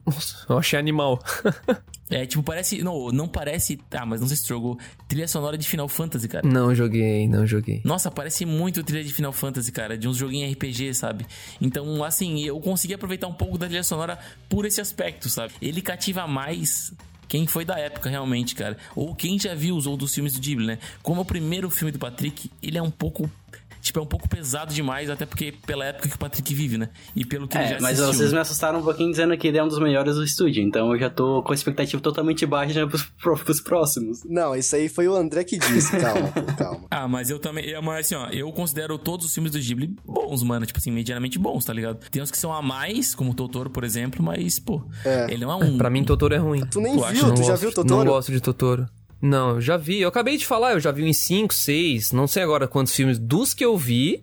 Eu 0.49 0.57
achei 0.57 0.77
animal. 0.79 1.19
É, 2.09 2.25
tipo, 2.25 2.41
parece. 2.41 2.81
Não, 2.81 3.09
não 3.09 3.27
parece. 3.27 3.79
Ah, 3.91 4.05
mas 4.05 4.21
não 4.21 4.27
sei 4.27 4.37
se 4.37 4.47
jogou. 4.47 4.77
Trilha 5.07 5.27
sonora 5.27 5.57
de 5.57 5.67
Final 5.67 5.89
Fantasy, 5.89 6.27
cara. 6.27 6.47
não 6.47 6.73
joguei, 6.73 7.27
não 7.27 7.45
joguei. 7.45 7.81
Nossa, 7.83 8.09
parece 8.09 8.45
muito 8.45 8.81
trilha 8.81 9.03
de 9.03 9.13
Final 9.13 9.33
Fantasy, 9.33 9.71
cara, 9.71 9.97
de 9.97 10.07
uns 10.07 10.15
joguinhos 10.15 10.53
RPG, 10.53 10.93
sabe? 10.93 11.25
Então, 11.59 12.03
assim, 12.03 12.41
eu 12.45 12.59
consegui 12.61 12.93
aproveitar 12.93 13.27
um 13.27 13.33
pouco 13.33 13.57
da 13.57 13.65
trilha 13.65 13.83
sonora 13.83 14.17
por 14.47 14.65
esse 14.65 14.79
aspecto, 14.79 15.29
sabe? 15.29 15.53
Ele 15.61 15.81
cativa 15.81 16.25
mais 16.25 16.93
quem 17.27 17.45
foi 17.45 17.65
da 17.65 17.77
época, 17.77 18.09
realmente, 18.09 18.55
cara. 18.55 18.77
Ou 18.95 19.13
quem 19.15 19.37
já 19.39 19.53
viu 19.53 19.75
os 19.75 19.85
outros 19.85 20.13
filmes 20.13 20.33
do 20.33 20.39
Ghibli, 20.39 20.65
né? 20.65 20.79
Como 21.01 21.21
o 21.21 21.25
primeiro 21.25 21.69
filme 21.69 21.91
do 21.91 21.99
Patrick, 21.99 22.49
ele 22.61 22.77
é 22.77 22.81
um 22.81 22.91
pouco 22.91 23.29
tipo, 23.87 23.99
é 23.99 24.01
um 24.01 24.05
pouco 24.07 24.29
pesado 24.29 24.73
demais, 24.73 25.09
até 25.09 25.25
porque 25.25 25.53
pela 25.65 25.85
época 25.85 26.07
que 26.09 26.15
o 26.15 26.19
Patrick 26.19 26.53
vive, 26.53 26.77
né? 26.77 26.89
E 27.15 27.25
pelo 27.25 27.47
que 27.47 27.57
ele 27.57 27.65
É, 27.65 27.67
já 27.69 27.79
mas 27.81 27.99
assistiu. 27.99 28.13
vocês 28.13 28.33
me 28.33 28.39
assustaram 28.39 28.79
um 28.79 28.83
pouquinho 28.83 29.09
dizendo 29.11 29.35
que 29.37 29.47
ele 29.47 29.57
é 29.57 29.63
um 29.63 29.67
dos 29.67 29.79
melhores 29.79 30.15
do 30.15 30.23
estúdio, 30.23 30.63
então 30.63 30.93
eu 30.93 30.99
já 30.99 31.09
tô 31.09 31.41
com 31.43 31.51
a 31.51 31.55
expectativa 31.55 32.01
totalmente 32.01 32.45
baixa 32.45 32.85
pros, 32.87 33.03
pro- 33.21 33.37
pros 33.37 33.59
próximos. 33.61 34.23
Não, 34.25 34.55
isso 34.55 34.75
aí 34.75 34.87
foi 34.87 35.07
o 35.07 35.15
André 35.15 35.43
que 35.43 35.57
disse. 35.57 35.97
Calma, 35.97 36.31
calma. 36.57 36.85
Ah, 36.91 37.07
mas 37.07 37.29
eu 37.29 37.39
também. 37.39 37.65
é, 37.71 37.81
Mas 37.81 38.05
assim, 38.05 38.15
ó, 38.15 38.27
eu 38.29 38.51
considero 38.51 38.97
todos 38.97 39.25
os 39.25 39.33
filmes 39.33 39.51
do 39.51 39.59
Ghibli 39.59 39.95
bons, 40.05 40.43
mano. 40.43 40.65
Tipo 40.65 40.79
assim, 40.79 40.91
medianamente 40.91 41.37
bons, 41.39 41.65
tá 41.65 41.73
ligado? 41.73 41.97
Tem 42.09 42.21
uns 42.21 42.31
que 42.31 42.37
são 42.37 42.53
a 42.53 42.61
mais, 42.61 43.15
como 43.15 43.31
o 43.31 43.33
Totoro, 43.33 43.69
por 43.69 43.83
exemplo, 43.83 44.23
mas, 44.23 44.59
pô, 44.59 44.81
ele 45.29 45.45
não 45.45 45.51
é 45.51 45.65
um. 45.65 45.77
Pra 45.77 45.89
mim, 45.89 46.03
Totoro 46.03 46.33
é 46.33 46.37
ruim. 46.37 46.65
Tu 46.65 46.79
nem 46.81 46.95
Tu 46.97 47.03
viu, 47.05 47.27
Não 47.27 47.35
tu 47.35 47.43
já 47.43 47.49
gosto- 47.51 47.61
viu 47.61 47.71
Totoro? 47.73 48.03
Não 48.05 48.05
gosto 48.13 48.31
de 48.31 48.41
Totoro. 48.41 48.85
Não, 49.21 49.51
eu 49.55 49.61
já 49.61 49.77
vi. 49.77 49.99
Eu 50.01 50.09
acabei 50.09 50.37
de 50.37 50.45
falar, 50.45 50.73
eu 50.73 50.79
já 50.79 50.91
vi 50.91 51.03
uns 51.03 51.17
5, 51.17 51.53
6, 51.53 52.11
não 52.11 52.27
sei 52.27 52.43
agora 52.43 52.67
quantos 52.67 52.93
filmes. 52.95 53.17
Dos 53.17 53.53
que 53.53 53.65
eu 53.65 53.75
vi, 53.77 54.21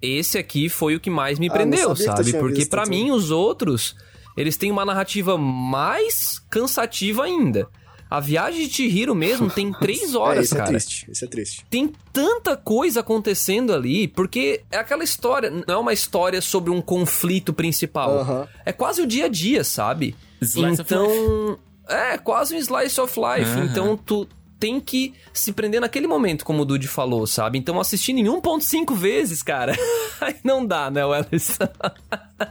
esse 0.00 0.38
aqui 0.38 0.68
foi 0.68 0.94
o 0.96 1.00
que 1.00 1.10
mais 1.10 1.38
me 1.38 1.48
Ah, 1.48 1.52
prendeu, 1.52 1.96
sabe? 1.96 2.32
Porque 2.32 2.64
Totoro. 2.66 2.88
mim, 2.90 3.10
os 3.10 3.30
outros, 3.30 3.96
eles 4.36 4.56
têm 4.56 4.70
uma 4.70 4.84
narrativa 4.84 5.36
mais 5.36 6.38
cansativa 6.50 7.24
ainda. 7.24 7.68
A 8.10 8.20
viagem 8.20 8.68
de 8.68 8.72
Chihiro 8.72 9.14
mesmo 9.14 9.50
tem 9.50 9.72
três 9.80 10.14
é, 10.14 10.18
horas, 10.18 10.44
isso 10.46 10.54
é 10.54 10.58
cara. 10.58 10.70
triste, 10.70 11.10
isso 11.10 11.24
é 11.24 11.28
triste. 11.28 11.66
tem 11.68 11.90
tanta 12.12 12.56
coisa 12.56 13.00
acontecendo 13.00 13.72
ali, 13.72 14.06
porque 14.06 14.60
é 14.70 14.76
aquela 14.76 15.02
história, 15.02 15.50
não 15.50 15.74
é 15.74 15.76
uma 15.78 15.92
história 15.92 16.40
sobre 16.40 16.70
um 16.70 16.80
conflito 16.80 17.52
principal. 17.52 18.18
Aham. 18.20 18.48
É 18.64 18.72
quase 18.72 19.02
o 19.02 19.06
dia 19.06 19.24
a 19.24 19.28
dia, 19.28 19.64
sabe? 19.64 20.14
Slice 20.40 20.82
of 20.82 20.94
então, 20.94 21.58
é 21.88 22.18
quase 22.18 22.54
um 22.54 22.58
slice 22.58 23.00
of 23.00 23.18
life. 23.18 23.50
Aham. 23.50 23.64
Então 23.64 23.96
tu 23.96 24.26
tem 24.58 24.80
que 24.80 25.12
se 25.32 25.52
prender 25.52 25.78
naquele 25.80 26.06
momento, 26.06 26.42
como 26.44 26.62
o 26.62 26.64
Dude 26.64 26.88
falou, 26.88 27.26
sabe? 27.26 27.58
Então 27.58 27.78
assistindo 27.78 28.18
em 28.18 28.24
1.5 28.24 28.94
vezes, 28.94 29.42
cara, 29.42 29.74
aí 30.22 30.36
não 30.42 30.64
dá, 30.64 30.90
né, 30.90 31.04
Wellerson? 31.04 31.64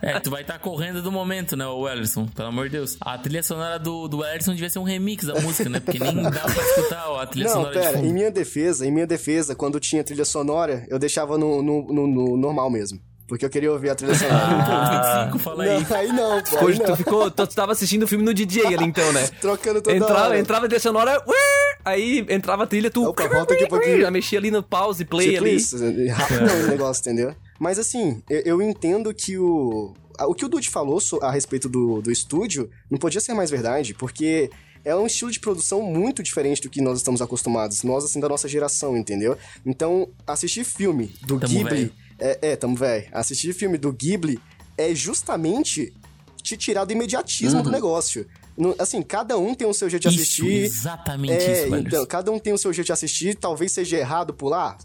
É, 0.02 0.20
tu 0.20 0.30
vai 0.30 0.42
estar 0.44 0.60
correndo 0.60 1.02
do 1.02 1.12
momento, 1.12 1.56
né, 1.58 1.66
o 1.66 1.88
Ellerson? 1.90 2.28
Pelo 2.28 2.50
amor 2.50 2.66
de 2.66 2.74
Deus. 2.74 2.98
A 3.02 3.18
trilha 3.18 3.42
sonora 3.42 3.80
do, 3.80 4.08
do 4.08 4.24
Ellerson 4.24 4.52
devia 4.54 4.70
ser 4.70 4.78
um 4.80 4.84
remix 4.84 5.26
da 5.26 5.40
música, 5.42 5.68
né? 5.70 5.80
Porque 5.80 5.98
nem 5.98 6.22
dá 6.22 6.30
pra 6.32 6.64
escutar 6.64 7.10
ó, 7.10 7.20
a 7.20 7.26
trilha 7.26 7.48
Não, 7.48 7.54
sonora 7.54 7.74
pera, 7.74 7.88
de 7.88 7.94
fundo. 7.96 8.08
em 8.08 8.14
minha 8.14 8.30
defesa, 8.32 8.86
em 8.86 8.92
minha 8.92 9.08
defesa, 9.08 9.56
quando 9.56 9.80
tinha 9.80 10.04
trilha 10.04 10.26
sonora, 10.26 10.86
eu 10.90 11.00
deixava 11.00 11.36
no, 11.38 11.64
no, 11.64 11.92
no- 11.92 12.08
no 12.08 12.38
normal 12.38 12.70
mesmo. 12.70 13.00
Porque 13.28 13.46
eu 13.46 13.50
queria 13.50 13.72
ouvir 13.72 13.90
a 13.90 13.96
trilha 13.96 14.14
sonora. 14.16 14.38
Ah, 14.38 15.24
25, 15.32 15.40
fala 15.40 15.64
aí. 15.64 15.70
Não, 15.90 15.98
aí 15.98 16.08
não, 16.10 16.44
pô, 16.44 16.58
aí 16.58 16.66
Hoje 16.66 16.80
tu 16.80 16.90
não. 16.90 16.96
ficou, 16.98 17.32
tu 17.32 17.48
tava 17.48 17.72
assistindo 17.72 18.04
o 18.04 18.08
filme 18.08 18.24
no 18.24 18.34
DJ 18.34 18.66
ali 18.68 18.84
então, 18.86 19.12
né? 19.14 19.28
Trocando 19.40 19.82
toda 19.82 19.96
Entrava, 19.96 20.22
hora. 20.26 20.40
entrava 20.40 20.66
a 20.66 20.68
trilha 20.70 20.80
sonora, 20.82 21.12
ué, 21.28 21.78
aí 21.86 22.26
entrava 22.30 22.64
a 22.64 22.68
trilha, 22.68 22.92
tu 22.92 23.06
Opa, 23.08 23.28
volta 23.28 23.54
aqui 23.54 23.64
um 23.64 23.68
pouquinho. 23.70 24.02
já 24.02 24.12
mexia 24.12 24.38
ali 24.38 24.52
no 24.52 24.62
pause, 24.62 25.06
play 25.06 25.32
Tipo 25.32 25.44
ali. 25.46 25.56
isso, 25.56 25.78
rapidão 26.12 26.64
o 26.64 26.68
negócio, 26.68 27.02
entendeu? 27.02 27.34
Mas 27.60 27.80
assim, 27.80 28.22
eu, 28.30 28.42
eu 28.42 28.62
entendo 28.62 29.14
que 29.14 29.38
o... 29.38 29.94
O 30.28 30.36
que 30.36 30.46
o 30.46 30.48
Dude 30.50 30.70
falou 30.70 31.00
a 31.24 31.32
respeito 31.32 31.68
do, 31.68 32.00
do 32.02 32.12
estúdio 32.12 32.70
não 32.92 33.00
podia 33.00 33.20
ser 33.20 33.34
mais 33.34 33.50
verdade, 33.50 33.96
porque 33.96 34.52
é 34.86 34.96
um 34.96 35.08
estilo 35.08 35.32
de 35.32 35.40
produção 35.40 35.82
muito 35.82 36.22
diferente 36.22 36.62
do 36.62 36.70
que 36.70 36.82
nós 36.82 37.00
estamos 37.00 37.20
acostumados. 37.20 37.82
Nós, 37.82 38.04
assim, 38.06 38.20
da 38.20 38.30
nossa 38.30 38.48
geração, 38.48 38.96
entendeu? 38.96 39.36
Então, 39.66 40.08
assistir 40.28 40.64
filme 40.66 41.16
do 41.26 41.40
Tamo 41.40 41.52
Ghibli... 41.52 41.64
velho. 41.64 41.92
É, 42.26 42.52
é, 42.52 42.56
tamo 42.56 42.76
velho. 42.76 43.08
Assistir 43.12 43.54
filme 43.54 43.78
do 43.78 43.92
Ghibli 43.92 44.40
é 44.78 44.96
justamente 44.96 45.94
te 46.42 46.56
tirar 46.58 46.86
do 46.86 46.94
imediatismo 46.94 47.62
do 47.62 47.70
negócio. 47.70 48.26
No- 48.56 48.76
assim, 48.78 49.02
cada 49.02 49.38
um 49.38 49.56
tem 49.56 49.68
o 49.68 49.74
seu 49.74 49.90
jeito 49.90 50.04
de 50.04 50.16
Isso, 50.16 50.22
assistir. 50.22 50.64
exatamente 50.64 51.34
É, 51.34 51.66
isso, 51.66 51.76
então, 51.76 52.06
cada 52.06 52.32
um 52.32 52.38
tem 52.40 52.54
o 52.54 52.58
seu 52.58 52.72
jeito 52.72 52.86
de 52.88 52.92
assistir. 52.94 53.36
Talvez 53.36 53.72
seja 53.72 53.98
errado 53.98 54.34
pular, 54.34 54.78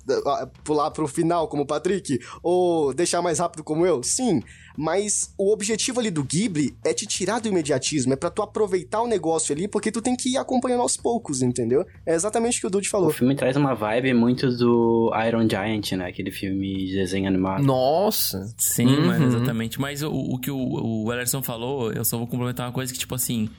pular 0.64 0.90
pro 0.90 1.06
final 1.06 1.46
como 1.48 1.62
o 1.62 1.66
Patrick, 1.66 2.18
ou 2.42 2.94
deixar 2.94 3.20
mais 3.22 3.38
rápido 3.38 3.62
como 3.62 3.84
eu. 3.86 4.02
Sim, 4.02 4.42
mas 4.80 5.34
o 5.36 5.52
objetivo 5.52 5.98
ali 5.98 6.08
do 6.08 6.22
Ghibli 6.22 6.76
é 6.84 6.94
te 6.94 7.04
tirar 7.04 7.40
do 7.40 7.48
imediatismo, 7.48 8.12
é 8.12 8.16
pra 8.16 8.30
tu 8.30 8.42
aproveitar 8.42 9.02
o 9.02 9.08
negócio 9.08 9.52
ali, 9.52 9.66
porque 9.66 9.90
tu 9.90 10.00
tem 10.00 10.14
que 10.14 10.28
ir 10.30 10.36
acompanhando 10.36 10.82
aos 10.82 10.96
poucos, 10.96 11.42
entendeu? 11.42 11.84
É 12.06 12.14
exatamente 12.14 12.58
o 12.58 12.60
que 12.60 12.66
o 12.68 12.70
Dude 12.70 12.86
O 12.86 12.90
falou. 12.90 13.10
filme 13.10 13.34
traz 13.34 13.56
uma 13.56 13.74
vibe 13.74 14.14
muito 14.14 14.48
do 14.56 15.10
Iron 15.26 15.48
Giant, 15.48 15.92
né? 15.98 16.06
Aquele 16.06 16.30
filme 16.30 16.86
de 16.86 16.92
desenho 16.94 17.26
animado. 17.26 17.64
Nossa. 17.64 18.54
Sim, 18.56 18.86
Uhum. 18.86 19.06
mano, 19.06 19.26
exatamente. 19.26 19.80
Mas 19.80 20.00
o, 20.02 20.12
o 20.12 20.38
que 20.38 20.50
o, 20.50 20.56
o 21.04 21.12
Ellerson 21.12 21.42
falou, 21.42 21.92
eu 21.92 22.04
só 22.04 22.16
vou 22.16 22.28
complementar 22.28 22.66
uma 22.66 22.72
coisa 22.72 22.92
que, 22.92 22.98
tipo 23.00 23.16
assim, 23.16 23.50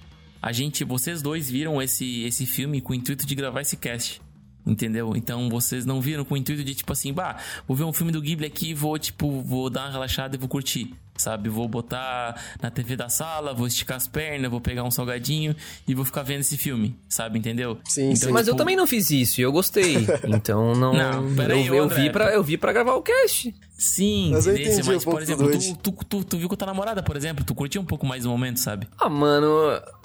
a 0.42 0.54
gente, 0.54 0.86
vocês 0.86 1.22
dois 1.22 1.50
viram 1.52 1.82
esse, 1.82 2.24
esse 2.24 2.46
filme 2.46 2.80
com 2.80 2.94
o 2.94 2.96
intuito 2.96 3.26
de 3.28 3.36
gravar 3.36 3.60
esse 3.60 3.76
cast. 3.76 4.22
Entendeu? 4.66 5.14
Então 5.16 5.50
vocês 5.50 5.86
não 5.86 6.00
viram 6.00 6.24
com 6.24 6.34
o 6.36 6.38
intuito 6.38 6.64
de, 6.64 6.76
tipo 6.76 6.92
assim, 6.94 7.12
bah, 7.12 7.38
vou 7.68 7.76
ver 7.76 7.84
um 7.86 7.94
filme 7.94 8.12
do 8.12 8.22
Ghibli 8.22 8.46
aqui 8.46 8.70
e 8.70 8.74
vou, 8.74 8.98
tipo, 9.00 9.42
vou 9.42 9.70
dar 9.70 9.86
uma 9.86 9.92
relaxada 9.92 10.36
e 10.36 10.40
vou 10.40 10.48
curtir. 10.48 10.94
Sabe? 11.20 11.50
Vou 11.50 11.68
botar 11.68 12.42
na 12.62 12.72
TV 12.72 12.96
da 12.96 13.10
sala, 13.10 13.54
vou 13.54 13.68
esticar 13.68 13.98
as 13.98 14.08
pernas, 14.08 14.50
vou 14.50 14.62
pegar 14.62 14.84
um 14.84 14.92
salgadinho 14.92 15.54
e 15.86 15.94
vou 15.94 16.06
ficar 16.06 16.24
vendo 16.24 16.40
esse 16.40 16.58
filme. 16.58 16.98
Sabe? 17.10 17.38
Entendeu? 17.38 17.78
Sim, 17.84 18.12
então, 18.12 18.16
sim. 18.16 18.32
Mas 18.32 18.48
eu 18.48 18.54
tipo, 18.54 18.58
também 18.64 18.76
não 18.78 18.88
fiz 18.88 19.12
isso 19.12 19.42
e 19.42 19.44
eu 19.44 19.52
gostei. 19.52 20.08
Então 20.40 20.74
não. 20.76 20.94
Não, 20.94 21.36
peraí, 21.36 21.68
eu, 21.68 21.76
eu 21.76 21.84
André. 21.84 22.04
vi 22.04 22.10
pra, 22.12 22.34
eu 22.34 22.44
vi 22.44 22.58
pra 22.58 22.72
gravar 22.72 22.94
o 22.94 23.02
cast. 23.02 23.54
Sim, 23.80 24.32
Mas 24.34 24.46
eu 24.46 24.54
entendi 24.54 24.84
mas, 24.86 25.04
o 25.04 25.10
por 25.10 25.22
exemplo, 25.22 25.50
tu, 25.50 25.92
tu, 25.92 26.06
tu, 26.06 26.24
tu 26.26 26.38
viu 26.38 26.50
com 26.50 26.54
a 26.54 26.58
tua 26.58 26.68
namorada, 26.68 27.02
por 27.02 27.16
exemplo, 27.16 27.46
tu 27.46 27.56
curtiu 27.56 27.82
um 27.82 27.86
pouco 27.86 28.06
mais 28.06 28.26
o 28.26 28.30
momento, 28.30 28.60
sabe? 28.60 28.90
Ah, 28.98 29.08
mano, 29.08 29.48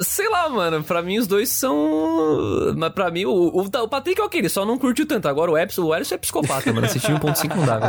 sei 0.00 0.28
lá, 0.28 0.48
mano. 0.48 0.84
Pra 0.84 1.02
mim 1.02 1.18
os 1.18 1.26
dois 1.26 1.48
são. 1.48 2.72
Mas 2.76 2.92
pra 2.92 3.10
mim, 3.10 3.24
o, 3.24 3.32
o, 3.32 3.62
o 3.62 3.88
Patrick 3.88 4.20
é 4.20 4.24
ok, 4.24 4.40
ele 4.40 4.48
só 4.48 4.64
não 4.64 4.78
curtiu 4.78 5.04
tanto. 5.06 5.26
Agora 5.26 5.50
o 5.50 5.58
Epson, 5.58 5.82
o 5.82 5.94
Ellison 5.94 6.14
é 6.14 6.18
psicopata, 6.18 6.72
mano. 6.72 6.86
Assistir 6.86 7.10
1.5 7.12 7.54
não 7.56 7.66
dá, 7.66 7.80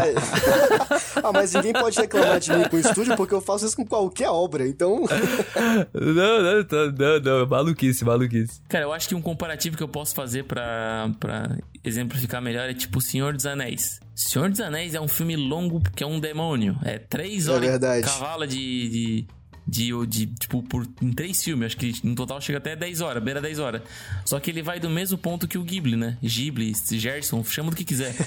ah, 1.24 1.32
mas 1.32 1.54
ninguém 1.54 1.74
pode 1.74 2.00
reclamar 2.00 2.40
de 2.40 2.52
mim 2.52 2.64
com 2.68 2.78
o 2.78 2.80
estúdio, 2.80 3.14
porque 3.15 3.34
eu 3.34 3.41
faço 3.41 3.65
isso 3.65 3.75
com 3.75 3.86
qualquer 3.86 4.30
obra, 4.30 4.67
então... 4.67 5.04
Não, 5.93 6.41
não, 6.41 6.65
não, 6.69 6.91
não, 6.91 7.19
não. 7.39 7.47
Maluquice, 7.47 8.04
maluquice. 8.06 8.62
Cara, 8.69 8.86
eu 8.86 8.93
acho 8.93 9.08
que 9.08 9.15
um 9.15 9.21
comparativo 9.21 9.75
que 9.78 9.84
eu 9.84 9.88
posso 9.88 10.13
fazer 10.15 10.43
pra, 10.43 11.10
pra 11.19 11.58
exemplificar 11.84 12.41
melhor 12.41 12.69
é 12.69 12.73
tipo 12.73 12.99
Senhor 13.01 13.34
dos 13.34 13.45
Anéis. 13.45 13.99
Senhor 14.15 14.49
dos 14.49 14.60
Anéis 14.60 14.93
é 14.95 15.01
um 15.01 15.08
filme 15.08 15.36
longo 15.36 15.80
porque 15.82 16.04
é 16.04 16.08
um 16.08 16.19
demônio. 16.19 16.78
É 16.84 16.97
três 16.97 17.47
É 17.47 17.51
horas 17.51 17.69
verdade. 17.69 18.06
cavala 18.06 18.47
de, 18.47 18.89
de, 18.89 19.28
de, 19.67 19.91
de, 20.06 20.25
Tipo, 20.28 20.62
por, 20.63 20.88
em 21.01 21.12
três 21.12 21.43
filmes. 21.43 21.67
Acho 21.67 21.78
que 21.78 21.93
no 22.04 22.13
total 22.15 22.39
chega 22.39 22.58
até 22.60 22.75
10 22.75 23.01
horas, 23.01 23.23
beira 23.23 23.41
10 23.41 23.60
horas. 23.60 23.82
Só 24.23 24.39
que 24.39 24.49
ele 24.51 24.62
vai 24.62 24.80
do 24.80 24.89
mesmo 24.89 25.17
ponto 25.17 25.47
que 25.47 25.58
o 25.58 25.63
Ghibli, 25.63 25.95
né? 25.95 26.17
Ghibli, 26.21 26.73
Gerson, 26.91 27.43
chama 27.43 27.69
do 27.71 27.75
que 27.75 27.84
quiser. 27.84 28.13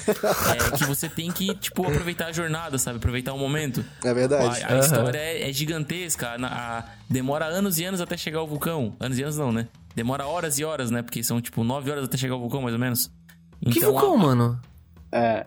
é 0.72 0.76
que 0.76 0.84
você 0.84 1.08
tem 1.08 1.30
que, 1.30 1.54
tipo, 1.56 1.86
aproveitar 1.86 2.26
a 2.26 2.32
jornada, 2.32 2.76
sabe? 2.78 2.98
Aproveitar 2.98 3.32
o 3.32 3.38
momento. 3.38 3.84
É 4.04 4.12
verdade. 4.12 4.62
A, 4.64 4.74
a 4.74 4.78
história 4.80 5.18
é, 5.18 5.48
é 5.48 5.52
gigantesca. 5.52 6.36
na- 6.38 6.48
a- 6.48 6.84
demora 7.08 7.44
anos 7.46 7.78
e 7.78 7.84
anos 7.84 8.00
até 8.00 8.16
chegar 8.16 8.38
ao 8.40 8.46
vulcão. 8.48 8.96
Anos 8.98 9.18
e 9.18 9.22
anos 9.22 9.36
não, 9.36 9.52
né? 9.52 9.68
Demora 9.94 10.26
horas 10.26 10.58
e 10.58 10.64
horas, 10.64 10.90
né? 10.90 11.02
Porque 11.02 11.22
são, 11.24 11.40
tipo, 11.40 11.62
nove 11.64 11.90
horas 11.90 12.04
até 12.04 12.16
chegar 12.16 12.34
ao 12.34 12.40
vulcão, 12.40 12.62
mais 12.62 12.74
ou 12.74 12.80
menos. 12.80 13.10
Que 13.62 13.78
Então, 13.78 13.92
vulcão, 13.92 14.14
a- 14.14 14.18
mano? 14.18 14.60
É, 15.10 15.46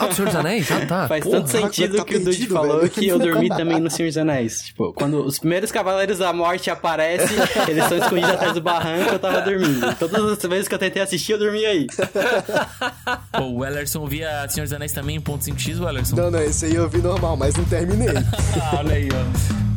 Ah, 0.00 0.06
o 0.06 0.12
Senhor 0.14 0.26
dos 0.28 0.36
Anéis? 0.36 0.70
Ah, 0.70 0.86
tá. 0.86 1.08
faz 1.08 1.24
Porra. 1.24 1.36
tanto 1.38 1.50
sentido 1.50 1.96
tá 1.98 2.04
que 2.04 2.14
o 2.14 2.18
Dude 2.18 2.30
perdido, 2.30 2.54
falou 2.54 2.78
velho. 2.78 2.90
que 2.90 3.06
eu 3.06 3.18
dormi 3.18 3.48
também 3.48 3.80
no 3.80 3.90
Senhor 3.90 4.08
dos 4.08 4.16
Anéis. 4.16 4.62
Tipo, 4.62 4.92
quando 4.94 5.24
os 5.24 5.38
primeiros 5.38 5.70
Cavaleiros 5.70 6.18
da 6.18 6.32
Morte 6.32 6.70
aparecem, 6.70 7.36
eles 7.68 7.82
estão 7.82 7.98
escondidos 7.98 8.30
atrás 8.30 8.54
do 8.54 8.62
barranco, 8.62 9.10
eu 9.12 9.18
tava 9.18 9.40
dormindo. 9.42 9.94
Todas 9.96 10.24
as 10.32 10.42
vezes 10.42 10.68
que 10.68 10.74
eu 10.74 10.78
tentei 10.78 11.02
assistir, 11.02 11.32
eu 11.32 11.38
dormi 11.38 11.64
aí. 11.66 11.86
Pô, 13.32 13.44
o 13.44 13.64
Ellerson 13.64 14.06
via 14.06 14.48
Senhor 14.48 14.64
dos 14.64 14.72
Anéis 14.72 14.92
também 14.92 15.16
em 15.16 15.20
ponto 15.20 15.44
5x, 15.44 15.80
o 15.80 15.88
Ellerson? 15.88 16.16
Não, 16.16 16.30
não, 16.30 16.40
esse 16.42 16.64
aí 16.66 16.74
eu 16.74 16.88
vi 16.88 16.98
normal, 16.98 17.36
mas 17.36 17.54
não 17.54 17.64
terminei. 17.64 18.08
Ah, 18.62 18.76
olha 18.78 18.94
aí, 18.94 19.08
ó. 19.10 19.71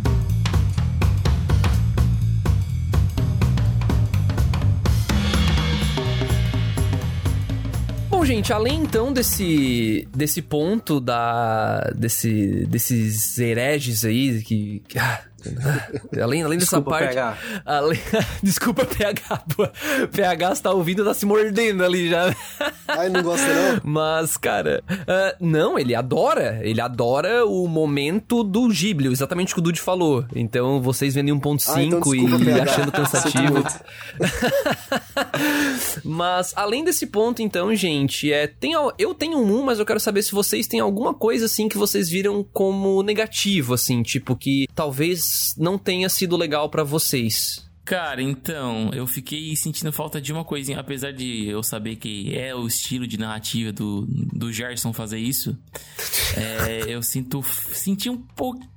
Gente, 8.25 8.51
além 8.51 8.81
então 8.81 9.13
desse 9.13 10.07
desse 10.15 10.41
ponto 10.41 10.99
da 10.99 11.91
desse 11.95 12.65
desses 12.67 13.37
hereges 13.37 14.03
aí 14.05 14.41
que, 14.43 14.81
que- 14.87 14.99
ah, 14.99 15.21
além 16.21 16.43
além 16.43 16.57
dessa 16.59 16.77
Desculpa, 16.77 16.89
parte, 16.91 17.13
PH. 17.13 17.37
além, 17.65 17.99
desculpa 18.43 18.85
PH, 18.85 19.37
pô, 19.55 19.67
PH 20.11 20.51
está 20.51 20.71
ouvindo, 20.71 21.03
tá 21.03 21.13
se 21.13 21.25
mordendo 21.25 21.83
ali 21.83 22.09
já. 22.09 22.35
Ai, 22.87 23.09
não 23.09 23.21
gosta 23.23 23.47
não? 23.47 23.81
Mas, 23.83 24.37
cara, 24.37 24.83
ah, 25.07 25.35
não, 25.39 25.77
ele 25.77 25.95
adora. 25.95 26.59
Ele 26.63 26.81
adora 26.81 27.45
o 27.45 27.67
momento 27.67 28.43
do 28.43 28.67
Ghibli, 28.67 29.11
exatamente 29.11 29.51
o 29.51 29.55
que 29.55 29.59
o 29.59 29.63
Dude 29.63 29.79
falou. 29.81 30.25
Então, 30.35 30.81
vocês 30.81 31.13
vendo 31.13 31.29
em 31.29 31.39
1.5 31.39 31.73
Ah, 31.73 31.83
então 31.83 31.99
desculpa, 32.01 32.35
e 32.41 32.45
PH. 32.45 32.63
achando 32.63 32.91
cansativo. 32.91 33.63
mas, 36.03 36.53
além 36.55 36.83
desse 36.83 37.07
ponto, 37.07 37.41
então, 37.41 37.73
gente, 37.75 38.31
é, 38.31 38.47
tem, 38.47 38.73
eu 38.97 39.13
tenho 39.13 39.39
um, 39.39 39.63
mas 39.63 39.79
eu 39.79 39.85
quero 39.85 39.99
saber 39.99 40.21
se 40.21 40.31
vocês 40.31 40.67
têm 40.67 40.79
alguma 40.79 41.13
coisa, 41.13 41.45
assim, 41.45 41.67
que 41.67 41.77
vocês 41.77 42.09
viram 42.09 42.43
como 42.53 43.01
negativo, 43.03 43.73
assim, 43.73 44.01
tipo, 44.03 44.35
que 44.35 44.67
talvez 44.73 45.23
não 45.57 45.77
tenha 45.77 46.09
sido 46.09 46.37
legal 46.37 46.69
pra 46.69 46.83
vocês. 46.83 47.65
Cara, 47.85 48.19
então, 48.19 48.89
eu 48.93 49.05
fiquei 49.05 49.55
sentindo 49.55 49.91
falta 49.93 50.19
de 50.19 50.33
uma 50.33 50.43
coisinha, 50.43 50.79
apesar 50.79 51.13
de 51.13 51.47
eu 51.47 51.61
saber 51.61 51.97
que 51.97 52.35
é 52.35 52.55
o 52.55 52.65
estilo 52.65 53.05
de 53.05 53.15
narrativa 53.15 53.71
do, 53.71 54.07
do 54.07 54.51
Gerson 54.51 54.91
fazer 54.91 55.19
isso, 55.19 55.55
é, 56.35 56.85
eu 56.87 57.03
sinto, 57.03 57.43
senti 57.43 58.09
um 58.09 58.17
pouquinho, 58.17 58.67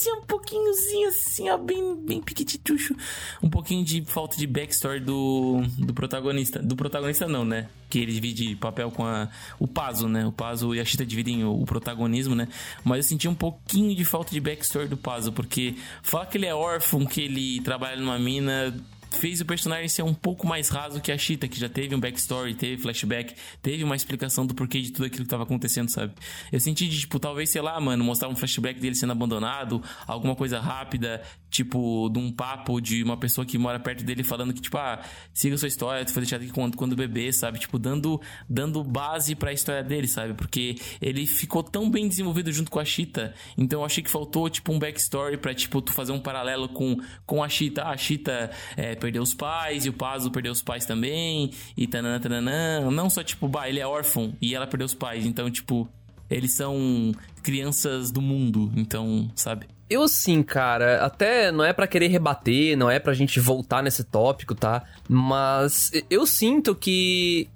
assim, 0.00 0.12
um 0.12 0.22
pouquinhozinho, 0.22 1.08
assim, 1.08 1.50
ó, 1.50 1.58
bem, 1.58 1.96
bem 1.96 2.20
piquititucho, 2.20 2.94
um 3.42 3.50
pouquinho 3.50 3.84
de 3.84 4.04
falta 4.04 4.36
de 4.36 4.46
backstory 4.46 5.00
do, 5.00 5.62
do 5.78 5.92
protagonista, 5.92 6.60
do 6.60 6.76
protagonista 6.76 7.26
não, 7.26 7.44
né, 7.44 7.68
que 7.88 7.98
ele 7.98 8.12
divide 8.12 8.56
papel 8.56 8.90
com 8.90 9.04
a, 9.04 9.28
o 9.58 9.66
Pazo, 9.66 10.08
né, 10.08 10.26
o 10.26 10.32
Pazo 10.32 10.74
e 10.74 10.80
a 10.80 10.84
Chita 10.84 11.04
dividem 11.04 11.44
o, 11.44 11.62
o 11.62 11.64
protagonismo, 11.64 12.34
né, 12.34 12.48
mas 12.84 12.98
eu 12.98 13.02
senti 13.04 13.28
um 13.28 13.34
pouquinho 13.34 13.94
de 13.94 14.04
falta 14.04 14.30
de 14.30 14.40
backstory 14.40 14.88
do 14.88 14.96
Pazo, 14.96 15.32
porque 15.32 15.74
fala 16.02 16.26
que 16.26 16.38
ele 16.38 16.46
é 16.46 16.54
órfão, 16.54 17.04
que 17.04 17.22
ele 17.22 17.60
trabalha 17.62 17.96
numa 17.96 18.18
mina 18.18 18.74
fez 19.12 19.40
o 19.40 19.44
personagem 19.44 19.88
ser 19.88 20.02
um 20.02 20.14
pouco 20.14 20.46
mais 20.46 20.68
raso 20.68 21.00
que 21.00 21.10
a 21.10 21.18
Cheetah, 21.18 21.48
que 21.48 21.58
já 21.58 21.68
teve 21.68 21.94
um 21.94 22.00
backstory, 22.00 22.54
teve 22.54 22.80
flashback, 22.80 23.34
teve 23.60 23.84
uma 23.84 23.96
explicação 23.96 24.46
do 24.46 24.54
porquê 24.54 24.80
de 24.80 24.92
tudo 24.92 25.06
aquilo 25.06 25.24
que 25.24 25.30
tava 25.30 25.42
acontecendo, 25.42 25.88
sabe? 25.88 26.12
Eu 26.52 26.60
senti 26.60 26.88
de, 26.88 27.00
tipo, 27.00 27.18
talvez, 27.18 27.50
sei 27.50 27.62
lá, 27.62 27.80
mano, 27.80 28.04
mostrar 28.04 28.28
um 28.28 28.36
flashback 28.36 28.80
dele 28.80 28.94
sendo 28.94 29.12
abandonado, 29.12 29.82
alguma 30.06 30.34
coisa 30.34 30.60
rápida, 30.60 31.22
tipo, 31.50 32.08
de 32.08 32.18
um 32.18 32.30
papo 32.30 32.80
de 32.80 33.02
uma 33.02 33.16
pessoa 33.16 33.44
que 33.44 33.58
mora 33.58 33.78
perto 33.78 34.04
dele 34.04 34.22
falando 34.22 34.54
que, 34.54 34.60
tipo, 34.60 34.78
ah, 34.78 35.00
siga 35.34 35.58
sua 35.58 35.68
história, 35.68 36.04
tu 36.04 36.12
foi 36.12 36.22
deixado 36.22 36.42
aqui 36.42 36.52
quando, 36.52 36.76
quando 36.76 36.96
bebê, 36.96 37.32
sabe? 37.32 37.58
Tipo, 37.58 37.78
dando, 37.78 38.20
dando 38.48 38.82
base 38.84 39.34
pra 39.34 39.52
história 39.52 39.82
dele, 39.82 40.06
sabe? 40.06 40.34
Porque 40.34 40.76
ele 41.00 41.26
ficou 41.26 41.62
tão 41.62 41.90
bem 41.90 42.08
desenvolvido 42.08 42.52
junto 42.52 42.70
com 42.70 42.78
a 42.78 42.84
Cheetah, 42.84 43.34
então 43.58 43.80
eu 43.80 43.84
achei 43.84 44.02
que 44.02 44.10
faltou, 44.10 44.48
tipo, 44.48 44.72
um 44.72 44.78
backstory 44.78 45.36
pra, 45.36 45.52
tipo, 45.52 45.82
tu 45.82 45.92
fazer 45.92 46.12
um 46.12 46.20
paralelo 46.20 46.68
com, 46.68 46.96
com 47.26 47.42
a 47.42 47.48
Cheetah. 47.48 47.82
Ah, 47.82 47.90
a 47.90 47.96
Cheetah 47.96 48.50
é, 48.76 48.94
perdeu 48.94 49.22
os 49.22 49.34
pais, 49.34 49.86
e 49.86 49.88
o 49.88 49.92
Pazo 49.92 50.30
perdeu 50.30 50.52
os 50.52 50.62
pais 50.62 50.86
também, 50.86 51.50
e 51.76 51.86
tananã, 51.86 52.20
tananã. 52.20 52.90
Não 52.90 53.10
só, 53.10 53.22
tipo, 53.22 53.48
bah, 53.48 53.68
ele 53.68 53.80
é 53.80 53.86
órfão, 53.86 54.34
e 54.40 54.54
ela 54.54 54.66
perdeu 54.66 54.86
os 54.86 54.94
pais, 54.94 55.26
então, 55.26 55.50
tipo, 55.50 55.88
eles 56.28 56.54
são 56.54 57.12
crianças 57.42 58.12
do 58.12 58.22
mundo, 58.22 58.70
então, 58.76 59.28
sabe? 59.34 59.66
Eu 59.90 60.06
sim, 60.06 60.40
cara, 60.42 61.04
até 61.04 61.50
não 61.50 61.64
é 61.64 61.72
pra 61.72 61.86
querer 61.88 62.06
rebater, 62.06 62.76
não 62.78 62.88
é 62.88 63.00
pra 63.00 63.12
gente 63.12 63.40
voltar 63.40 63.82
nesse 63.82 64.04
tópico, 64.04 64.54
tá? 64.54 64.84
Mas 65.08 65.90
eu 66.08 66.24
sinto 66.26 66.74
que 66.74 67.48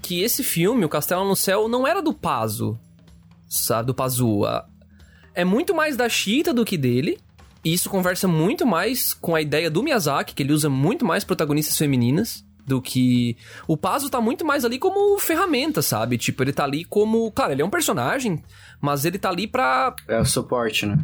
que 0.00 0.22
esse 0.22 0.42
filme, 0.42 0.84
O 0.84 0.88
Castelo 0.88 1.26
no 1.26 1.36
Céu, 1.36 1.66
não 1.68 1.86
era 1.86 2.02
do 2.02 2.12
Pazo, 2.12 2.78
sabe, 3.48 3.86
do 3.86 3.94
Pazu. 3.94 4.44
A- 4.44 4.66
É 5.34 5.44
muito 5.44 5.74
mais 5.74 5.96
da 5.96 6.08
Cheetah 6.08 6.52
do 6.52 6.64
que 6.64 6.76
dele. 6.78 7.18
E 7.64 7.72
isso 7.72 7.88
conversa 7.90 8.28
muito 8.28 8.66
mais 8.66 9.12
com 9.14 9.34
a 9.34 9.40
ideia 9.40 9.70
do 9.70 9.82
Miyazaki, 9.82 10.34
que 10.34 10.42
ele 10.42 10.52
usa 10.52 10.68
muito 10.68 11.04
mais 11.04 11.24
protagonistas 11.24 11.76
femininas 11.78 12.44
do 12.66 12.80
que 12.80 13.36
o 13.66 13.76
Pazo 13.76 14.10
tá 14.10 14.20
muito 14.20 14.44
mais 14.44 14.64
ali 14.64 14.78
como 14.78 15.18
ferramenta, 15.18 15.80
sabe? 15.82 16.16
Tipo, 16.18 16.42
ele 16.42 16.52
tá 16.52 16.64
ali 16.64 16.84
como, 16.84 17.30
cara, 17.32 17.52
ele 17.52 17.62
é 17.62 17.64
um 17.64 17.70
personagem, 17.70 18.42
mas 18.80 19.04
ele 19.06 19.18
tá 19.18 19.30
ali 19.30 19.46
pra 19.46 19.94
É 20.06 20.20
o 20.20 20.24
suporte, 20.26 20.84
né? 20.86 20.96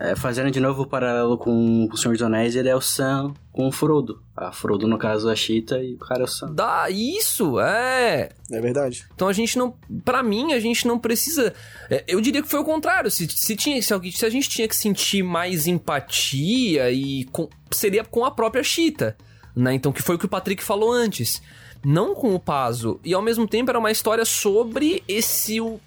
É, 0.00 0.14
fazendo 0.14 0.48
de 0.50 0.60
novo 0.60 0.82
o 0.82 0.86
paralelo 0.86 1.36
com 1.36 1.88
o 1.92 1.96
Senhor 1.96 2.12
dos 2.14 2.22
Anéis, 2.22 2.54
ele 2.54 2.68
é 2.68 2.76
o 2.76 2.80
Sam 2.80 3.34
com 3.50 3.66
o 3.66 3.72
Frodo. 3.72 4.22
A 4.36 4.52
Frodo, 4.52 4.86
no 4.86 4.96
caso, 4.96 5.28
a 5.28 5.34
Cheetah 5.34 5.82
e 5.82 5.94
o 5.94 5.98
cara 5.98 6.20
é 6.20 6.24
o 6.24 6.28
Sam. 6.28 6.54
dar 6.54 6.88
isso, 6.92 7.58
é. 7.58 8.28
É 8.48 8.60
verdade. 8.60 9.04
Então 9.12 9.26
a 9.26 9.32
gente 9.32 9.58
não. 9.58 9.74
Pra 10.04 10.22
mim, 10.22 10.52
a 10.52 10.60
gente 10.60 10.86
não 10.86 11.00
precisa. 11.00 11.52
é, 11.90 12.04
Eu 12.06 12.20
diria 12.20 12.40
que 12.40 12.48
foi 12.48 12.60
o 12.60 12.64
contrário. 12.64 13.10
Se, 13.10 13.26
se, 13.28 13.56
tinha, 13.56 13.82
se, 13.82 13.92
alguém- 13.92 14.12
se 14.12 14.24
a 14.24 14.30
gente 14.30 14.48
tinha 14.48 14.68
que 14.68 14.76
sentir 14.76 15.24
mais 15.24 15.66
empatia 15.66 16.90
e. 16.92 17.24
com- 17.32 17.48
seria 17.70 18.04
com 18.04 18.24
a 18.24 18.30
própria 18.30 18.62
Cheetah. 18.62 19.16
Né? 19.56 19.74
Então, 19.74 19.90
que 19.90 20.02
foi 20.02 20.14
o 20.14 20.18
que 20.18 20.26
o 20.26 20.28
Patrick 20.28 20.62
falou 20.62 20.92
antes. 20.92 21.42
Não 21.84 22.14
com 22.14 22.34
o 22.34 22.38
Pazo. 22.40 23.00
E 23.04 23.12
ao 23.14 23.22
mesmo 23.22 23.46
tempo 23.48 23.70
era 23.70 23.78
uma 23.78 23.90
história 23.90 24.24
sobre 24.24 25.02
esse. 25.08 25.60
o- 25.60 25.80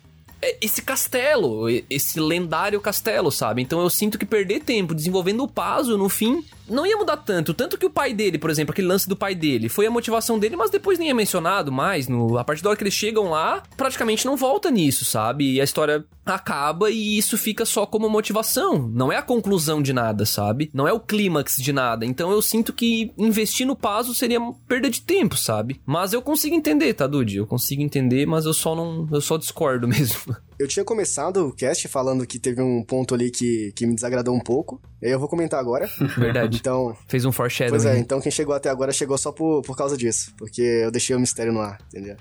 Esse 0.60 0.82
castelo, 0.82 1.68
esse 1.90 2.20
lendário 2.20 2.82
castelo, 2.82 3.32
sabe? 3.32 3.62
Então 3.62 3.82
eu 3.82 3.90
sinto 3.90 4.18
que 4.18 4.26
perder 4.26 4.62
tempo 4.62 4.96
desenvolvendo 4.96 5.44
o 5.44 5.48
Pazo 5.48 5.98
no 5.98 6.10
fim 6.10 6.44
não 6.72 6.86
ia 6.86 6.98
mudar 6.98 7.18
tanto. 7.18 7.54
Tanto 7.54 7.78
que 7.78 7.86
o 7.86 7.90
pai 7.90 8.14
dele, 8.14 8.38
por 8.38 8.50
exemplo, 8.50 8.72
aquele 8.72 8.88
lance 8.88 9.08
do 9.08 9.16
pai 9.16 9.36
dele, 9.36 9.70
foi 9.70 9.86
a 9.86 9.92
motivação 9.92 10.40
dele, 10.40 10.56
mas 10.56 10.72
depois 10.72 10.98
nem 10.98 11.10
é 11.10 11.14
mencionado 11.14 11.72
mais. 11.72 12.08
No, 12.08 12.38
a 12.38 12.44
partir 12.44 12.64
da 12.64 12.70
hora 12.70 12.78
que 12.78 12.84
eles 12.84 12.94
chegam 12.94 13.30
lá, 13.30 13.62
praticamente 13.76 14.26
não 14.26 14.38
volta 14.38 14.72
nisso, 14.72 15.04
sabe? 15.06 15.54
E 15.54 15.62
a 15.62 15.64
história 15.64 16.06
acaba 16.26 16.90
e 16.90 17.18
isso 17.18 17.38
fica 17.38 17.66
só 17.66 17.86
como 17.86 18.10
motivação. 18.10 18.88
Não 18.88 19.12
é 19.12 19.18
a 19.18 19.22
conclusão 19.22 19.82
de 19.82 19.92
nada, 19.92 20.26
sabe? 20.26 20.70
Não 20.74 20.88
é 20.88 20.94
o 20.94 21.00
clímax 21.00 21.58
de 21.58 21.74
nada. 21.74 22.06
Então 22.06 22.32
eu 22.32 22.42
sinto 22.42 22.72
que 22.72 23.12
investir 23.18 23.68
no 23.68 23.76
Pazo 23.76 24.14
seria 24.14 24.40
perda 24.68 24.90
de 24.90 25.02
tempo, 25.02 25.36
sabe? 25.38 25.82
Mas 25.86 26.14
eu 26.14 26.22
consigo 26.22 26.56
entender, 26.56 26.94
tá, 26.94 27.08
Dude? 27.08 27.38
Eu 27.38 27.48
consigo 27.48 27.82
entender, 27.82 28.26
mas 28.26 28.46
eu 28.46 28.54
só 28.54 28.76
não. 28.76 29.08
Eu 29.12 29.22
só 29.22 29.38
discordo 29.38 29.88
mesmo. 29.90 30.31
Eu 30.60 30.68
tinha 30.68 30.86
começado 30.86 31.48
o 31.48 31.54
cast 31.56 31.88
falando 31.88 32.26
que 32.26 32.38
teve 32.40 32.62
um 32.62 32.84
ponto 32.84 33.16
ali 33.16 33.32
que, 33.32 33.72
que 33.76 33.86
me 33.86 33.96
desagradou 33.96 34.36
um 34.36 34.40
pouco. 34.40 34.82
E 35.02 35.08
aí 35.08 35.12
eu 35.12 35.20
vou 35.20 35.28
comentar 35.28 35.60
agora. 35.60 35.90
Verdade. 36.18 36.58
Então, 36.60 36.96
Fez 37.08 37.26
um 37.26 37.32
foreshadowing. 37.32 37.72
pois 37.72 37.86
é, 37.86 37.98
então 38.00 38.22
quem 38.22 38.32
chegou 38.32 38.54
até 38.54 38.70
agora 38.70 38.92
chegou 38.92 39.18
só 39.18 39.32
por, 39.32 39.62
por 39.64 39.76
causa 39.76 39.98
disso. 39.98 40.34
Porque 40.38 40.62
eu 40.62 40.92
deixei 40.92 41.16
o 41.16 41.20
mistério 41.20 41.52
no 41.52 41.62
ar, 41.62 41.78
entendeu? 41.88 42.18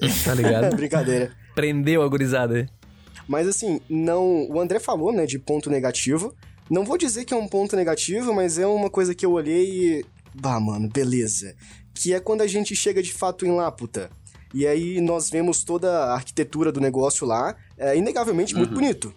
Tá 0.24 0.34
ligado? 0.34 0.74
Brincadeira. 0.76 1.32
Prendeu 1.54 2.02
a 2.02 2.08
gurizada. 2.08 2.66
Mas 3.28 3.46
assim, 3.46 3.80
não. 3.88 4.48
O 4.50 4.58
André 4.58 4.80
falou, 4.80 5.12
né, 5.12 5.26
de 5.26 5.38
ponto 5.38 5.68
negativo. 5.70 6.34
Não 6.70 6.84
vou 6.84 6.96
dizer 6.96 7.24
que 7.24 7.34
é 7.34 7.36
um 7.36 7.48
ponto 7.48 7.76
negativo, 7.76 8.32
mas 8.32 8.58
é 8.58 8.66
uma 8.66 8.88
coisa 8.88 9.14
que 9.14 9.26
eu 9.26 9.32
olhei 9.32 9.68
e. 9.98 10.04
Bah, 10.34 10.58
mano, 10.60 10.88
beleza. 10.88 11.54
Que 11.92 12.14
é 12.14 12.20
quando 12.20 12.40
a 12.42 12.46
gente 12.46 12.74
chega 12.74 13.02
de 13.02 13.12
fato 13.12 13.44
em 13.44 13.50
Láputa. 13.50 14.10
E 14.52 14.66
aí 14.66 15.00
nós 15.00 15.30
vemos 15.30 15.62
toda 15.62 15.90
a 15.90 16.14
arquitetura 16.14 16.72
do 16.72 16.80
negócio 16.80 17.26
lá. 17.26 17.56
É 17.78 17.96
inegavelmente 17.96 18.54
muito 18.54 18.74
bonito. 18.74 19.14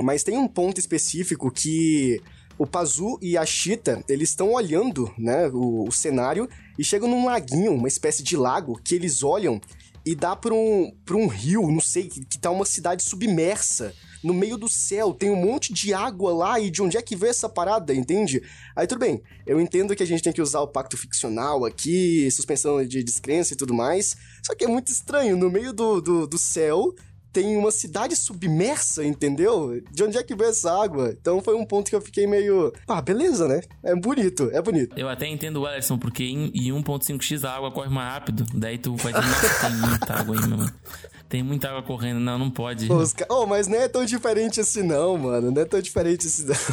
Mas 0.00 0.24
tem 0.24 0.36
um 0.36 0.48
ponto 0.48 0.78
específico 0.78 1.50
que 1.50 2.20
o 2.58 2.66
Pazu 2.66 3.18
e 3.20 3.36
a 3.36 3.44
Chita, 3.44 4.02
eles 4.08 4.30
estão 4.30 4.52
olhando, 4.52 5.12
né, 5.18 5.48
o, 5.48 5.88
o 5.88 5.92
cenário 5.92 6.48
e 6.78 6.84
chegam 6.84 7.08
num 7.08 7.26
laguinho, 7.26 7.72
uma 7.72 7.88
espécie 7.88 8.22
de 8.22 8.36
lago, 8.36 8.80
que 8.82 8.94
eles 8.94 9.22
olham 9.22 9.60
e 10.06 10.14
dá 10.14 10.36
pra 10.36 10.52
um, 10.52 10.92
pra 11.04 11.16
um 11.16 11.26
rio, 11.26 11.70
não 11.70 11.80
sei, 11.80 12.08
que, 12.08 12.24
que 12.24 12.38
tá 12.38 12.50
uma 12.50 12.66
cidade 12.66 13.02
submersa. 13.02 13.94
No 14.22 14.32
meio 14.32 14.56
do 14.56 14.68
céu, 14.68 15.12
tem 15.12 15.30
um 15.30 15.36
monte 15.36 15.72
de 15.72 15.92
água 15.92 16.32
lá 16.32 16.60
e 16.60 16.70
de 16.70 16.82
onde 16.82 16.96
é 16.96 17.02
que 17.02 17.16
veio 17.16 17.30
essa 17.30 17.48
parada, 17.48 17.94
entende? 17.94 18.42
Aí 18.74 18.86
tudo 18.86 18.98
bem, 18.98 19.22
eu 19.46 19.60
entendo 19.60 19.94
que 19.94 20.02
a 20.02 20.06
gente 20.06 20.22
tem 20.22 20.32
que 20.32 20.40
usar 20.40 20.60
o 20.60 20.68
pacto 20.68 20.96
ficcional 20.96 21.64
aqui, 21.64 22.30
suspensão 22.30 22.84
de 22.86 23.02
descrença 23.02 23.52
e 23.52 23.56
tudo 23.56 23.74
mais, 23.74 24.16
só 24.44 24.54
que 24.54 24.64
é 24.64 24.68
muito 24.68 24.88
estranho, 24.88 25.36
no 25.36 25.50
meio 25.50 25.72
do, 25.72 26.00
do, 26.00 26.26
do 26.26 26.38
céu 26.38 26.94
tem 27.34 27.56
uma 27.56 27.72
cidade 27.72 28.14
submersa, 28.14 29.04
entendeu? 29.04 29.82
De 29.90 30.04
onde 30.04 30.16
é 30.16 30.22
que 30.22 30.36
veio 30.36 30.50
essa 30.50 30.72
água? 30.72 31.12
Então 31.20 31.42
foi 31.42 31.56
um 31.56 31.66
ponto 31.66 31.90
que 31.90 31.96
eu 31.96 32.00
fiquei 32.00 32.28
meio. 32.28 32.72
Ah, 32.86 33.02
beleza, 33.02 33.48
né? 33.48 33.60
É 33.82 33.92
bonito, 33.92 34.48
é 34.52 34.62
bonito. 34.62 34.96
Eu 34.96 35.08
até 35.08 35.26
entendo 35.26 35.60
o 35.60 35.68
Ellison, 35.68 35.98
porque 35.98 36.22
em, 36.22 36.52
em 36.54 36.70
1.5x 36.70 37.44
a 37.44 37.56
água 37.56 37.72
corre 37.72 37.88
mais 37.88 38.12
rápido. 38.12 38.46
Daí 38.54 38.78
tu 38.78 38.94
vai 38.94 39.12
dizer, 39.12 39.60
tem 39.60 39.72
muita 39.88 40.14
água 40.14 40.36
aí, 40.36 40.46
meu 40.46 40.58
mano. 40.58 40.72
Tem 41.28 41.42
muita 41.42 41.68
água 41.68 41.82
correndo. 41.82 42.20
Não, 42.20 42.38
não 42.38 42.50
pode. 42.50 42.90
Os 42.92 43.12
ca- 43.12 43.26
Oh, 43.28 43.44
mas 43.46 43.66
não 43.66 43.78
é 43.78 43.88
tão 43.88 44.04
diferente 44.04 44.60
assim, 44.60 44.82
não, 44.82 45.16
mano. 45.18 45.50
Não 45.50 45.62
é 45.62 45.64
tão 45.64 45.80
diferente 45.80 46.26
assim, 46.26 46.46
não. 46.46 46.54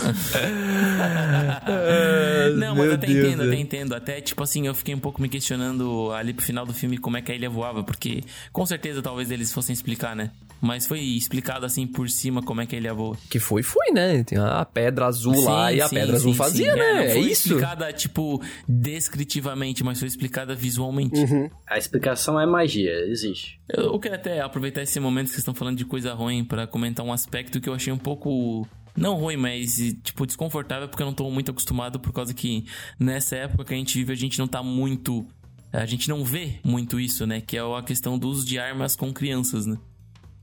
Não, 2.57 2.75
mas 2.75 2.77
Meu 2.77 2.85
eu 2.85 2.93
até 2.93 3.07
Deus, 3.07 3.25
entendo, 3.27 3.43
é. 3.43 3.47
até 3.47 3.55
entendo. 3.55 3.95
Até, 3.95 4.21
tipo 4.21 4.43
assim, 4.43 4.67
eu 4.67 4.73
fiquei 4.75 4.93
um 4.93 4.99
pouco 4.99 5.21
me 5.21 5.29
questionando 5.29 6.11
ali 6.13 6.33
pro 6.33 6.45
final 6.45 6.65
do 6.65 6.73
filme 6.73 6.97
como 6.97 7.17
é 7.17 7.21
que 7.21 7.31
a 7.31 7.35
ilha 7.35 7.49
voava, 7.49 7.83
porque 7.83 8.23
com 8.51 8.65
certeza 8.65 9.01
talvez 9.01 9.31
eles 9.31 9.51
fossem 9.53 9.73
explicar, 9.73 10.15
né? 10.15 10.31
Mas 10.59 10.85
foi 10.85 10.99
explicado 10.99 11.65
assim 11.65 11.87
por 11.87 12.07
cima 12.09 12.43
como 12.43 12.61
é 12.61 12.65
que 12.67 12.75
a 12.75 12.79
ilha 12.79 12.93
voa. 12.93 13.17
Que 13.29 13.39
foi, 13.39 13.63
foi, 13.63 13.91
né? 13.91 14.23
Tem 14.23 14.37
a 14.37 14.63
pedra 14.63 15.07
azul 15.07 15.39
lá 15.43 15.69
Sim, 15.71 15.75
e 15.77 15.81
a 15.81 15.87
sim, 15.87 15.95
pedra 15.95 16.15
azul 16.15 16.31
sim, 16.33 16.37
fazia, 16.37 16.73
sim. 16.73 16.79
né? 16.79 16.93
não 16.93 16.99
É, 16.99 17.09
foi 17.09 17.21
isso. 17.21 17.47
explicada, 17.47 17.91
tipo, 17.93 18.39
descritivamente, 18.67 19.83
mas 19.83 19.97
foi 19.97 20.07
explicada 20.07 20.53
visualmente. 20.53 21.19
A 21.67 21.77
explicação 21.79 22.39
é 22.39 22.45
magia, 22.45 22.93
existe. 23.07 23.59
Eu 23.69 23.97
quero 23.99 24.15
até 24.15 24.40
aproveitar 24.45 24.81
esse 24.81 24.99
momento 24.99 25.25
que 25.25 25.31
vocês 25.31 25.39
estão 25.39 25.53
falando 25.53 25.77
de 25.77 25.85
coisa 25.85 26.13
ruim 26.13 26.43
pra 26.43 26.67
comentar 26.67 27.05
um 27.05 27.13
aspecto 27.13 27.59
que 27.59 27.69
eu 27.69 27.73
achei 27.73 27.91
um 27.91 27.97
pouco. 27.97 28.67
Não 28.95 29.15
ruim, 29.15 29.37
mas, 29.37 29.77
tipo, 30.03 30.25
desconfortável, 30.25 30.87
porque 30.89 31.01
eu 31.01 31.07
não 31.07 31.13
tô 31.13 31.29
muito 31.31 31.51
acostumado, 31.51 31.99
por 31.99 32.11
causa 32.11 32.33
que 32.33 32.65
nessa 32.99 33.37
época 33.37 33.65
que 33.65 33.73
a 33.73 33.77
gente 33.77 33.97
vive, 33.97 34.11
a 34.11 34.17
gente 34.17 34.37
não 34.37 34.47
tá 34.47 34.61
muito. 34.61 35.25
A 35.71 35.85
gente 35.85 36.09
não 36.09 36.25
vê 36.25 36.59
muito 36.63 36.99
isso, 36.99 37.25
né? 37.25 37.39
Que 37.39 37.57
é 37.57 37.61
a 37.61 37.81
questão 37.81 38.19
do 38.19 38.27
uso 38.27 38.45
de 38.45 38.59
armas 38.59 38.95
com 38.95 39.13
crianças, 39.13 39.65
né? 39.65 39.77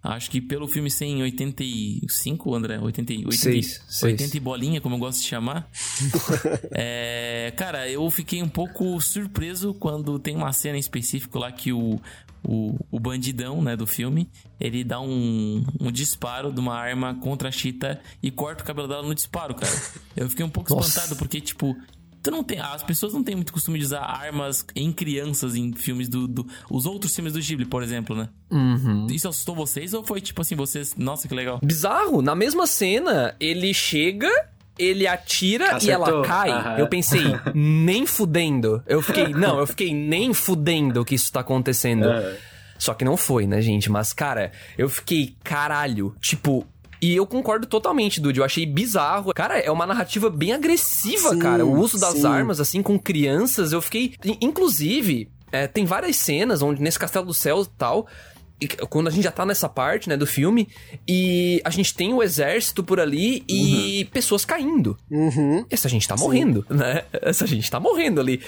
Acho 0.02 0.30
que 0.30 0.40
pelo 0.40 0.68
filme 0.68 0.90
ser 0.90 1.06
em 1.06 1.22
85, 1.22 2.54
André, 2.54 2.78
80, 2.78 3.12
80, 3.12 3.32
Seis, 3.32 3.82
seis. 3.88 4.12
80 4.12 4.36
e 4.36 4.40
bolinha, 4.40 4.80
como 4.80 4.94
eu 4.94 4.98
gosto 4.98 5.20
de 5.20 5.26
chamar. 5.26 5.68
é, 6.72 7.52
cara, 7.56 7.88
eu 7.88 8.08
fiquei 8.10 8.42
um 8.42 8.48
pouco 8.48 9.00
surpreso 9.00 9.74
quando 9.74 10.18
tem 10.18 10.36
uma 10.36 10.52
cena 10.52 10.76
em 10.76 10.80
específico 10.80 11.38
lá 11.38 11.50
que 11.50 11.72
o, 11.72 12.00
o, 12.44 12.78
o 12.90 13.00
bandidão, 13.00 13.60
né, 13.60 13.76
do 13.76 13.86
filme, 13.86 14.28
ele 14.60 14.84
dá 14.84 15.00
um, 15.00 15.64
um 15.80 15.90
disparo 15.90 16.52
de 16.52 16.60
uma 16.60 16.74
arma 16.74 17.14
contra 17.16 17.48
a 17.48 17.52
Cheetah 17.52 17.98
e 18.22 18.30
corta 18.30 18.62
o 18.62 18.66
cabelo 18.66 18.86
dela 18.86 19.02
no 19.02 19.14
disparo, 19.14 19.54
cara. 19.54 19.72
Eu 20.16 20.30
fiquei 20.30 20.44
um 20.44 20.50
pouco 20.50 20.74
Nossa. 20.74 20.88
espantado 20.88 21.16
porque, 21.16 21.40
tipo, 21.40 21.76
Tu 22.22 22.30
não 22.30 22.42
tem, 22.42 22.58
as 22.58 22.82
pessoas 22.82 23.12
não 23.12 23.22
têm 23.22 23.34
muito 23.34 23.52
costume 23.52 23.78
de 23.78 23.84
usar 23.84 24.00
armas 24.00 24.64
em 24.74 24.92
crianças 24.92 25.54
em 25.54 25.72
filmes 25.72 26.08
do, 26.08 26.26
do 26.26 26.46
os 26.70 26.86
outros 26.86 27.14
filmes 27.14 27.32
do 27.32 27.40
Ghibli, 27.40 27.64
por 27.64 27.82
exemplo, 27.82 28.16
né? 28.16 28.28
Uhum. 28.50 29.06
Isso 29.10 29.28
assustou 29.28 29.54
vocês 29.54 29.94
ou 29.94 30.04
foi 30.04 30.20
tipo 30.20 30.40
assim, 30.40 30.56
vocês, 30.56 30.94
nossa, 30.96 31.28
que 31.28 31.34
legal. 31.34 31.60
Bizarro, 31.62 32.20
na 32.20 32.34
mesma 32.34 32.66
cena, 32.66 33.34
ele 33.38 33.72
chega, 33.72 34.30
ele 34.78 35.06
atira 35.06 35.76
Acertou. 35.76 35.88
e 35.88 35.90
ela 35.90 36.22
cai. 36.24 36.50
Aham. 36.50 36.78
Eu 36.78 36.88
pensei, 36.88 37.22
nem 37.54 38.06
fudendo. 38.06 38.82
Eu 38.86 39.00
fiquei, 39.00 39.28
não, 39.28 39.58
eu 39.58 39.66
fiquei 39.66 39.94
nem 39.94 40.34
fudendo 40.34 41.04
que 41.04 41.14
isso 41.14 41.32
tá 41.32 41.40
acontecendo. 41.40 42.08
É. 42.08 42.36
Só 42.78 42.94
que 42.94 43.04
não 43.04 43.16
foi, 43.16 43.46
né, 43.46 43.60
gente? 43.60 43.90
Mas, 43.90 44.12
cara, 44.12 44.52
eu 44.76 44.88
fiquei, 44.88 45.34
caralho, 45.42 46.14
tipo. 46.20 46.64
E 47.00 47.14
eu 47.14 47.26
concordo 47.26 47.66
totalmente, 47.66 48.20
Dude. 48.20 48.38
Eu 48.40 48.44
achei 48.44 48.66
bizarro. 48.66 49.32
Cara, 49.32 49.58
é 49.58 49.70
uma 49.70 49.86
narrativa 49.86 50.28
bem 50.28 50.52
agressiva, 50.52 51.30
Sim, 51.30 51.38
cara. 51.38 51.64
O 51.64 51.78
uso 51.78 51.98
das 51.98 52.14
sim. 52.14 52.26
armas, 52.26 52.60
assim, 52.60 52.82
com 52.82 52.98
crianças. 52.98 53.72
Eu 53.72 53.80
fiquei. 53.80 54.14
in- 54.24 54.38
Inclusive, 54.40 55.28
é, 55.52 55.66
tem 55.66 55.84
várias 55.84 56.16
cenas 56.16 56.60
onde 56.62 56.82
nesse 56.82 56.98
Castelo 56.98 57.26
do 57.26 57.34
Céu 57.34 57.62
e 57.62 57.66
tal. 57.78 58.06
e 58.60 58.66
quando 58.66 59.06
a 59.06 59.10
gente 59.12 59.22
já 59.22 59.30
tá 59.30 59.46
nessa 59.46 59.68
parte, 59.68 60.08
né, 60.08 60.16
do 60.16 60.26
filme, 60.26 60.66
e 61.06 61.60
a 61.64 61.70
gente 61.70 61.94
tem 61.94 62.12
o 62.12 62.20
exército 62.20 62.82
por 62.82 62.98
ali 62.98 63.44
e 63.48 64.04
pessoas 64.12 64.44
caindo. 64.44 64.96
Uhum. 65.08 65.64
Essa 65.70 65.88
gente 65.88 66.08
tá 66.08 66.16
morrendo, 66.16 66.66
né? 66.68 67.04
Essa 67.22 67.46
gente 67.46 67.70
tá 67.70 67.78
morrendo 67.78 68.20
ali. 68.20 68.40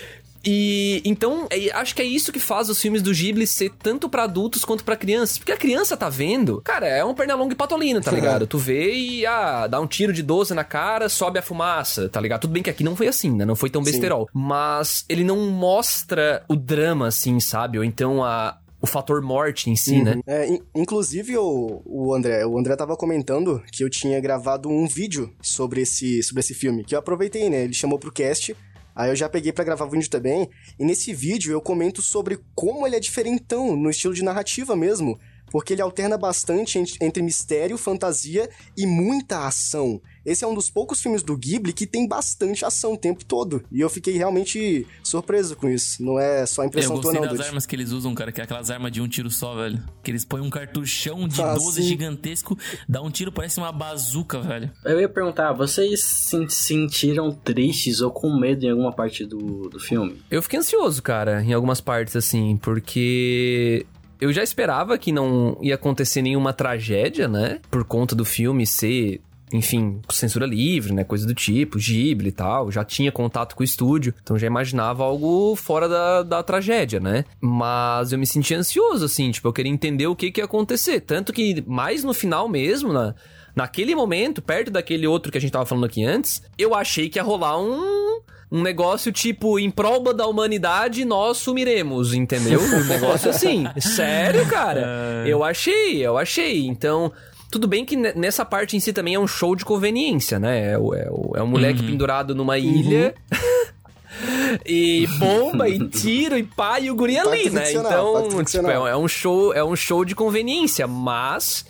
E 0.44 1.02
então, 1.04 1.46
é- 1.50 1.70
acho 1.72 1.94
que 1.94 2.02
é 2.02 2.04
isso 2.04 2.32
que 2.32 2.38
faz 2.38 2.68
os 2.68 2.80
filmes 2.80 3.02
do 3.02 3.12
Ghibli 3.12 3.46
ser 3.46 3.70
tanto 3.82 4.08
pra 4.08 4.24
adultos 4.24 4.64
quanto 4.64 4.84
pra 4.84 4.96
crianças. 4.96 5.38
Porque 5.38 5.52
a 5.52 5.56
criança 5.56 5.96
tá 5.96 6.08
vendo, 6.08 6.60
cara, 6.62 6.86
é 6.88 7.04
um 7.04 7.14
pernalonga 7.14 7.52
e 7.52 7.56
patolino, 7.56 8.00
tá 8.00 8.10
ligado? 8.10 8.46
tu 8.46 8.58
vê 8.58 8.94
e, 8.94 9.26
ah, 9.26 9.66
dá 9.66 9.80
um 9.80 9.86
tiro 9.86 10.12
de 10.12 10.22
12 10.22 10.54
na 10.54 10.64
cara, 10.64 11.08
sobe 11.08 11.38
a 11.38 11.42
fumaça, 11.42 12.08
tá 12.08 12.20
ligado? 12.20 12.40
Tudo 12.42 12.52
bem 12.52 12.62
que 12.62 12.70
aqui 12.70 12.82
não 12.82 12.96
foi 12.96 13.08
assim, 13.08 13.30
né? 13.30 13.44
Não 13.44 13.54
foi 13.56 13.68
tão 13.70 13.84
Sim. 13.84 13.90
besterol. 13.92 14.28
Mas 14.32 15.04
ele 15.08 15.24
não 15.24 15.36
mostra 15.50 16.42
o 16.48 16.56
drama, 16.56 17.08
assim, 17.08 17.38
sabe? 17.40 17.78
Ou 17.78 17.84
então 17.84 18.24
a, 18.24 18.58
o 18.80 18.86
fator 18.86 19.20
morte 19.22 19.68
em 19.70 19.76
si, 19.76 20.02
né? 20.02 20.20
É, 20.26 20.48
in- 20.48 20.62
inclusive, 20.74 21.36
o, 21.36 21.82
o 21.84 22.14
André, 22.14 22.44
o 22.46 22.58
André 22.58 22.76
tava 22.76 22.96
comentando 22.96 23.62
que 23.70 23.84
eu 23.84 23.90
tinha 23.90 24.18
gravado 24.20 24.68
um 24.68 24.86
vídeo 24.86 25.32
sobre 25.42 25.82
esse, 25.82 26.22
sobre 26.22 26.40
esse 26.40 26.54
filme, 26.54 26.82
que 26.84 26.94
eu 26.94 26.98
aproveitei, 26.98 27.50
né? 27.50 27.64
Ele 27.64 27.74
chamou 27.74 27.98
pro 27.98 28.10
cast, 28.12 28.56
aí 28.94 29.10
eu 29.10 29.16
já 29.16 29.28
peguei 29.28 29.52
pra 29.52 29.64
gravar 29.64 29.86
vídeo 29.86 30.08
também, 30.08 30.48
e 30.78 30.84
nesse 30.84 31.12
vídeo 31.14 31.52
eu 31.52 31.60
comento 31.60 32.02
sobre 32.02 32.38
como 32.54 32.86
ele 32.86 32.96
é 32.96 33.00
diferentão 33.00 33.76
no 33.76 33.90
estilo 33.90 34.14
de 34.14 34.22
narrativa 34.24 34.74
mesmo, 34.76 35.18
porque 35.50 35.72
ele 35.72 35.82
alterna 35.82 36.16
bastante 36.16 36.78
ent- 36.78 36.96
entre 37.00 37.22
mistério, 37.22 37.76
fantasia 37.76 38.48
e 38.76 38.86
muita 38.86 39.46
ação. 39.46 40.00
Esse 40.24 40.44
é 40.44 40.46
um 40.46 40.54
dos 40.54 40.68
poucos 40.70 41.00
filmes 41.00 41.22
do 41.22 41.36
Ghibli 41.36 41.72
que 41.72 41.86
tem 41.86 42.06
bastante 42.06 42.64
ação 42.64 42.92
o 42.94 42.96
tempo 42.98 43.24
todo, 43.24 43.62
e 43.72 43.80
eu 43.80 43.88
fiquei 43.88 44.14
realmente 44.16 44.86
surpreso 45.02 45.56
com 45.56 45.68
isso. 45.68 46.02
Não 46.02 46.18
é 46.18 46.44
só 46.46 46.62
Eu 46.62 46.68
impressão 46.68 46.96
tua, 46.96 47.02
gostei 47.02 47.20
não, 47.20 47.28
das 47.28 47.36
Dude. 47.38 47.48
armas 47.48 47.66
que 47.66 47.74
eles 47.76 47.90
usam, 47.90 48.14
cara, 48.14 48.30
que 48.32 48.40
é 48.40 48.44
aquelas 48.44 48.70
armas 48.70 48.92
de 48.92 49.00
um 49.00 49.08
tiro 49.08 49.30
só, 49.30 49.54
velho. 49.54 49.82
Que 50.02 50.10
eles 50.10 50.24
põem 50.24 50.42
um 50.42 50.50
cartuchão 50.50 51.26
de 51.26 51.40
Ah, 51.40 51.54
12 51.54 51.82
sim. 51.82 51.88
gigantesco, 51.88 52.56
dá 52.88 53.00
um 53.02 53.10
tiro, 53.10 53.32
parece 53.32 53.58
uma 53.58 53.72
bazuca, 53.72 54.40
velho. 54.40 54.70
Eu 54.84 55.00
ia 55.00 55.08
perguntar, 55.08 55.52
vocês 55.52 56.02
se 56.04 56.48
sentiram 56.50 57.32
tristes 57.32 58.00
ou 58.00 58.10
com 58.10 58.38
medo 58.38 58.64
em 58.64 58.70
alguma 58.70 58.92
parte 58.92 59.24
do, 59.24 59.68
do 59.68 59.80
filme? 59.80 60.20
Eu 60.30 60.42
fiquei 60.42 60.58
ansioso, 60.58 61.02
cara, 61.02 61.42
em 61.42 61.52
algumas 61.52 61.80
partes, 61.80 62.14
assim, 62.16 62.56
porque 62.56 63.86
eu 64.20 64.32
já 64.32 64.42
esperava 64.42 64.98
que 64.98 65.12
não 65.12 65.56
ia 65.62 65.74
acontecer 65.74 66.22
nenhuma 66.22 66.52
tragédia, 66.52 67.26
né? 67.28 67.58
Por 67.70 67.84
conta 67.84 68.14
do 68.14 68.24
filme 68.24 68.66
ser, 68.66 69.20
enfim, 69.52 70.00
censura 70.10 70.46
livre, 70.46 70.92
né? 70.92 71.04
Coisa 71.04 71.26
do 71.26 71.34
tipo, 71.34 71.78
Ghibli 71.78 72.28
e 72.28 72.32
tal. 72.32 72.70
Já 72.70 72.84
tinha 72.84 73.10
contato 73.10 73.54
com 73.54 73.62
o 73.62 73.64
estúdio, 73.64 74.14
então 74.22 74.38
já 74.38 74.46
imaginava 74.46 75.04
algo 75.04 75.56
fora 75.56 75.88
da, 75.88 76.22
da 76.22 76.42
tragédia, 76.42 77.00
né? 77.00 77.24
Mas 77.40 78.12
eu 78.12 78.18
me 78.18 78.26
sentia 78.26 78.58
ansioso, 78.58 79.04
assim, 79.04 79.30
tipo, 79.30 79.48
eu 79.48 79.52
queria 79.52 79.72
entender 79.72 80.06
o 80.06 80.16
que, 80.16 80.30
que 80.30 80.40
ia 80.40 80.44
acontecer. 80.44 81.00
Tanto 81.00 81.32
que 81.32 81.62
mais 81.66 82.04
no 82.04 82.14
final 82.14 82.48
mesmo, 82.48 82.92
na, 82.92 83.14
naquele 83.54 83.94
momento, 83.94 84.40
perto 84.40 84.70
daquele 84.70 85.06
outro 85.06 85.32
que 85.32 85.38
a 85.38 85.40
gente 85.40 85.52
tava 85.52 85.66
falando 85.66 85.86
aqui 85.86 86.04
antes, 86.04 86.42
eu 86.56 86.74
achei 86.74 87.08
que 87.08 87.18
ia 87.18 87.22
rolar 87.22 87.60
um. 87.60 88.20
Um 88.52 88.62
negócio 88.62 89.12
tipo, 89.12 89.60
em 89.60 89.70
prol 89.70 90.12
da 90.12 90.26
humanidade, 90.26 91.04
nós 91.04 91.38
sumiremos, 91.38 92.12
entendeu? 92.12 92.60
Um 92.60 92.84
negócio 92.84 93.30
assim. 93.30 93.64
Sério, 93.78 94.44
cara? 94.48 95.22
Eu 95.24 95.44
achei, 95.44 96.04
eu 96.04 96.18
achei. 96.18 96.66
Então, 96.66 97.12
tudo 97.50 97.66
bem 97.66 97.84
que 97.84 97.96
ne- 97.96 98.12
nessa 98.14 98.44
parte 98.44 98.76
em 98.76 98.80
si 98.80 98.92
também 98.92 99.14
é 99.14 99.18
um 99.18 99.26
show 99.26 99.56
de 99.56 99.64
conveniência, 99.64 100.38
né? 100.38 100.72
É, 100.72 100.74
é, 100.74 101.08
é 101.36 101.42
um 101.42 101.46
moleque 101.46 101.82
pendurado 101.82 102.34
numa 102.34 102.58
ilha. 102.58 103.14
e 104.66 105.06
bomba, 105.18 105.68
e 105.68 105.88
tiro, 105.88 106.36
e 106.36 106.42
pá, 106.42 106.78
e 106.80 106.90
o 106.90 106.94
guri 106.94 107.18
ali, 107.18 107.50
né? 107.50 107.72
Então, 107.72 108.28
tipo, 108.44 108.68
é, 108.68 108.90
é 108.90 108.96
um 108.96 109.08
show, 109.08 109.52
é 109.52 109.64
um 109.64 109.76
show 109.76 110.04
de 110.04 110.14
conveniência, 110.14 110.86
mas 110.86 111.64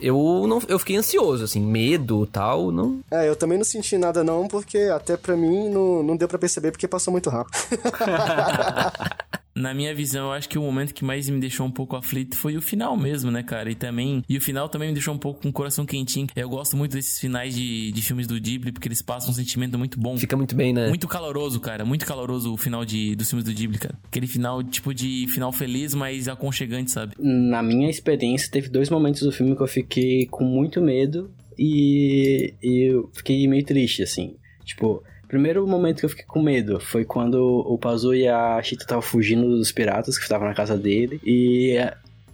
eu 0.00 0.46
não 0.48 0.60
eu 0.68 0.78
fiquei 0.78 0.96
ansioso, 0.96 1.44
assim, 1.44 1.60
medo 1.60 2.26
tal, 2.26 2.70
não. 2.70 3.00
É, 3.10 3.28
eu 3.28 3.34
também 3.36 3.58
não 3.58 3.64
senti 3.64 3.98
nada 3.98 4.22
não, 4.22 4.46
porque 4.46 4.78
até 4.94 5.16
pra 5.16 5.36
mim 5.36 5.68
não, 5.68 6.02
não 6.02 6.16
deu 6.16 6.28
pra 6.28 6.38
perceber 6.38 6.70
porque 6.70 6.86
passou 6.86 7.10
muito 7.12 7.28
rápido. 7.30 7.56
Na 9.58 9.74
minha 9.74 9.92
visão, 9.94 10.26
eu 10.26 10.32
acho 10.32 10.48
que 10.48 10.56
o 10.56 10.62
momento 10.62 10.94
que 10.94 11.04
mais 11.04 11.28
me 11.28 11.40
deixou 11.40 11.66
um 11.66 11.70
pouco 11.70 11.96
aflito 11.96 12.36
foi 12.36 12.56
o 12.56 12.62
final 12.62 12.96
mesmo, 12.96 13.30
né, 13.30 13.42
cara? 13.42 13.70
E 13.70 13.74
também. 13.74 14.22
E 14.28 14.36
o 14.36 14.40
final 14.40 14.68
também 14.68 14.88
me 14.88 14.94
deixou 14.94 15.12
um 15.12 15.18
pouco 15.18 15.42
com 15.42 15.48
o 15.48 15.52
coração 15.52 15.84
quentinho. 15.84 16.28
Eu 16.36 16.48
gosto 16.48 16.76
muito 16.76 16.92
desses 16.92 17.18
finais 17.18 17.54
de, 17.54 17.90
de 17.90 18.02
filmes 18.02 18.26
do 18.26 18.40
Ghibli, 18.40 18.70
porque 18.70 18.86
eles 18.86 19.02
passam 19.02 19.30
um 19.30 19.34
sentimento 19.34 19.76
muito 19.76 19.98
bom. 19.98 20.16
Fica 20.16 20.36
muito 20.36 20.54
bem, 20.54 20.72
né? 20.72 20.88
Muito 20.88 21.08
caloroso, 21.08 21.58
cara. 21.58 21.84
Muito 21.84 22.06
caloroso 22.06 22.54
o 22.54 22.56
final 22.56 22.84
de, 22.84 23.16
dos 23.16 23.28
filmes 23.28 23.44
do 23.44 23.52
Ghibli, 23.52 23.78
cara. 23.78 23.98
Aquele 24.04 24.28
final, 24.28 24.62
tipo, 24.62 24.94
de 24.94 25.26
final 25.28 25.50
feliz, 25.50 25.92
mas 25.92 26.28
aconchegante, 26.28 26.92
sabe? 26.92 27.14
Na 27.18 27.62
minha 27.62 27.90
experiência, 27.90 28.48
teve 28.50 28.68
dois 28.68 28.88
momentos 28.88 29.22
do 29.22 29.32
filme 29.32 29.56
que 29.56 29.62
eu 29.62 29.66
fiquei 29.66 30.26
com 30.26 30.44
muito 30.44 30.80
medo 30.80 31.30
e, 31.58 32.54
e 32.62 32.92
eu 32.92 33.10
fiquei 33.12 33.48
meio 33.48 33.64
triste, 33.64 34.04
assim. 34.04 34.36
Tipo, 34.64 35.02
primeiro 35.28 35.66
momento 35.66 36.00
que 36.00 36.04
eu 36.06 36.10
fiquei 36.10 36.24
com 36.26 36.42
medo 36.42 36.80
foi 36.80 37.04
quando 37.04 37.36
o 37.66 37.76
Pazu 37.78 38.14
e 38.14 38.26
a 38.26 38.60
Chita 38.62 38.82
estavam 38.84 39.02
fugindo 39.02 39.46
dos 39.48 39.70
piratas 39.70 40.16
que 40.16 40.24
estavam 40.24 40.48
na 40.48 40.54
casa 40.54 40.76
dele 40.76 41.20
e, 41.24 41.76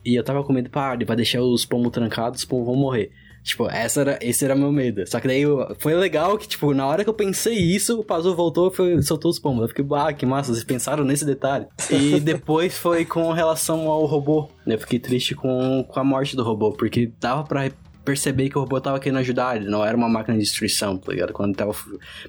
e 0.05 0.15
eu 0.15 0.23
tava 0.25 0.43
com 0.45 0.53
medo, 0.53 0.71
pá, 0.71 0.95
ele 0.95 1.05
vai 1.05 1.17
deixar 1.17 1.43
os 1.43 1.65
pombos 1.65 1.93
trancados, 1.93 2.41
os 2.41 2.45
pombos 2.47 2.67
vão 2.67 2.77
morrer. 2.77 3.11
Tipo, 3.43 3.69
essa 3.69 4.01
era, 4.01 4.19
esse 4.23 4.43
era 4.43 4.55
meu 4.57 4.73
medo. 4.73 5.07
Só 5.07 5.21
que 5.21 5.29
daí 5.29 5.43
eu- 5.43 5.77
foi 5.79 5.93
legal 5.95 6.39
que, 6.39 6.49
tipo, 6.49 6.73
na 6.73 6.87
hora 6.87 7.05
que 7.05 7.11
eu 7.11 7.15
pensei 7.15 7.53
isso, 7.53 8.01
o 8.01 8.03
Pazu 8.03 8.35
voltou 8.35 8.73
e 8.89 9.03
soltou 9.03 9.31
os 9.31 9.39
pombos. 9.39 9.61
Eu 9.65 9.69
fiquei, 9.69 9.85
ah, 9.93 10.11
que 10.15 10.25
massa, 10.25 10.51
vocês 10.55 10.65
pensaram 10.65 11.05
nesse 11.05 11.27
detalhe. 11.27 11.67
E 11.91 12.19
depois 12.25 12.79
foi 12.79 13.05
com 13.05 13.31
relação 13.33 13.91
ao 13.91 14.07
robô. 14.07 14.49
Eu 14.67 14.79
fiquei 14.79 14.99
triste 14.99 15.35
com, 15.35 15.85
com 15.87 16.01
a 16.01 16.05
morte 16.05 16.35
do 16.35 16.43
robô, 16.43 16.73
porque 16.73 17.13
dava 17.21 17.45
pra 17.45 17.71
perceber 18.05 18.49
que 18.51 18.59
o 18.59 18.61
robô 18.61 18.81
tava 18.81 18.99
querendo 19.01 19.19
ajudar, 19.19 19.57
ele 19.57 19.69
não 19.69 19.85
era 19.85 19.97
uma 19.97 20.09
máquina 20.09 20.37
de 20.37 20.43
destruição, 20.43 20.97
tá 20.99 21.13
ligado? 21.13 21.33
Quando 21.33 21.51
ele 21.51 21.57
tava 21.57 21.73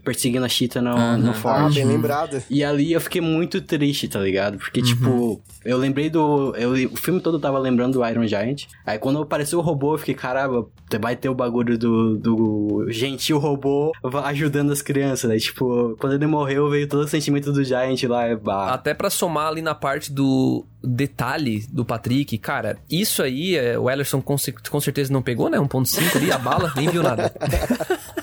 perseguindo 0.04 0.46
a 0.46 0.50
Cheetah 0.50 0.82
no, 0.82 1.18
no 1.18 1.32
Ah, 1.32 1.34
Ford. 1.34 1.74
bem 1.74 1.86
lembrado. 1.86 2.42
E 2.50 2.64
ali 2.64 2.94
eu 2.94 3.02
fiquei 3.02 3.22
muito 3.22 3.62
triste, 3.62 4.08
tá 4.08 4.20
ligado? 4.20 4.58
Porque, 4.58 4.82
tipo, 4.82 5.42
eu 5.64 5.78
lembrei 5.78 6.10
do. 6.10 6.56
Eu, 6.56 6.72
o 6.92 6.96
filme 6.98 7.20
todo 7.20 7.38
eu 7.38 7.42
tava 7.42 7.60
lembrando 7.60 7.94
do 8.00 8.08
Iron 8.08 8.26
Giant. 8.28 8.64
Aí 8.86 8.98
quando 8.98 9.20
apareceu 9.22 9.60
o 9.60 9.62
robô, 9.62 9.94
eu 9.94 9.98
fiquei, 9.98 10.14
caramba, 10.16 10.66
vai 11.02 11.16
ter 11.16 11.30
o 11.30 11.36
bagulho 11.36 11.78
do, 11.78 12.18
do 12.18 12.86
gentil 12.90 13.38
robô 13.38 13.92
ajudando 14.26 14.72
as 14.72 14.82
crianças, 14.82 15.30
né? 15.30 15.38
Tipo, 15.38 15.96
quando 16.00 16.14
ele 16.14 16.28
morreu, 16.28 16.70
veio 16.70 16.88
todo 16.88 17.04
o 17.04 17.08
sentimento 17.08 17.52
do 17.52 17.64
Giant 17.64 18.02
lá. 18.04 18.26
é 18.26 18.36
Bah. 18.36 18.74
Até 18.74 18.94
pra 18.94 19.10
somar 19.10 19.48
ali 19.48 19.62
na 19.62 19.76
parte 19.76 20.12
do 20.14 20.66
detalhe 20.86 21.66
do 21.70 21.84
Patrick, 21.84 22.38
cara, 22.38 22.78
isso 22.90 23.22
aí 23.22 23.56
é, 23.56 23.78
o 23.78 23.90
Ellerson 23.90 24.22
com, 24.22 24.36
com 24.70 24.80
certeza 24.80 25.12
não 25.12 25.22
pegou, 25.22 25.50
né? 25.50 25.58
1.5 25.58 26.16
ali, 26.16 26.32
a 26.32 26.38
bala, 26.38 26.74
nem 26.76 26.90
viu 26.90 27.04
nada. 27.04 27.34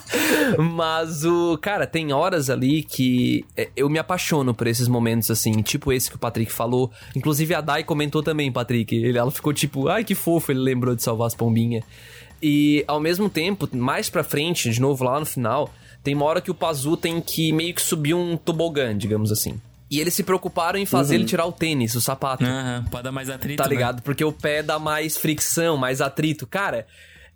Mas 0.58 1.24
o. 1.24 1.56
Cara, 1.58 1.86
tem 1.86 2.12
horas 2.12 2.50
ali 2.50 2.82
que 2.82 3.44
é, 3.56 3.70
eu 3.76 3.88
me 3.88 3.98
apaixono 3.98 4.54
por 4.54 4.66
esses 4.66 4.88
momentos 4.88 5.30
assim, 5.30 5.62
tipo 5.62 5.92
esse 5.92 6.10
que 6.10 6.16
o 6.16 6.18
Patrick 6.18 6.52
falou. 6.52 6.90
Inclusive 7.14 7.54
a 7.54 7.60
Dai 7.60 7.84
comentou 7.84 8.22
também, 8.22 8.50
Patrick. 8.50 8.94
Ele, 8.94 9.16
ela 9.16 9.30
ficou 9.30 9.52
tipo, 9.52 9.88
ai 9.88 10.04
que 10.04 10.14
fofo, 10.14 10.52
ele 10.52 10.60
lembrou 10.60 10.94
de 10.94 11.02
salvar 11.02 11.26
as 11.26 11.34
pombinhas. 11.34 11.84
E 12.42 12.84
ao 12.88 12.98
mesmo 12.98 13.30
tempo, 13.30 13.68
mais 13.72 14.10
pra 14.10 14.24
frente, 14.24 14.70
de 14.70 14.80
novo 14.80 15.04
lá 15.04 15.18
no 15.20 15.26
final, 15.26 15.72
tem 16.02 16.14
uma 16.14 16.24
hora 16.24 16.40
que 16.40 16.50
o 16.50 16.54
Pazu 16.54 16.96
tem 16.96 17.20
que 17.20 17.52
meio 17.52 17.72
que 17.72 17.80
subir 17.80 18.14
um 18.14 18.36
tobogã, 18.36 18.96
digamos 18.96 19.30
assim. 19.30 19.60
E 19.92 20.00
eles 20.00 20.14
se 20.14 20.22
preocuparam 20.22 20.78
em 20.78 20.86
fazer 20.86 21.16
ele 21.16 21.26
tirar 21.26 21.44
o 21.44 21.52
tênis, 21.52 21.94
o 21.94 22.00
sapato. 22.00 22.42
Aham, 22.44 22.84
pra 22.90 23.02
dar 23.02 23.12
mais 23.12 23.28
atrito. 23.28 23.58
Tá 23.62 23.68
né? 23.68 23.74
ligado? 23.74 24.00
Porque 24.02 24.24
o 24.24 24.32
pé 24.32 24.62
dá 24.62 24.78
mais 24.78 25.18
fricção, 25.18 25.76
mais 25.76 26.00
atrito. 26.00 26.46
Cara, 26.46 26.86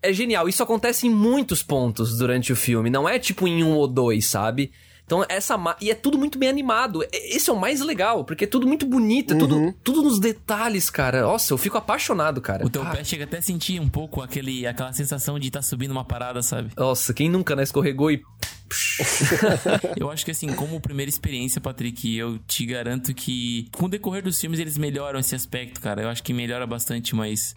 é 0.02 0.11
genial. 0.12 0.48
Isso 0.48 0.62
acontece 0.62 1.07
em 1.07 1.11
muitos 1.11 1.62
pontos 1.62 2.16
durante 2.16 2.52
o 2.52 2.57
filme. 2.57 2.88
Não 2.88 3.07
é 3.07 3.18
tipo 3.18 3.46
em 3.46 3.62
um 3.62 3.72
ou 3.74 3.86
dois, 3.86 4.24
sabe? 4.26 4.72
Então, 5.04 5.24
essa. 5.28 5.57
ma- 5.57 5.76
E 5.80 5.90
é 5.90 5.94
tudo 5.94 6.16
muito 6.18 6.38
bem 6.38 6.48
animado. 6.48 7.04
Esse 7.12 7.48
é 7.48 7.52
o 7.52 7.57
mais 7.61 7.80
legal, 7.80 8.24
porque 8.24 8.44
é 8.44 8.46
tudo 8.46 8.66
muito 8.66 8.86
bonito. 8.86 9.34
É 9.34 9.38
tudo, 9.38 9.72
tudo 9.84 10.02
nos 10.02 10.18
detalhes, 10.18 10.88
cara. 10.90 11.22
Nossa, 11.22 11.52
eu 11.52 11.59
fico 11.59 11.76
apaixonado, 11.78 12.40
cara. 12.40 12.64
O 12.66 12.70
teu 12.70 12.82
Ah, 12.82 12.86
pé 12.90 13.04
chega 13.04 13.24
até 13.24 13.36
a 13.36 13.42
sentir 13.42 13.78
um 13.80 13.88
pouco 13.88 14.20
aquele, 14.22 14.66
aquela 14.66 14.92
sensação 14.92 15.38
de 15.38 15.46
estar 15.46 15.62
subindo 15.62 15.90
uma 15.92 16.04
parada, 16.04 16.42
sabe? 16.42 16.70
Nossa, 16.76 17.12
quem 17.14 17.28
nunca, 17.28 17.54
né? 17.54 17.62
Escorregou 17.62 18.11
e 18.11 18.20
eu 19.97 20.11
acho 20.11 20.25
que 20.25 20.31
assim, 20.31 20.49
como 20.55 20.81
primeira 20.81 21.09
experiência, 21.09 21.61
Patrick, 21.61 22.17
eu 22.17 22.39
te 22.39 22.67
garanto 22.67 23.14
que 23.14 23.69
com 23.73 23.87
o 23.87 23.89
decorrer 23.89 24.23
dos 24.23 24.41
filmes 24.41 24.59
eles 24.59 24.77
melhoram 24.77 25.21
esse 25.21 25.35
aspecto, 25.35 25.81
cara. 25.81 26.03
Eu 26.03 26.09
acho 26.09 26.23
que 26.23 26.33
melhora 26.33 26.67
bastante, 26.67 27.14
mas 27.14 27.55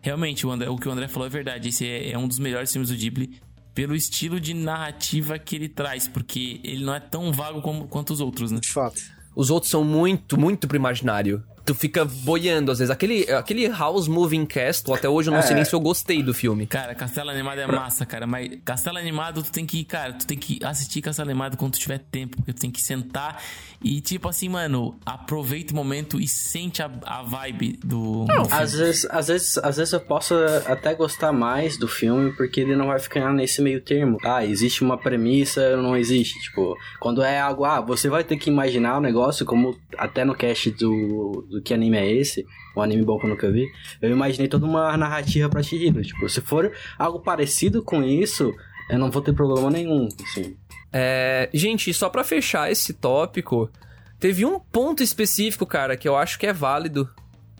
realmente 0.00 0.46
o, 0.46 0.50
André, 0.50 0.68
o 0.68 0.76
que 0.76 0.88
o 0.88 0.92
André 0.92 1.08
falou 1.08 1.26
é 1.26 1.30
verdade. 1.30 1.68
Esse 1.68 1.86
é, 1.86 2.12
é 2.12 2.18
um 2.18 2.28
dos 2.28 2.38
melhores 2.38 2.72
filmes 2.72 2.90
do 2.90 2.96
Ghibli 2.96 3.40
pelo 3.74 3.94
estilo 3.94 4.40
de 4.40 4.52
narrativa 4.52 5.38
que 5.38 5.56
ele 5.56 5.68
traz, 5.68 6.08
porque 6.08 6.60
ele 6.64 6.84
não 6.84 6.94
é 6.94 7.00
tão 7.00 7.32
vago 7.32 7.62
como, 7.62 7.86
quanto 7.86 8.12
os 8.12 8.20
outros, 8.20 8.50
né? 8.50 8.60
De 8.60 8.68
fato. 8.68 9.00
Os 9.34 9.48
outros 9.50 9.70
são 9.70 9.84
muito, 9.84 10.38
muito 10.38 10.66
pro 10.66 10.76
imaginário. 10.76 11.42
Tu 11.64 11.74
fica 11.74 12.04
boiando 12.04 12.72
às 12.72 12.78
vezes. 12.78 12.90
Aquele, 12.90 13.30
aquele 13.32 13.68
House 13.68 14.08
Moving 14.08 14.46
Castle, 14.46 14.94
até 14.94 15.08
hoje 15.08 15.28
eu 15.28 15.32
não 15.32 15.40
É. 15.40 15.42
sei 15.42 15.54
nem 15.54 15.64
se 15.64 15.74
eu 15.74 15.80
gostei 15.80 16.22
do 16.22 16.32
filme. 16.34 16.66
Cara, 16.66 16.94
Castelo 16.94 17.30
Animado 17.30 17.58
é 17.60 17.66
massa, 17.66 18.04
cara, 18.06 18.26
mas 18.26 18.50
Castelo 18.64 18.98
Animado 18.98 19.42
tu 19.42 19.52
tem 19.52 19.66
que, 19.66 19.84
cara, 19.84 20.12
tu 20.14 20.26
tem 20.26 20.38
que 20.38 20.58
assistir 20.64 21.00
Castelo 21.02 21.28
Animado 21.30 21.56
quando 21.56 21.72
tu 21.72 21.78
tiver 21.78 21.98
tempo, 21.98 22.36
porque 22.38 22.52
tu 22.52 22.60
tem 22.60 22.70
que 22.70 22.80
sentar 22.82 23.42
e 23.82 24.00
tipo 24.00 24.28
assim, 24.28 24.48
mano, 24.48 24.98
aproveita 25.06 25.72
o 25.72 25.76
momento 25.76 26.20
e 26.20 26.26
sente 26.28 26.82
a, 26.82 26.90
a 27.04 27.22
vibe 27.22 27.78
do, 27.84 28.24
do 28.24 28.32
filme. 28.32 28.48
Às 28.50 28.72
vezes, 28.74 29.06
às, 29.10 29.28
vezes, 29.28 29.58
às 29.58 29.76
vezes 29.76 29.92
eu 29.92 30.00
posso 30.00 30.34
até 30.66 30.94
gostar 30.94 31.32
mais 31.32 31.78
do 31.78 31.88
filme 31.88 32.32
porque 32.32 32.60
ele 32.60 32.76
não 32.76 32.88
vai 32.88 32.98
ficar 32.98 33.32
nesse 33.32 33.62
meio 33.62 33.80
termo. 33.80 34.18
Ah, 34.24 34.44
existe 34.44 34.82
uma 34.82 34.98
premissa, 34.98 35.76
não 35.76 35.96
existe. 35.96 36.38
Tipo, 36.40 36.76
quando 36.98 37.22
é 37.22 37.40
algo, 37.40 37.64
ah, 37.64 37.80
você 37.80 38.08
vai 38.08 38.22
ter 38.24 38.36
que 38.36 38.50
imaginar 38.50 38.98
o 38.98 39.00
negócio, 39.00 39.46
como 39.46 39.76
até 39.96 40.24
no 40.24 40.34
cast 40.34 40.70
do, 40.72 41.46
do 41.50 41.60
que 41.62 41.74
anime 41.74 41.96
é 41.96 42.10
esse, 42.10 42.46
um 42.76 42.82
anime 42.82 43.04
bom 43.04 43.18
que 43.18 43.26
eu 43.26 43.30
nunca 43.30 43.50
vi, 43.50 43.66
eu 44.00 44.10
imaginei 44.10 44.48
toda 44.48 44.66
uma 44.66 44.96
narrativa 44.96 45.48
pra 45.48 45.62
Chihiro. 45.62 46.02
Tipo, 46.02 46.28
se 46.28 46.40
for 46.40 46.72
algo 46.98 47.20
parecido 47.20 47.82
com 47.82 48.02
isso, 48.02 48.54
eu 48.88 48.98
não 48.98 49.10
vou 49.10 49.20
ter 49.20 49.32
problema 49.32 49.70
nenhum, 49.70 50.08
assim. 50.22 50.56
É, 50.92 51.48
gente, 51.52 51.92
só 51.92 52.08
pra 52.08 52.24
fechar 52.24 52.70
esse 52.70 52.92
tópico, 52.92 53.70
teve 54.18 54.44
um 54.44 54.58
ponto 54.58 55.02
específico, 55.02 55.66
cara, 55.66 55.96
que 55.96 56.08
eu 56.08 56.16
acho 56.16 56.38
que 56.38 56.46
é 56.46 56.52
válido 56.52 57.08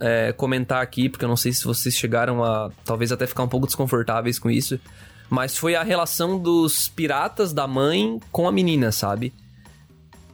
é, 0.00 0.32
comentar 0.32 0.82
aqui, 0.82 1.08
porque 1.08 1.24
eu 1.24 1.28
não 1.28 1.36
sei 1.36 1.52
se 1.52 1.64
vocês 1.64 1.94
chegaram 1.94 2.42
a 2.42 2.70
talvez 2.84 3.12
até 3.12 3.26
ficar 3.26 3.42
um 3.42 3.48
pouco 3.48 3.66
desconfortáveis 3.66 4.38
com 4.38 4.50
isso, 4.50 4.80
mas 5.28 5.56
foi 5.56 5.76
a 5.76 5.82
relação 5.82 6.38
dos 6.38 6.88
piratas 6.88 7.52
da 7.52 7.66
mãe 7.66 8.18
com 8.32 8.48
a 8.48 8.52
menina, 8.52 8.90
sabe? 8.90 9.32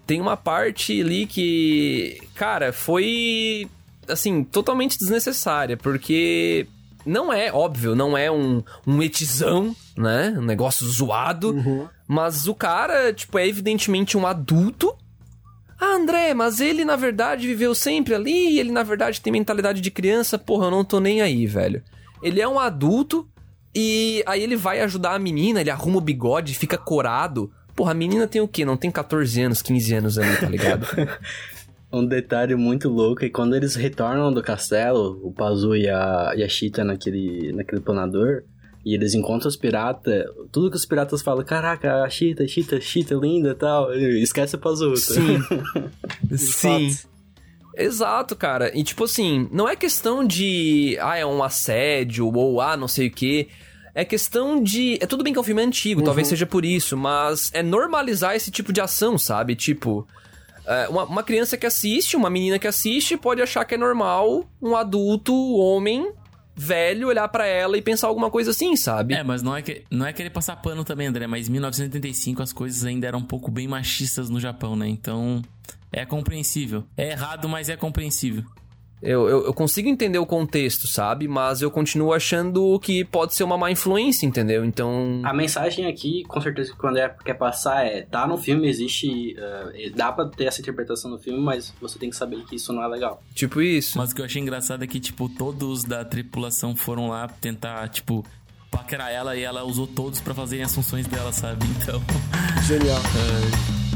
Tem 0.07 0.21
uma 0.21 0.37
parte 0.37 1.01
ali 1.01 1.27
que, 1.27 2.21
cara, 2.35 2.73
foi 2.73 3.69
assim, 4.09 4.45
totalmente 4.45 4.99
desnecessária, 4.99 5.77
porque 5.77 6.67
não 7.05 7.33
é, 7.33 7.53
óbvio, 7.53 7.95
não 7.95 8.17
é 8.17 8.31
um, 8.31 8.63
um 8.87 9.03
etizão, 9.03 9.75
né? 9.97 10.35
Um 10.37 10.43
negócio 10.43 10.87
zoado. 10.87 11.53
Mas 12.07 12.47
o 12.47 12.55
cara, 12.55 13.13
tipo, 13.13 13.39
é 13.39 13.47
evidentemente 13.47 14.17
um 14.17 14.27
adulto. 14.27 14.95
Ah, 15.79 15.97
André, 15.97 16.33
mas 16.35 16.61
ele 16.61 16.85
na 16.85 16.97
verdade 16.97 17.47
viveu 17.47 17.75
sempre 17.75 18.15
ali, 18.15 18.51
e 18.51 18.61
ele 18.61 18.73
na 18.73 18.83
verdade 18.83 19.21
tem 19.21 19.33
mentalidade 19.33 19.81
de 19.81 19.91
criança. 19.91 20.39
Porra, 20.39 20.67
eu 20.67 20.71
não 20.71 20.85
tô 20.85 21.01
nem 21.01 21.21
aí, 21.21 21.47
velho. 21.47 21.83
Ele 22.23 22.41
é 22.41 22.49
um 22.49 22.59
adulto 22.59 23.29
e 23.75 24.23
aí 24.27 24.43
ele 24.43 24.57
vai 24.57 24.81
ajudar 24.81 25.15
a 25.15 25.19
menina, 25.19 25.61
ele 25.61 25.71
arruma 25.71 25.99
o 25.99 26.01
bigode, 26.01 26.55
fica 26.55 26.79
corado. 26.79 27.53
Porra, 27.77 27.93
a 27.93 27.95
menina 27.95 28.27
tem 28.27 28.41
o 28.41 28.49
quê? 28.49 28.65
Não 28.65 28.77
tem 28.77 28.91
14 28.91 29.43
anos, 29.43 29.61
15 29.63 29.95
anos 29.95 30.19
ali, 30.19 30.37
tá 30.37 30.49
ligado? 30.49 30.87
Um 31.93 32.05
detalhe 32.05 32.55
muito 32.57 32.89
louco 32.89 33.25
é 33.25 33.31
quando 33.31 33.55
eles 33.55 33.77
retornam 33.77 34.33
do 34.33 34.43
castelo, 34.43 35.21
o 35.23 35.33
Pazu 35.33 35.77
e 35.77 35.89
a, 35.89 36.33
e 36.37 36.43
a 36.43 36.49
Cheetah 36.49 36.85
naquele, 36.85 37.53
naquele 37.53 37.81
planador, 37.81 38.43
e 38.85 38.93
eles 38.93 39.15
encontram 39.15 39.49
os 39.49 39.57
piratas, 39.57 40.25
tudo 40.51 40.69
que 40.69 40.77
os 40.77 40.85
piratas 40.85 41.23
falam, 41.23 41.45
caraca, 41.45 42.03
a 42.03 42.11
Cheetah, 42.11 42.47
Cheetah, 42.47 42.81
Cheetah, 42.81 43.15
linda 43.15 43.51
e 43.51 43.55
tal, 43.55 43.95
esquece 43.95 44.57
o 44.57 44.59
Pazu. 44.59 44.91
tá? 44.91 44.97
Sim. 44.97 45.39
Sim. 46.37 46.91
fato. 46.91 47.17
Exato, 47.77 48.35
cara. 48.35 48.77
E 48.77 48.83
tipo 48.83 49.05
assim, 49.05 49.49
não 49.53 49.69
é 49.69 49.77
questão 49.77 50.27
de, 50.27 50.99
ah, 51.01 51.17
é 51.17 51.25
um 51.25 51.43
assédio 51.43 52.33
ou 52.35 52.61
ah, 52.61 52.77
não 52.77 52.89
sei 52.89 53.09
o 53.09 53.11
quê. 53.11 53.49
É 53.97 54.05
questão 54.05 54.63
de. 54.63 54.99
É 55.01 55.07
tudo 55.07 55.25
bem 55.25 55.33
que 55.33 55.39
é 55.39 55.41
um 55.41 55.45
filme 55.45 55.63
antigo, 55.63 56.03
talvez 56.03 56.29
seja 56.29 56.45
por 56.45 56.67
isso, 56.67 56.99
mas 56.99 57.51
é 57.55 57.63
normalizar 57.63 58.37
esse 58.37 58.51
tipo 58.51 58.71
de 58.71 58.79
ação, 58.79 59.17
sabe? 59.17 59.57
Tipo. 59.57 60.07
é, 60.67 60.87
uma, 60.89 61.05
uma 61.05 61.23
criança 61.23 61.57
que 61.57 61.65
assiste, 61.65 62.15
uma 62.15 62.29
menina 62.29 62.59
que 62.59 62.67
assiste, 62.67 63.17
pode 63.17 63.41
achar 63.41 63.65
que 63.65 63.75
é 63.75 63.79
normal 63.79 64.45
um 64.61 64.77
adulto, 64.77 65.33
homem, 65.35 66.13
velho, 66.55 67.09
olhar 67.09 67.27
pra 67.29 67.47
ela 67.47 67.79
e 67.79 67.81
pensar 67.81 68.09
alguma 68.09 68.31
coisa 68.31 68.51
assim, 68.51 68.77
sabe? 68.77 69.15
É, 69.15 69.23
mas 69.23 69.43
não 69.43 69.57
é, 69.57 69.63
que, 69.63 69.85
não 69.91 70.05
é 70.05 70.13
querer 70.13 70.29
passar 70.29 70.57
pano 70.57 70.85
também, 70.85 71.07
André, 71.07 71.27
mas 71.27 71.49
em 71.49 71.53
1985 71.53 72.43
as 72.43 72.53
coisas 72.53 72.85
ainda 72.85 73.07
eram 73.07 73.21
um 73.21 73.25
pouco 73.25 73.51
bem 73.51 73.67
machistas 73.67 74.29
no 74.29 74.39
Japão, 74.39 74.77
né? 74.77 74.87
Então, 74.87 75.41
é 75.91 76.05
compreensível. 76.05 76.85
É 76.99 77.13
errado, 77.13 77.49
mas 77.49 77.71
é 77.71 77.77
compreensível. 77.77 78.45
Eu, 79.03 79.29
eu, 79.29 79.45
eu 79.47 79.55
consigo 79.55 79.89
entender 79.89 80.19
o 80.19 80.27
contexto, 80.27 80.87
sabe? 80.87 81.29
Mas 81.29 81.61
eu 81.61 81.71
continuo 81.71 82.13
achando 82.13 82.79
que 82.81 83.05
pode 83.05 83.35
ser 83.35 83.45
uma 83.45 83.59
má 83.59 83.71
influência, 83.71 84.27
entendeu? 84.27 84.65
Então. 84.65 85.21
A 85.25 85.35
mensagem 85.35 85.87
aqui, 85.87 86.25
com 86.25 86.41
certeza 86.41 86.73
que 86.73 86.85
o 86.85 86.89
André 86.89 87.15
quer 87.25 87.35
passar 87.35 87.85
é, 87.85 88.03
tá 88.03 88.27
no 88.27 88.39
filme, 88.39 88.69
existe, 88.69 89.37
eh, 89.39 89.91
dá 89.95 90.11
pra 90.11 90.27
ter 90.27 90.45
essa 90.45 90.61
interpretação 90.61 91.11
no 91.11 91.19
filme, 91.19 91.41
mas 91.41 91.75
você 91.81 91.99
tem 91.99 92.09
que 92.09 92.17
saber 92.17 92.45
que 92.47 92.57
isso 92.57 92.73
não 92.73 92.83
é 92.83 92.89
legal. 92.89 93.23
Tipo 93.35 93.61
isso. 93.61 93.99
Mas 93.99 94.13
o 94.13 94.15
que 94.15 94.21
eu 94.23 94.25
achei 94.25 94.41
engraçado 94.41 94.83
é 94.83 94.87
que, 94.87 94.99
tipo, 94.99 95.29
todos 95.29 95.85
da 95.85 96.05
tripulação 96.05 96.75
foram 96.75 97.09
lá 97.09 97.29
tentar, 97.29 97.89
tipo, 97.89 98.25
paquerar 98.71 99.11
ela 99.11 99.37
e 99.37 99.43
ela 99.43 99.63
usou 99.65 99.87
todos 99.87 100.21
pra 100.21 100.35
fazerem 100.35 100.65
as 100.65 100.75
funções 100.75 101.07
dela, 101.07 101.33
sabe? 101.33 101.67
Então. 101.81 102.03
Genial. 102.67 103.01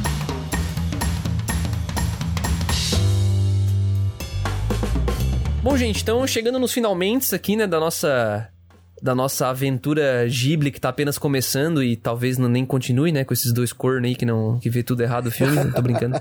Bom, 5.62 5.76
gente, 5.76 6.00
então 6.02 6.26
chegando 6.26 6.58
nos 6.58 6.72
finalmente 6.72 7.34
aqui, 7.34 7.54
né, 7.54 7.66
da 7.66 7.78
nossa 7.78 8.48
da 9.02 9.14
nossa 9.14 9.48
aventura 9.48 10.26
Ghibli 10.26 10.70
que 10.70 10.80
tá 10.80 10.88
apenas 10.88 11.18
começando 11.18 11.82
e 11.82 11.96
talvez 11.96 12.38
não 12.38 12.48
nem 12.48 12.64
continue, 12.64 13.12
né, 13.12 13.24
com 13.24 13.34
esses 13.34 13.52
dois 13.52 13.70
cornos 13.70 14.08
aí 14.08 14.14
que 14.14 14.24
não 14.24 14.58
que 14.58 14.70
vê 14.70 14.82
tudo 14.82 15.02
errado 15.02 15.26
o 15.26 15.30
filme, 15.30 15.56
não 15.56 15.70
tô 15.70 15.82
brincando. 15.82 16.18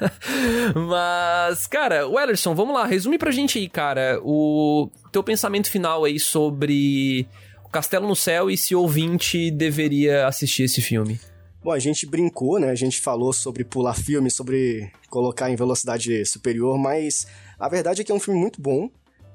Mas, 0.88 1.66
cara, 1.66 2.06
Wellerson, 2.06 2.54
vamos 2.54 2.74
lá, 2.74 2.84
resume 2.84 3.16
pra 3.16 3.30
gente 3.30 3.58
aí, 3.58 3.68
cara, 3.68 4.20
o 4.22 4.90
teu 5.10 5.22
pensamento 5.22 5.70
final 5.70 6.04
aí 6.04 6.20
sobre 6.20 7.26
o 7.64 7.68
Castelo 7.70 8.06
no 8.06 8.16
Céu 8.16 8.50
e 8.50 8.58
se 8.58 8.74
ouvinte 8.74 9.50
deveria 9.50 10.26
assistir 10.26 10.64
esse 10.64 10.82
filme. 10.82 11.18
Bom, 11.62 11.72
a 11.72 11.78
gente 11.78 12.06
brincou, 12.06 12.58
né? 12.58 12.70
A 12.70 12.74
gente 12.74 13.00
falou 13.00 13.34
sobre 13.34 13.64
pular 13.64 13.92
filme, 13.92 14.30
sobre 14.30 14.90
colocar 15.10 15.50
em 15.50 15.56
velocidade 15.56 16.24
superior, 16.24 16.78
mas 16.78 17.26
a 17.60 17.68
verdade 17.68 18.00
é 18.00 18.04
que 18.04 18.10
é 18.10 18.14
um 18.14 18.20
filme 18.20 18.40
muito 18.40 18.60
bom. 18.60 18.90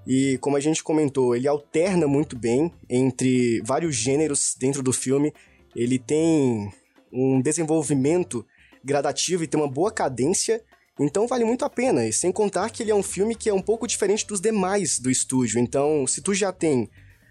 E 0.08 0.38
como 0.40 0.58
a 0.58 0.60
gente 0.60 0.84
comentou, 0.84 1.36
ele 1.36 1.48
alterna 1.48 2.08
muito 2.08 2.36
bem 2.36 2.72
entre 2.90 3.62
vários 3.64 3.96
gêneros 3.96 4.56
dentro 4.58 4.82
do 4.82 4.92
filme. 4.92 5.32
Ele 5.76 6.00
tem 6.00 6.72
um 7.12 7.40
desenvolvimento 7.42 8.46
gradativo 8.84 9.44
e 9.44 9.48
tem 9.48 9.60
uma 9.60 9.70
boa 9.70 9.92
cadência. 9.92 10.62
Então 11.00 11.28
vale 11.28 11.46
muito 11.46 11.66
a 11.66 11.70
pena. 11.70 12.06
E 12.06 12.14
sem 12.14 12.32
contar 12.32 12.70
que 12.70 12.84
ele 12.84 12.92
é 12.92 12.96
um 12.96 13.04
filme 13.04 13.36
que 13.36 13.50
é 13.50 13.54
um 13.54 13.62
pouco 13.62 13.88
diferente 13.88 14.26
dos 14.26 14.42
demais 14.42 15.00
do 15.00 15.10
estúdio. 15.10 15.60
Então, 15.60 16.08
se 16.08 16.22
tu 16.22 16.34
já 16.34 16.52
tem 16.52 16.90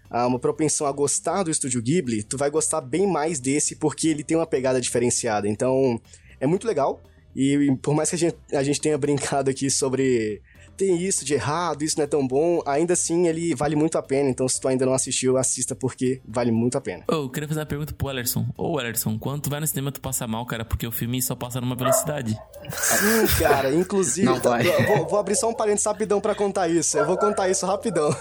ah, 0.09 0.27
uma 0.27 0.39
propensão 0.39 0.85
a 0.87 0.91
gostar 0.91 1.43
do 1.43 1.51
estúdio 1.51 1.81
Ghibli, 1.81 2.23
tu 2.23 2.37
vai 2.37 2.49
gostar 2.49 2.81
bem 2.81 3.07
mais 3.07 3.39
desse 3.39 3.75
porque 3.75 4.07
ele 4.07 4.23
tem 4.23 4.37
uma 4.37 4.45
pegada 4.45 4.79
diferenciada. 4.79 5.47
Então, 5.47 5.99
é 6.39 6.47
muito 6.47 6.67
legal. 6.67 7.01
E 7.35 7.75
por 7.81 7.93
mais 7.93 8.09
que 8.09 8.15
a 8.15 8.19
gente, 8.19 8.37
a 8.53 8.63
gente 8.63 8.79
tenha 8.79 8.97
brincado 8.97 9.49
aqui 9.49 9.69
sobre 9.69 10.41
tem 10.75 10.97
isso 11.01 11.25
de 11.25 11.33
errado, 11.33 11.83
isso 11.83 11.97
não 11.97 12.03
é 12.03 12.07
tão 12.07 12.27
bom, 12.27 12.61
ainda 12.65 12.93
assim 12.93 13.27
ele 13.27 13.55
vale 13.55 13.75
muito 13.75 13.97
a 13.97 14.03
pena. 14.03 14.29
Então, 14.29 14.47
se 14.47 14.59
tu 14.59 14.67
ainda 14.67 14.85
não 14.85 14.93
assistiu, 14.93 15.37
assista 15.37 15.75
porque 15.75 16.21
vale 16.27 16.51
muito 16.51 16.77
a 16.77 16.81
pena. 16.81 17.03
Ô, 17.07 17.13
eu 17.13 17.29
queria 17.29 17.47
fazer 17.47 17.61
uma 17.61 17.65
pergunta 17.65 17.93
pro 17.93 18.09
Ellerson. 18.09 18.45
Ô, 18.57 18.79
Ellerson, 18.79 19.17
quando 19.17 19.43
tu 19.43 19.49
vai 19.49 19.59
no 19.59 19.67
cinema 19.67 19.91
tu 19.91 20.01
passa 20.01 20.27
mal, 20.27 20.45
cara, 20.45 20.65
porque 20.65 20.85
o 20.85 20.91
filme 20.91 21.21
só 21.21 21.35
passa 21.35 21.59
numa 21.61 21.75
velocidade. 21.75 22.37
Sim, 22.71 23.27
cara, 23.39 23.73
inclusive. 23.73 24.25
Não 24.25 24.39
vai. 24.39 24.67
eu 24.67 24.85
vou, 24.85 25.07
vou 25.07 25.19
abrir 25.19 25.35
só 25.35 25.49
um 25.49 25.53
parênteses 25.53 25.85
rapidão 25.85 26.19
pra 26.19 26.35
contar 26.35 26.67
isso. 26.67 26.97
Eu 26.97 27.05
vou 27.05 27.17
contar 27.17 27.49
isso 27.49 27.65
rapidão. 27.65 28.15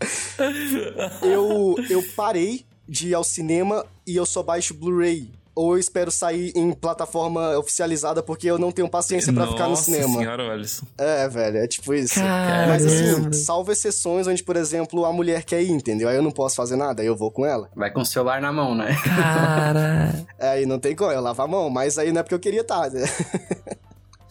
eu, 1.22 1.74
eu 1.88 2.02
parei 2.14 2.64
de 2.88 3.08
ir 3.08 3.14
ao 3.14 3.24
cinema 3.24 3.84
e 4.06 4.14
eu 4.16 4.24
só 4.24 4.42
baixo 4.42 4.74
Blu-ray. 4.74 5.30
Ou 5.56 5.72
eu 5.74 5.78
espero 5.80 6.10
sair 6.10 6.52
em 6.54 6.70
plataforma 6.70 7.58
oficializada 7.58 8.22
porque 8.22 8.46
eu 8.46 8.58
não 8.58 8.70
tenho 8.70 8.88
paciência 8.90 9.32
pra 9.32 9.46
ficar 9.46 9.64
no 9.64 9.70
Nossa 9.70 9.84
cinema. 9.84 10.18
senhora, 10.18 10.42
Ellerson. 10.44 10.84
É, 10.98 11.26
velho, 11.28 11.56
é 11.56 11.66
tipo 11.66 11.94
isso. 11.94 12.20
Mas 12.20 12.84
assim, 12.84 13.32
salvo 13.32 13.72
exceções 13.72 14.26
onde, 14.26 14.44
por 14.44 14.54
exemplo, 14.54 15.06
a 15.06 15.12
mulher 15.12 15.44
quer 15.44 15.62
ir, 15.62 15.70
entendeu? 15.70 16.10
Aí 16.10 16.16
eu 16.16 16.22
não 16.22 16.30
posso 16.30 16.56
fazer 16.56 16.76
nada, 16.76 17.00
aí 17.00 17.08
eu 17.08 17.16
vou 17.16 17.30
com 17.30 17.46
ela. 17.46 17.70
Vai 17.74 17.90
com 17.90 18.02
o 18.02 18.04
celular 18.04 18.40
na 18.40 18.52
mão, 18.52 18.74
né? 18.74 18.94
Cara. 19.02 20.26
Aí 20.38 20.64
não 20.68 20.78
tem 20.78 20.94
como, 20.94 21.10
eu 21.10 21.20
lavo 21.22 21.40
a 21.40 21.48
mão, 21.48 21.70
mas 21.70 21.96
aí 21.96 22.12
não 22.12 22.20
é 22.20 22.22
porque 22.22 22.34
eu 22.34 22.40
queria 22.40 22.60
estar, 22.60 22.90
né? 22.90 23.04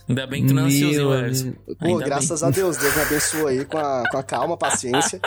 Ainda 0.07 0.27
bem 0.27 0.43
que 0.43 0.49
tu 0.49 0.53
não 0.53 0.63
é 0.63 0.65
ansioso, 0.65 1.13
hein, 1.15 1.55
Meu. 1.67 1.75
Pô, 1.77 1.97
graças 1.97 2.43
a 2.43 2.51
Deus, 2.51 2.77
Deus 2.77 2.95
me 2.95 3.01
abençoou 3.01 3.47
aí 3.47 3.65
com 3.65 3.77
a, 3.77 4.03
com 4.11 4.17
a 4.17 4.23
calma, 4.23 4.55
paciência. 4.55 5.19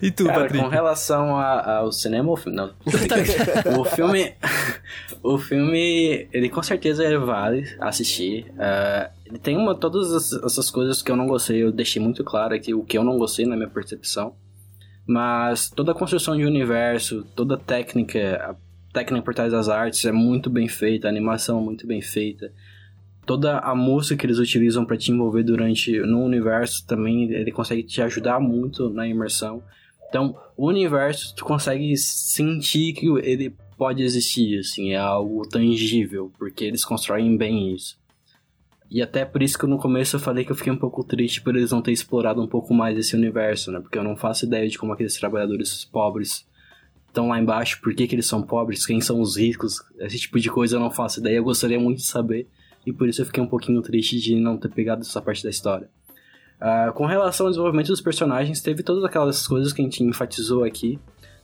e 0.00 0.10
tu, 0.10 0.24
Cara, 0.26 0.42
Patrick? 0.42 0.62
com 0.64 0.70
relação 0.70 1.36
a- 1.36 1.78
ao 1.78 1.92
cinema, 1.92 2.30
o 2.30 2.36
filme. 2.36 2.56
Não. 2.56 2.70
o 3.80 3.84
filme. 3.84 4.34
O 5.22 5.38
filme, 5.38 6.28
ele 6.32 6.48
com 6.48 6.62
certeza 6.62 7.04
ele 7.04 7.18
vale 7.18 7.64
assistir. 7.80 8.46
É, 8.58 9.10
ele 9.26 9.38
tem 9.38 9.56
uma, 9.56 9.74
todas 9.74 10.12
as- 10.12 10.32
essas 10.44 10.70
coisas 10.70 11.02
que 11.02 11.10
eu 11.10 11.16
não 11.16 11.26
gostei, 11.26 11.62
eu 11.62 11.72
deixei 11.72 12.00
muito 12.02 12.22
claro 12.24 12.54
aqui 12.54 12.74
o 12.74 12.82
que 12.84 12.96
eu 12.98 13.04
não 13.04 13.18
gostei 13.18 13.46
na 13.46 13.56
minha 13.56 13.68
percepção. 13.68 14.34
Mas 15.06 15.68
toda 15.68 15.90
a 15.92 15.94
construção 15.94 16.36
de 16.36 16.44
universo, 16.44 17.24
toda 17.34 17.54
a 17.54 17.58
técnica, 17.58 18.36
a 18.50 18.54
técnica 18.92 19.24
por 19.24 19.34
trás 19.34 19.52
das 19.52 19.68
artes 19.68 20.04
é 20.04 20.12
muito 20.12 20.50
bem 20.50 20.68
feita, 20.68 21.08
a 21.08 21.10
animação 21.10 21.58
é 21.58 21.62
muito 21.62 21.86
bem 21.86 22.02
feita. 22.02 22.52
Toda 23.24 23.58
a 23.58 23.74
música 23.74 24.16
que 24.16 24.26
eles 24.26 24.38
utilizam 24.38 24.84
para 24.84 24.96
te 24.96 25.12
envolver 25.12 25.44
durante 25.44 25.98
no 26.00 26.24
universo 26.24 26.86
também, 26.86 27.30
ele 27.30 27.52
consegue 27.52 27.82
te 27.82 28.02
ajudar 28.02 28.40
muito 28.40 28.90
na 28.90 29.06
imersão. 29.06 29.62
Então, 30.08 30.36
o 30.56 30.66
universo, 30.66 31.34
tu 31.34 31.44
consegue 31.44 31.96
sentir 31.96 32.92
que 32.92 33.06
ele 33.24 33.54
pode 33.78 34.02
existir, 34.02 34.58
assim, 34.58 34.92
é 34.92 34.96
algo 34.96 35.48
tangível, 35.48 36.30
porque 36.38 36.64
eles 36.64 36.84
constroem 36.84 37.36
bem 37.36 37.72
isso. 37.74 37.96
E 38.90 39.00
até 39.00 39.24
por 39.24 39.42
isso 39.42 39.58
que 39.58 39.66
no 39.66 39.78
começo 39.78 40.16
eu 40.16 40.20
falei 40.20 40.44
que 40.44 40.52
eu 40.52 40.56
fiquei 40.56 40.70
um 40.70 40.76
pouco 40.76 41.02
triste 41.02 41.40
por 41.40 41.56
eles 41.56 41.70
não 41.70 41.80
terem 41.80 41.94
explorado 41.94 42.42
um 42.42 42.46
pouco 42.46 42.74
mais 42.74 42.98
esse 42.98 43.16
universo, 43.16 43.72
né? 43.72 43.80
Porque 43.80 43.96
eu 43.96 44.04
não 44.04 44.14
faço 44.14 44.44
ideia 44.44 44.68
de 44.68 44.76
como 44.76 44.92
aqueles 44.92 45.16
trabalhadores 45.16 45.82
pobres 45.86 46.44
estão 47.12 47.28
lá 47.28 47.38
embaixo, 47.38 47.78
por 47.82 47.94
que, 47.94 48.06
que 48.06 48.14
eles 48.14 48.26
são 48.26 48.42
pobres, 48.42 48.86
quem 48.86 49.00
são 49.00 49.20
os 49.20 49.36
ricos, 49.36 49.82
esse 49.98 50.18
tipo 50.18 50.40
de 50.40 50.50
coisa 50.50 50.76
eu 50.76 50.80
não 50.80 50.90
faço 50.90 51.20
ideia, 51.20 51.36
eu 51.36 51.44
gostaria 51.44 51.78
muito 51.78 51.98
de 51.98 52.06
saber, 52.06 52.48
e 52.86 52.92
por 52.92 53.06
isso 53.06 53.20
eu 53.20 53.26
fiquei 53.26 53.42
um 53.42 53.46
pouquinho 53.46 53.82
triste 53.82 54.18
de 54.18 54.34
não 54.36 54.56
ter 54.56 54.70
pegado 54.70 55.02
essa 55.02 55.20
parte 55.20 55.44
da 55.44 55.50
história. 55.50 55.88
Ah, 56.58 56.90
com 56.94 57.04
relação 57.04 57.46
ao 57.46 57.50
desenvolvimento 57.50 57.88
dos 57.88 58.00
personagens, 58.00 58.62
teve 58.62 58.82
todas 58.82 59.04
aquelas 59.04 59.46
coisas 59.46 59.72
que 59.72 59.82
a 59.82 59.84
gente 59.84 60.02
enfatizou 60.02 60.64
aqui, 60.64 60.98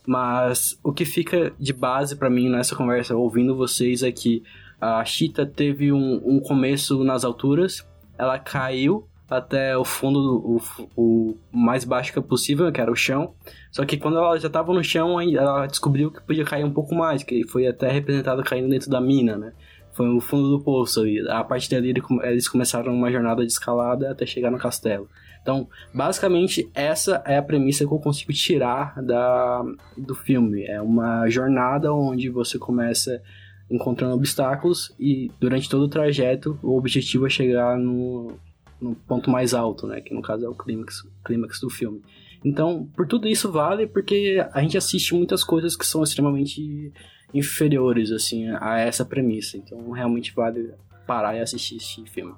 mas 0.07 0.79
o 0.83 0.91
que 0.91 1.05
fica 1.05 1.53
de 1.59 1.71
base 1.71 2.15
pra 2.15 2.29
mim 2.29 2.49
nessa 2.49 2.75
conversa, 2.75 3.15
ouvindo 3.15 3.55
vocês, 3.55 4.01
é 4.01 4.11
que 4.11 4.41
a 4.81 5.03
Cheetah 5.05 5.45
teve 5.45 5.91
um, 5.91 6.21
um 6.25 6.39
começo 6.39 7.03
nas 7.03 7.23
alturas, 7.23 7.85
ela 8.17 8.39
caiu 8.39 9.08
até 9.29 9.77
o 9.77 9.85
fundo, 9.85 10.19
o, 10.37 10.59
o 10.95 11.37
mais 11.51 11.83
baixo 11.83 12.17
é 12.17 12.21
possível, 12.21 12.71
que 12.71 12.81
era 12.81 12.91
o 12.91 12.95
chão. 12.95 13.33
Só 13.71 13.85
que 13.85 13.97
quando 13.97 14.17
ela 14.17 14.37
já 14.39 14.47
estava 14.47 14.73
no 14.73 14.83
chão, 14.83 15.19
ela 15.21 15.67
descobriu 15.67 16.11
que 16.11 16.21
podia 16.21 16.43
cair 16.45 16.63
um 16.63 16.73
pouco 16.73 16.95
mais, 16.95 17.23
que 17.23 17.47
foi 17.47 17.67
até 17.67 17.91
representado 17.91 18.43
caindo 18.43 18.69
dentro 18.69 18.89
da 18.89 18.99
mina, 18.99 19.37
né? 19.37 19.53
Foi 19.93 20.07
o 20.09 20.19
fundo 20.19 20.49
do 20.49 20.63
poço. 20.63 21.05
E 21.05 21.19
a 21.29 21.43
partir 21.43 21.69
dali 21.69 21.89
ele- 21.89 22.01
eles 22.23 22.47
começaram 22.47 22.93
uma 22.93 23.11
jornada 23.11 23.45
de 23.45 23.51
escalada 23.51 24.09
até 24.11 24.25
chegar 24.25 24.49
no 24.49 24.57
castelo. 24.57 25.07
Então, 25.41 25.67
basicamente, 25.93 26.69
essa 26.73 27.21
é 27.25 27.37
a 27.37 27.41
premissa 27.43 27.85
que 27.85 27.91
eu 27.93 27.99
consigo 27.99 28.31
tirar 28.33 29.01
da, 29.01 29.63
do 29.97 30.13
filme. 30.15 30.63
É 30.65 30.81
uma 30.81 31.29
jornada 31.29 31.93
onde 31.93 32.29
você 32.29 32.57
começa 32.57 33.21
encontrando 33.69 34.15
obstáculos 34.15 34.93
e 34.99 35.31
durante 35.39 35.69
todo 35.69 35.83
o 35.83 35.87
trajeto 35.87 36.57
o 36.63 36.75
objetivo 36.77 37.27
é 37.27 37.29
chegar 37.29 37.77
no, 37.77 38.33
no 38.81 38.95
ponto 38.95 39.29
mais 39.29 39.53
alto, 39.53 39.87
né? 39.87 40.01
Que 40.01 40.13
no 40.13 40.21
caso 40.21 40.45
é 40.45 40.49
o 40.49 40.55
clímax, 40.55 41.03
clímax 41.23 41.59
do 41.59 41.69
filme. 41.69 42.01
Então, 42.43 42.89
por 42.95 43.05
tudo 43.07 43.27
isso 43.27 43.51
vale, 43.51 43.85
porque 43.85 44.45
a 44.53 44.61
gente 44.61 44.77
assiste 44.77 45.13
muitas 45.13 45.43
coisas 45.43 45.75
que 45.75 45.85
são 45.85 46.03
extremamente 46.03 46.93
inferiores, 47.33 48.11
assim, 48.11 48.47
a 48.59 48.79
essa 48.79 49.05
premissa. 49.05 49.57
Então, 49.57 49.91
realmente 49.91 50.33
vale 50.33 50.73
parar 51.05 51.35
e 51.35 51.41
assistir 51.41 51.77
esse 51.77 52.05
filme. 52.05 52.33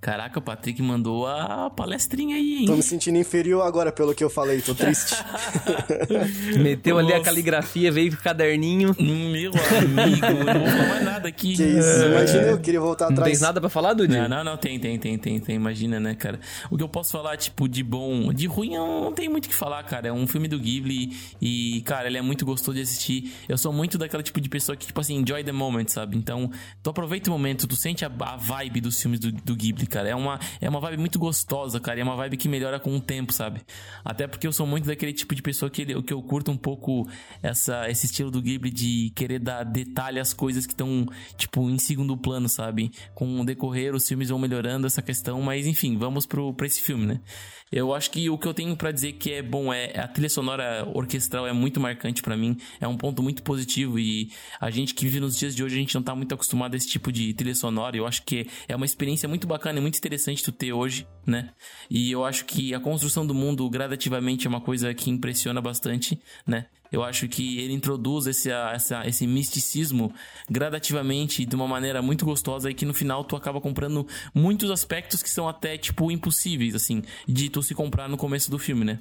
Caraca, 0.00 0.38
o 0.38 0.42
Patrick 0.42 0.80
mandou 0.80 1.26
a 1.26 1.68
palestrinha 1.68 2.34
aí, 2.36 2.60
hein? 2.60 2.64
Tô 2.64 2.74
me 2.74 2.82
sentindo 2.82 3.18
inferior 3.18 3.60
agora 3.66 3.92
pelo 3.92 4.14
que 4.14 4.24
eu 4.24 4.30
falei, 4.30 4.62
tô 4.62 4.74
triste. 4.74 5.14
Meteu 6.58 6.98
ali 6.98 7.12
a 7.12 7.18
Nossa. 7.18 7.24
caligrafia, 7.30 7.92
veio 7.92 8.10
com 8.12 8.16
o 8.16 8.22
caderninho. 8.22 8.96
Meu 8.98 9.52
amigo, 9.78 10.26
eu 10.26 10.44
não 10.44 10.60
vou 10.60 10.68
falar 10.70 10.88
mais 10.88 11.04
nada 11.04 11.28
aqui. 11.28 11.54
que 11.54 11.62
isso, 11.62 12.06
imagina 12.06 12.42
eu 12.44 12.58
queria 12.58 12.80
voltar 12.80 13.06
Não 13.06 13.12
atrás. 13.12 13.30
tens 13.30 13.40
nada 13.42 13.60
pra 13.60 13.68
falar, 13.68 13.92
Dudy? 13.92 14.16
Não, 14.16 14.26
não, 14.26 14.42
não, 14.42 14.56
tem, 14.56 14.78
tem, 14.80 14.98
tem, 14.98 15.18
tem, 15.18 15.38
tem, 15.38 15.56
imagina, 15.56 16.00
né, 16.00 16.14
cara? 16.14 16.40
O 16.70 16.78
que 16.78 16.82
eu 16.82 16.88
posso 16.88 17.12
falar, 17.12 17.36
tipo, 17.36 17.68
de 17.68 17.82
bom, 17.82 18.32
de 18.32 18.46
ruim, 18.46 18.74
eu 18.76 18.86
não 18.86 19.12
tem 19.12 19.28
muito 19.28 19.44
o 19.44 19.48
que 19.50 19.54
falar, 19.54 19.82
cara. 19.82 20.08
É 20.08 20.12
um 20.12 20.26
filme 20.26 20.48
do 20.48 20.58
Ghibli 20.58 21.14
e, 21.42 21.82
cara, 21.84 22.08
ele 22.08 22.16
é 22.16 22.22
muito 22.22 22.46
gostoso 22.46 22.74
de 22.76 22.82
assistir. 22.82 23.34
Eu 23.46 23.58
sou 23.58 23.70
muito 23.70 23.98
daquela 23.98 24.22
tipo 24.22 24.40
de 24.40 24.48
pessoa 24.48 24.74
que, 24.76 24.86
tipo 24.86 24.98
assim, 24.98 25.16
enjoy 25.16 25.44
the 25.44 25.52
moment, 25.52 25.88
sabe? 25.88 26.16
Então, 26.16 26.50
tu 26.82 26.88
aproveita 26.88 27.28
o 27.28 27.32
momento, 27.34 27.66
tu 27.66 27.76
sente 27.76 28.02
a, 28.02 28.10
a 28.20 28.36
vibe 28.36 28.80
dos 28.80 28.98
filmes 28.98 29.20
do, 29.20 29.30
do 29.30 29.54
Ghibli, 29.54 29.89
cara. 29.90 30.08
É 30.08 30.14
uma, 30.14 30.40
é 30.60 30.68
uma 30.68 30.80
vibe 30.80 30.98
muito 30.98 31.18
gostosa, 31.18 31.78
cara. 31.78 32.00
É 32.00 32.02
uma 32.02 32.16
vibe 32.16 32.36
que 32.36 32.48
melhora 32.48 32.80
com 32.80 32.96
o 32.96 33.00
tempo, 33.00 33.32
sabe? 33.32 33.60
Até 34.04 34.26
porque 34.26 34.46
eu 34.46 34.52
sou 34.52 34.66
muito 34.66 34.86
daquele 34.86 35.12
tipo 35.12 35.34
de 35.34 35.42
pessoa 35.42 35.70
que, 35.70 35.82
ele, 35.82 36.02
que 36.02 36.12
eu 36.12 36.22
curto 36.22 36.50
um 36.50 36.56
pouco 36.56 37.08
essa, 37.42 37.90
esse 37.90 38.06
estilo 38.06 38.30
do 38.30 38.40
Ghibli 38.40 38.70
de 38.70 39.12
querer 39.14 39.38
dar 39.38 39.64
detalhe 39.64 40.18
às 40.18 40.32
coisas 40.32 40.66
que 40.66 40.72
estão, 40.72 41.06
tipo, 41.36 41.68
em 41.68 41.78
segundo 41.78 42.16
plano, 42.16 42.48
sabe? 42.48 42.90
Com 43.14 43.40
o 43.40 43.44
decorrer, 43.44 43.94
os 43.94 44.06
filmes 44.06 44.28
vão 44.30 44.38
melhorando 44.38 44.86
essa 44.86 45.02
questão, 45.02 45.42
mas 45.42 45.66
enfim, 45.66 45.98
vamos 45.98 46.26
pro, 46.26 46.54
pra 46.54 46.66
esse 46.66 46.80
filme, 46.80 47.06
né? 47.06 47.20
Eu 47.72 47.94
acho 47.94 48.10
que 48.10 48.28
o 48.28 48.36
que 48.36 48.48
eu 48.48 48.54
tenho 48.54 48.76
pra 48.76 48.90
dizer 48.90 49.12
que 49.12 49.32
é 49.32 49.42
bom 49.42 49.72
é 49.72 49.96
a 49.96 50.08
trilha 50.08 50.28
sonora 50.28 50.88
orquestral 50.92 51.46
é 51.46 51.52
muito 51.52 51.78
marcante 51.78 52.20
pra 52.20 52.36
mim, 52.36 52.56
é 52.80 52.88
um 52.88 52.96
ponto 52.96 53.22
muito 53.22 53.44
positivo 53.44 53.96
e 53.96 54.32
a 54.60 54.70
gente 54.70 54.92
que 54.92 55.04
vive 55.04 55.20
nos 55.20 55.36
dias 55.36 55.54
de 55.54 55.62
hoje 55.62 55.76
a 55.76 55.78
gente 55.78 55.94
não 55.94 56.02
tá 56.02 56.14
muito 56.14 56.34
acostumado 56.34 56.74
a 56.74 56.76
esse 56.76 56.88
tipo 56.88 57.12
de 57.12 57.32
trilha 57.32 57.54
sonora. 57.54 57.96
Eu 57.96 58.06
acho 58.06 58.24
que 58.24 58.48
é 58.66 58.74
uma 58.74 58.84
experiência 58.86 59.28
muito 59.28 59.46
bacana 59.46 59.78
e 59.78 59.82
muito 59.82 59.96
interessante 59.96 60.42
tu 60.42 60.50
ter 60.50 60.72
hoje, 60.72 61.06
né? 61.24 61.50
E 61.88 62.10
eu 62.10 62.24
acho 62.24 62.44
que 62.44 62.74
a 62.74 62.80
construção 62.80 63.24
do 63.24 63.34
mundo 63.34 63.68
gradativamente 63.70 64.46
é 64.46 64.50
uma 64.50 64.60
coisa 64.60 64.92
que 64.92 65.08
impressiona 65.08 65.60
bastante, 65.60 66.20
né? 66.44 66.66
Eu 66.90 67.04
acho 67.04 67.28
que 67.28 67.58
ele 67.58 67.72
introduz 67.72 68.26
esse, 68.26 68.50
essa, 68.50 69.06
esse 69.06 69.26
misticismo 69.26 70.12
gradativamente 70.50 71.44
de 71.44 71.54
uma 71.54 71.68
maneira 71.68 72.02
muito 72.02 72.24
gostosa 72.24 72.70
e 72.70 72.74
que 72.74 72.84
no 72.84 72.92
final 72.92 73.24
tu 73.24 73.36
acaba 73.36 73.60
comprando 73.60 74.06
muitos 74.34 74.70
aspectos 74.70 75.22
que 75.22 75.30
são 75.30 75.48
até, 75.48 75.78
tipo, 75.78 76.10
impossíveis, 76.10 76.74
assim, 76.74 77.02
de 77.28 77.48
tu 77.48 77.62
se 77.62 77.74
comprar 77.74 78.08
no 78.08 78.16
começo 78.16 78.50
do 78.50 78.58
filme, 78.58 78.84
né? 78.84 78.98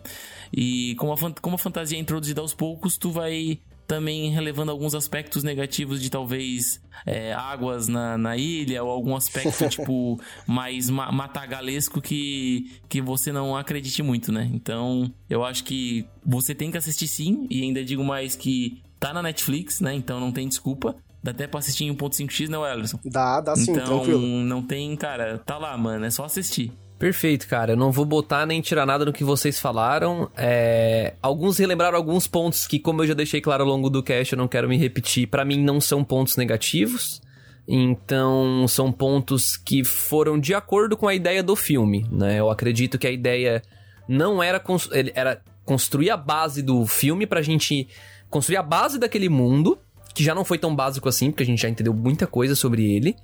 E 0.53 0.95
como 0.95 1.13
a, 1.13 1.17
como 1.41 1.55
a 1.55 1.59
fantasia 1.59 1.97
é 1.97 2.01
introduzida 2.01 2.41
aos 2.41 2.53
poucos, 2.53 2.97
tu 2.97 3.11
vai 3.11 3.59
também 3.89 4.29
relevando 4.29 4.71
alguns 4.71 4.93
aspectos 4.93 5.43
negativos 5.43 5.99
de 5.99 6.11
talvez 6.11 6.79
é, 7.07 7.33
águas 7.33 7.87
na, 7.87 8.19
na 8.19 8.37
ilha 8.37 8.83
ou 8.83 8.91
algum 8.91 9.15
aspecto 9.15 9.65
tipo 9.67 10.21
mais 10.45 10.91
ma 10.91 11.11
matagalesco 11.11 11.99
que, 11.99 12.71
que 12.87 13.01
você 13.01 13.31
não 13.31 13.57
acredite 13.57 14.03
muito, 14.03 14.31
né? 14.31 14.47
Então 14.53 15.11
eu 15.27 15.43
acho 15.43 15.63
que 15.63 16.05
você 16.23 16.53
tem 16.53 16.69
que 16.69 16.77
assistir 16.77 17.07
sim, 17.07 17.47
e 17.49 17.63
ainda 17.63 17.83
digo 17.83 18.03
mais 18.03 18.35
que 18.35 18.79
tá 18.99 19.11
na 19.11 19.23
Netflix, 19.23 19.81
né? 19.81 19.95
Então 19.95 20.19
não 20.19 20.31
tem 20.31 20.47
desculpa. 20.47 20.95
Dá 21.23 21.31
até 21.31 21.47
pra 21.47 21.57
assistir 21.59 21.85
em 21.85 21.95
1.5x, 21.95 22.47
né, 22.47 22.57
Ellison? 22.71 22.99
Dá, 23.03 23.41
dá 23.41 23.55
sim, 23.55 23.71
então 23.71 24.03
tranquilo. 24.03 24.21
não 24.21 24.61
tem, 24.61 24.95
cara, 24.95 25.39
tá 25.39 25.57
lá, 25.57 25.75
mano, 25.75 26.05
é 26.05 26.11
só 26.11 26.25
assistir. 26.25 26.71
Perfeito, 26.99 27.47
cara. 27.47 27.71
Eu 27.71 27.77
não 27.77 27.91
vou 27.93 28.03
botar 28.03 28.45
nem 28.45 28.59
tirar 28.59 28.85
nada 28.85 29.05
do 29.05 29.13
que 29.13 29.23
vocês 29.23 29.57
falaram. 29.57 30.29
É, 30.35 31.13
Alguns 31.21 31.57
relembraram 31.57 31.97
alguns 31.97 32.27
pontos 32.27 32.67
que, 32.67 32.77
como 32.77 33.01
eu 33.01 33.07
já 33.07 33.13
deixei 33.13 33.39
claro 33.39 33.63
ao 33.63 33.69
longo 33.69 33.89
do 33.89 34.03
cast, 34.03 34.33
eu 34.33 34.37
não 34.37 34.49
quero 34.49 34.67
me 34.67 34.77
repetir. 34.77 35.25
Pra 35.27 35.45
mim, 35.45 35.63
não 35.63 35.79
são 35.79 36.03
pontos 36.03 36.35
negativos. 36.35 37.21
Então, 37.65 38.67
são 38.67 38.91
pontos 38.91 39.55
que 39.55 39.83
foram 39.83 40.37
de 40.37 40.53
acordo 40.53 40.97
com 40.97 41.07
a 41.07 41.15
ideia 41.15 41.41
do 41.41 41.55
filme, 41.55 42.05
né? 42.11 42.37
Eu 42.39 42.49
acredito 42.49 42.97
que 42.97 43.07
a 43.07 43.11
ideia 43.11 43.61
não 44.07 44.43
era, 44.43 44.59
cons- 44.59 44.89
era 45.13 45.39
construir 45.63 46.09
a 46.09 46.17
base 46.17 46.61
do 46.61 46.85
filme 46.85 47.25
pra 47.25 47.41
gente 47.41 47.87
construir 48.29 48.57
a 48.57 48.63
base 48.63 48.99
daquele 48.99 49.29
mundo, 49.29 49.77
que 50.15 50.23
já 50.23 50.33
não 50.35 50.43
foi 50.43 50.57
tão 50.57 50.75
básico 50.75 51.07
assim, 51.07 51.29
porque 51.31 51.43
a 51.43 51.45
gente 51.45 51.61
já 51.61 51.69
entendeu 51.69 51.93
muita 51.93 52.27
coisa 52.27 52.55
sobre 52.55 52.91
ele. 52.91 53.15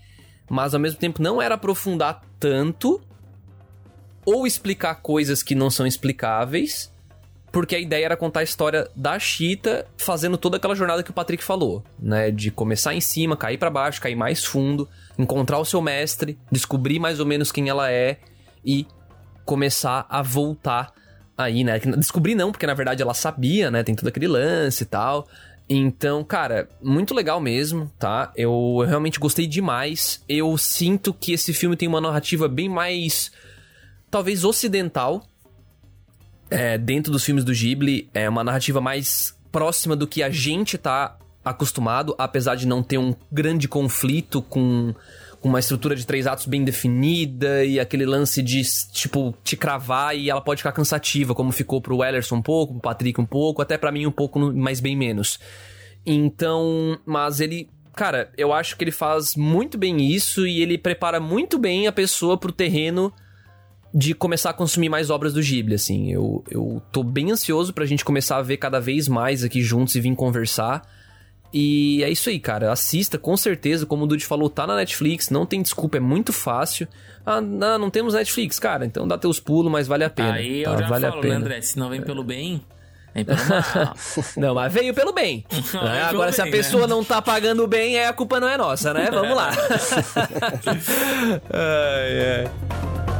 Mas 0.50 0.74
ao 0.76 0.80
mesmo 0.80 1.00
tempo 1.00 1.22
não 1.22 1.42
era 1.42 1.56
aprofundar 1.56 2.22
tanto 2.40 3.02
ou 4.26 4.48
explicar 4.48 4.96
coisas 4.96 5.44
que 5.44 5.56
não 5.56 5.70
são 5.70 5.86
explicáveis, 5.86 6.92
porque 7.52 7.76
a 7.76 7.80
ideia 7.80 8.06
era 8.06 8.18
contar 8.18 8.42
a 8.42 8.44
história 8.44 8.90
da 8.96 9.18
Cheetah 9.18 9.86
fazendo 9.98 10.38
toda 10.38 10.58
aquela 10.58 10.76
jornada 10.76 11.04
que 11.04 11.12
o 11.12 11.14
Patrick 11.14 11.44
falou, 11.44 11.84
né, 11.98 12.30
de 12.30 12.52
começar 12.52 12.94
em 12.94 13.00
cima, 13.00 13.38
cair 13.38 13.58
pra 13.58 13.70
baixo, 13.70 14.02
cair 14.02 14.16
mais 14.16 14.44
fundo, 14.44 14.90
encontrar 15.18 15.60
o 15.60 15.66
seu 15.66 15.82
mestre, 15.82 16.38
descobrir 16.52 17.00
mais 17.00 17.20
ou 17.20 17.26
menos 17.26 17.52
quem 17.52 17.70
ela 17.70 17.90
é 17.90 18.20
e 18.66 18.86
começar 19.46 20.06
a 20.10 20.22
voltar 20.22 20.92
aí, 21.38 21.64
né? 21.64 21.80
Descobrir 21.80 22.36
não, 22.36 22.52
porque 22.52 22.66
na 22.66 22.74
verdade 22.74 23.02
ela 23.02 23.14
sabia, 23.14 23.70
né? 23.70 23.84
Tem 23.84 23.96
todo 23.96 24.08
aquele 24.08 24.28
lance 24.28 24.84
e 24.84 24.86
tal. 24.86 25.28
Então, 25.70 26.24
cara, 26.24 26.70
muito 26.82 27.14
legal 27.14 27.40
mesmo, 27.40 27.92
tá? 27.98 28.32
Eu 28.36 28.84
realmente 28.88 29.20
gostei 29.20 29.48
demais. 29.48 30.24
Eu 30.30 30.58
sinto 30.58 31.14
que 31.14 31.34
esse 31.34 31.54
filme 31.54 31.76
tem 31.76 31.88
uma 31.88 32.02
narrativa 32.02 32.48
bem 32.48 32.70
mais 32.70 33.32
talvez 34.10 34.44
ocidental, 34.44 35.26
é, 36.50 36.78
dentro 36.78 37.12
dos 37.12 37.24
filmes 37.24 37.44
do 37.44 37.52
Ghibli, 37.52 38.10
é 38.14 38.30
uma 38.30 38.44
narrativa 38.44 38.80
mais 38.80 39.38
próxima 39.52 39.96
do 39.96 40.08
que 40.08 40.22
a 40.22 40.30
gente 40.30 40.78
tá 40.78 41.18
acostumado, 41.44 42.16
apesar 42.18 42.56
de 42.56 42.68
não 42.68 42.82
ter 42.82 42.98
um 42.98 43.16
grande 43.32 43.68
conflito 43.68 44.42
com, 44.42 44.94
uma 45.48 45.60
estrutura 45.60 45.96
de 45.96 46.06
três 46.06 46.26
atos 46.26 46.46
bem 46.48 46.64
definida 46.64 47.64
e 47.64 47.80
aquele 47.80 48.06
lance 48.06 48.42
de, 48.42 48.64
tipo, 48.92 49.34
te 49.44 49.56
cravar 49.56 50.16
e 50.18 50.30
ela 50.30 50.42
pode 50.42 50.60
ficar 50.60 50.72
cansativa, 50.72 51.36
como 51.36 51.52
ficou 51.52 51.80
pro 51.80 52.04
Ellerson 52.04 52.38
um 52.38 52.42
pouco, 52.42 52.74
pro 52.74 52.82
Patrick 52.82 53.22
um 53.22 53.26
pouco, 53.26 53.62
até 53.62 53.78
para 53.78 53.92
mim 53.92 54.08
um 54.08 54.12
pouco, 54.12 54.40
mas 54.40 54.80
bem 54.80 54.98
menos. 54.98 55.40
Então, 56.06 57.00
mas 57.06 57.40
ele 57.40 57.70
cara, 57.96 58.30
eu 58.38 58.52
acho 58.52 58.76
que 58.76 58.84
ele 58.84 58.92
faz 58.92 59.36
muito 59.38 59.78
bem 59.78 60.02
isso 60.02 60.46
e 60.46 60.62
ele 60.62 60.78
prepara 60.78 61.18
muito 61.18 61.58
bem 61.58 61.88
a 61.88 61.94
pessoa 61.94 62.38
pro 62.38 62.52
terreno 62.52 63.14
de 63.96 64.14
começar 64.14 64.50
a 64.50 64.54
consumir 64.54 64.90
mais 64.90 65.10
obras 65.10 65.34
do 65.34 65.42
Ghibli, 65.42 65.74
assim. 65.74 66.12
Eu, 66.12 66.44
eu 66.52 66.82
tô 66.92 67.02
bem 67.02 67.32
ansioso 67.32 67.72
pra 67.72 67.86
gente 67.86 68.04
começar 68.04 68.36
a 68.36 68.42
ver 68.42 68.58
cada 68.58 68.78
vez 68.78 69.08
mais 69.08 69.42
aqui 69.42 69.62
juntos 69.62 69.96
e 69.96 70.02
vir 70.02 70.14
conversar. 70.16 70.82
E 71.54 72.04
é 72.04 72.10
isso 72.10 72.28
aí, 72.28 72.38
cara. 72.38 72.74
Assista, 72.74 73.18
com 73.18 73.38
certeza. 73.38 73.86
Como 73.86 74.04
o 74.04 74.08
Dude 74.08 74.26
falou, 74.26 74.50
tá 74.50 74.68
na 74.68 74.76
Netflix, 74.76 75.30
não 75.30 75.46
tem 75.46 75.62
desculpa, 75.62 75.96
é 75.96 76.02
muito 76.02 76.34
fácil. 76.34 76.90
Ah, 77.26 77.40
não, 77.40 77.78
não 77.80 77.90
temos 77.90 78.14
Netflix, 78.14 78.60
cara. 78.60 78.86
Então 78.86 79.08
dá 79.08 79.18
teus 79.18 79.40
pulos, 79.40 79.72
mas 79.72 79.88
vale 79.88 80.04
a 80.04 80.10
pena. 80.10 80.34
Aí 80.34 80.64
tá? 80.64 80.72
eu 80.72 80.78
já 80.80 80.88
vale 80.90 81.06
falo, 81.06 81.20
a 81.20 81.22
pena. 81.22 81.36
André? 81.38 81.62
Se 81.62 81.80
não 81.80 81.90
vem 81.90 82.02
pelo 82.02 82.22
bem. 82.22 82.62
Não, 84.36 84.54
mas 84.54 84.74
veio 84.74 84.94
pelo 84.94 85.14
bem. 85.14 85.46
Né? 85.50 85.62
pelo 85.72 85.88
Agora, 86.10 86.34
se 86.34 86.42
a 86.42 86.48
pessoa 86.48 86.86
né? 86.86 86.94
não 86.94 87.02
tá 87.02 87.22
pagando 87.22 87.66
bem, 87.66 87.96
é 87.96 88.10
a 88.10 88.14
culpa 88.14 88.42
não 88.42 88.50
é 88.50 88.58
nossa, 88.58 88.94
né? 88.94 89.08
Vamos 89.10 89.38
lá. 89.38 89.52
ai, 91.50 92.44
ai. 92.44 93.15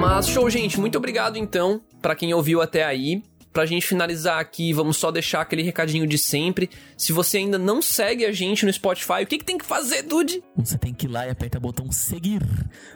Mas 0.00 0.28
show, 0.28 0.48
gente. 0.48 0.80
Muito 0.80 0.96
obrigado 0.96 1.36
então 1.36 1.80
pra 2.00 2.14
quem 2.14 2.32
ouviu 2.32 2.62
até 2.62 2.84
aí. 2.84 3.22
Pra 3.52 3.66
gente 3.66 3.84
finalizar 3.84 4.38
aqui, 4.38 4.72
vamos 4.72 4.96
só 4.96 5.10
deixar 5.10 5.40
aquele 5.40 5.62
recadinho 5.62 6.06
de 6.06 6.16
sempre. 6.16 6.70
Se 6.96 7.12
você 7.12 7.38
ainda 7.38 7.58
não 7.58 7.82
segue 7.82 8.24
a 8.24 8.30
gente 8.30 8.64
no 8.64 8.72
Spotify, 8.72 9.24
o 9.24 9.26
que, 9.26 9.38
que 9.38 9.44
tem 9.44 9.58
que 9.58 9.64
fazer, 9.66 10.02
Dude? 10.02 10.40
Você 10.56 10.78
tem 10.78 10.94
que 10.94 11.06
ir 11.06 11.08
lá 11.08 11.26
e 11.26 11.30
apertar 11.30 11.58
o 11.58 11.60
botão 11.60 11.90
seguir. 11.90 12.40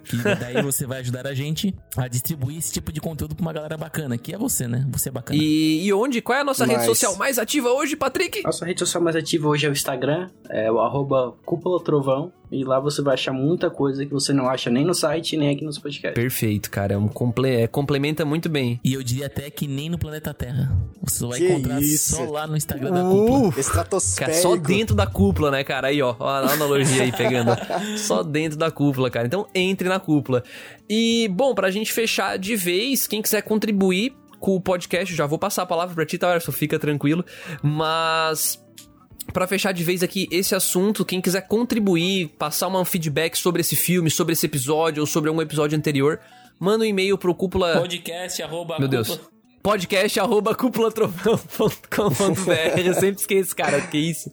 Que 0.05 0.17
daí 0.17 0.63
você 0.63 0.87
vai 0.87 1.01
ajudar 1.01 1.27
a 1.27 1.35
gente 1.35 1.75
a 1.97 2.07
distribuir 2.07 2.59
esse 2.59 2.73
tipo 2.73 2.93
de 2.93 3.01
conteúdo 3.01 3.35
pra 3.35 3.43
uma 3.43 3.53
galera 3.53 3.77
bacana. 3.77 4.17
Que 4.17 4.33
é 4.33 4.39
você, 4.39 4.69
né? 4.69 4.87
Você 4.93 5.09
é 5.09 5.13
bacana. 5.13 5.37
E, 5.43 5.85
e 5.85 5.93
onde? 5.93 6.23
Qual 6.23 6.39
é 6.39 6.43
a 6.43 6.45
nossa 6.45 6.65
rede 6.65 6.77
Nice. 6.79 6.87
social 6.87 7.17
mais 7.17 7.37
ativa 7.37 7.71
hoje, 7.71 7.97
Patrick? 7.97 8.45
Nossa 8.45 8.65
rede 8.65 8.79
social 8.79 9.03
mais 9.03 9.17
ativa 9.17 9.49
hoje 9.49 9.67
é 9.67 9.69
o 9.69 9.73
Instagram, 9.73 10.31
é 10.49 10.71
o 10.71 10.79
arroba 10.79 11.35
Cúpula 11.45 11.83
Trovão. 11.83 12.33
E 12.53 12.63
lá 12.63 12.79
você 12.79 13.03
vai 13.03 13.15
achar 13.15 13.33
muita 13.33 13.71
coisa 13.71 14.05
que 14.05 14.13
você 14.13 14.33
não 14.33 14.49
acha 14.49 14.71
nem 14.71 14.85
no 14.85 14.95
site, 14.95 15.37
nem 15.37 15.51
aqui 15.51 15.65
nos 15.65 15.79
podcasts. 15.79 16.15
Perfeito, 16.15 16.71
cara. 16.71 16.95
É 16.95 16.97
um 16.99 17.09
comple... 17.09 17.49
é, 17.49 17.67
complementa 17.67 18.25
muito 18.25 18.49
bem. 18.49 18.79
E 18.85 18.95
eu 18.95 19.03
diria 19.03 19.27
até 19.27 19.51
que 19.51 19.67
nem 19.67 19.89
no 19.89 19.99
planeta 19.99 20.33
Terra. 20.33 20.77
Você 21.03 21.19
só 21.19 21.29
vai 21.29 21.39
Que 21.39 21.49
encontrar 21.49 21.81
isso. 21.83 22.17
só 22.17 22.25
lá 22.31 22.47
no 22.47 22.57
Instagram 22.57 22.93
da 22.93 23.03
cúpula. 23.03 23.51
Cara, 23.51 23.61
Estratosférico. 23.61 24.39
só 24.39 24.57
dentro 24.57 24.95
da 24.95 25.07
cúpula, 25.07 25.51
né, 25.51 25.65
cara? 25.65 25.89
Aí, 25.89 26.01
ó, 26.01 26.15
ó 26.19 26.29
a 26.29 26.53
analogia 26.53 27.03
aí 27.03 27.13
pegando. 27.13 27.51
só 27.99 28.23
dentro 28.23 28.59
da 28.59 28.71
cúpula, 28.71 29.11
cara. 29.11 29.27
Então 29.27 29.47
entre 29.55 29.89
na 29.89 29.99
cúpula. 29.99 30.43
E, 30.89 31.29
bom, 31.29 31.55
pra 31.55 31.71
gente 31.71 31.93
fechar 31.93 32.39
de 32.39 32.55
vez, 32.57 33.07
quem 33.07 33.21
quiser 33.23 33.43
contribuir 33.43 34.15
com 34.39 34.55
o 34.55 34.61
podcast, 34.61 35.15
já 35.15 35.25
vou 35.27 35.39
passar 35.39 35.63
a 35.63 35.67
palavra 35.67 35.95
pra 35.95 36.05
ti, 36.05 36.19
tá, 36.19 36.35
Erson? 36.35 36.53
Fica 36.53 36.79
tranquilo. 36.79 37.25
Mas. 37.63 38.63
Pra 39.35 39.49
fechar 39.49 39.73
de 39.73 39.83
vez 39.83 40.01
aqui 40.01 40.29
esse 40.31 40.55
assunto, 40.55 41.05
quem 41.05 41.21
quiser 41.21 41.41
contribuir, 41.49 42.29
passar 42.39 42.69
um 42.69 42.85
feedback 42.85 43.37
sobre 43.37 43.63
esse 43.63 43.75
filme, 43.75 44.09
sobre 44.09 44.33
esse 44.33 44.47
episódio 44.47 45.01
ou 45.01 45.09
sobre 45.09 45.29
algum 45.29 45.43
episódio 45.43 45.77
anterior, 45.77 46.21
manda 46.57 46.85
um 46.85 46.87
e-mail 46.87 47.19
pro 47.19 47.35
cúpula. 47.35 47.81
Podcast, 47.81 48.41
arroba 48.41 48.79
Meu 48.79 48.87
Deus. 48.87 49.34
Podcast 49.65 50.21
arroba 50.21 50.55
cúpulatrovão.com.br 50.55 52.81
Eu 52.85 52.93
sempre 52.93 53.23
esqueço, 53.23 53.57
cara, 53.57 53.81
que 53.81 53.97
isso. 53.97 54.31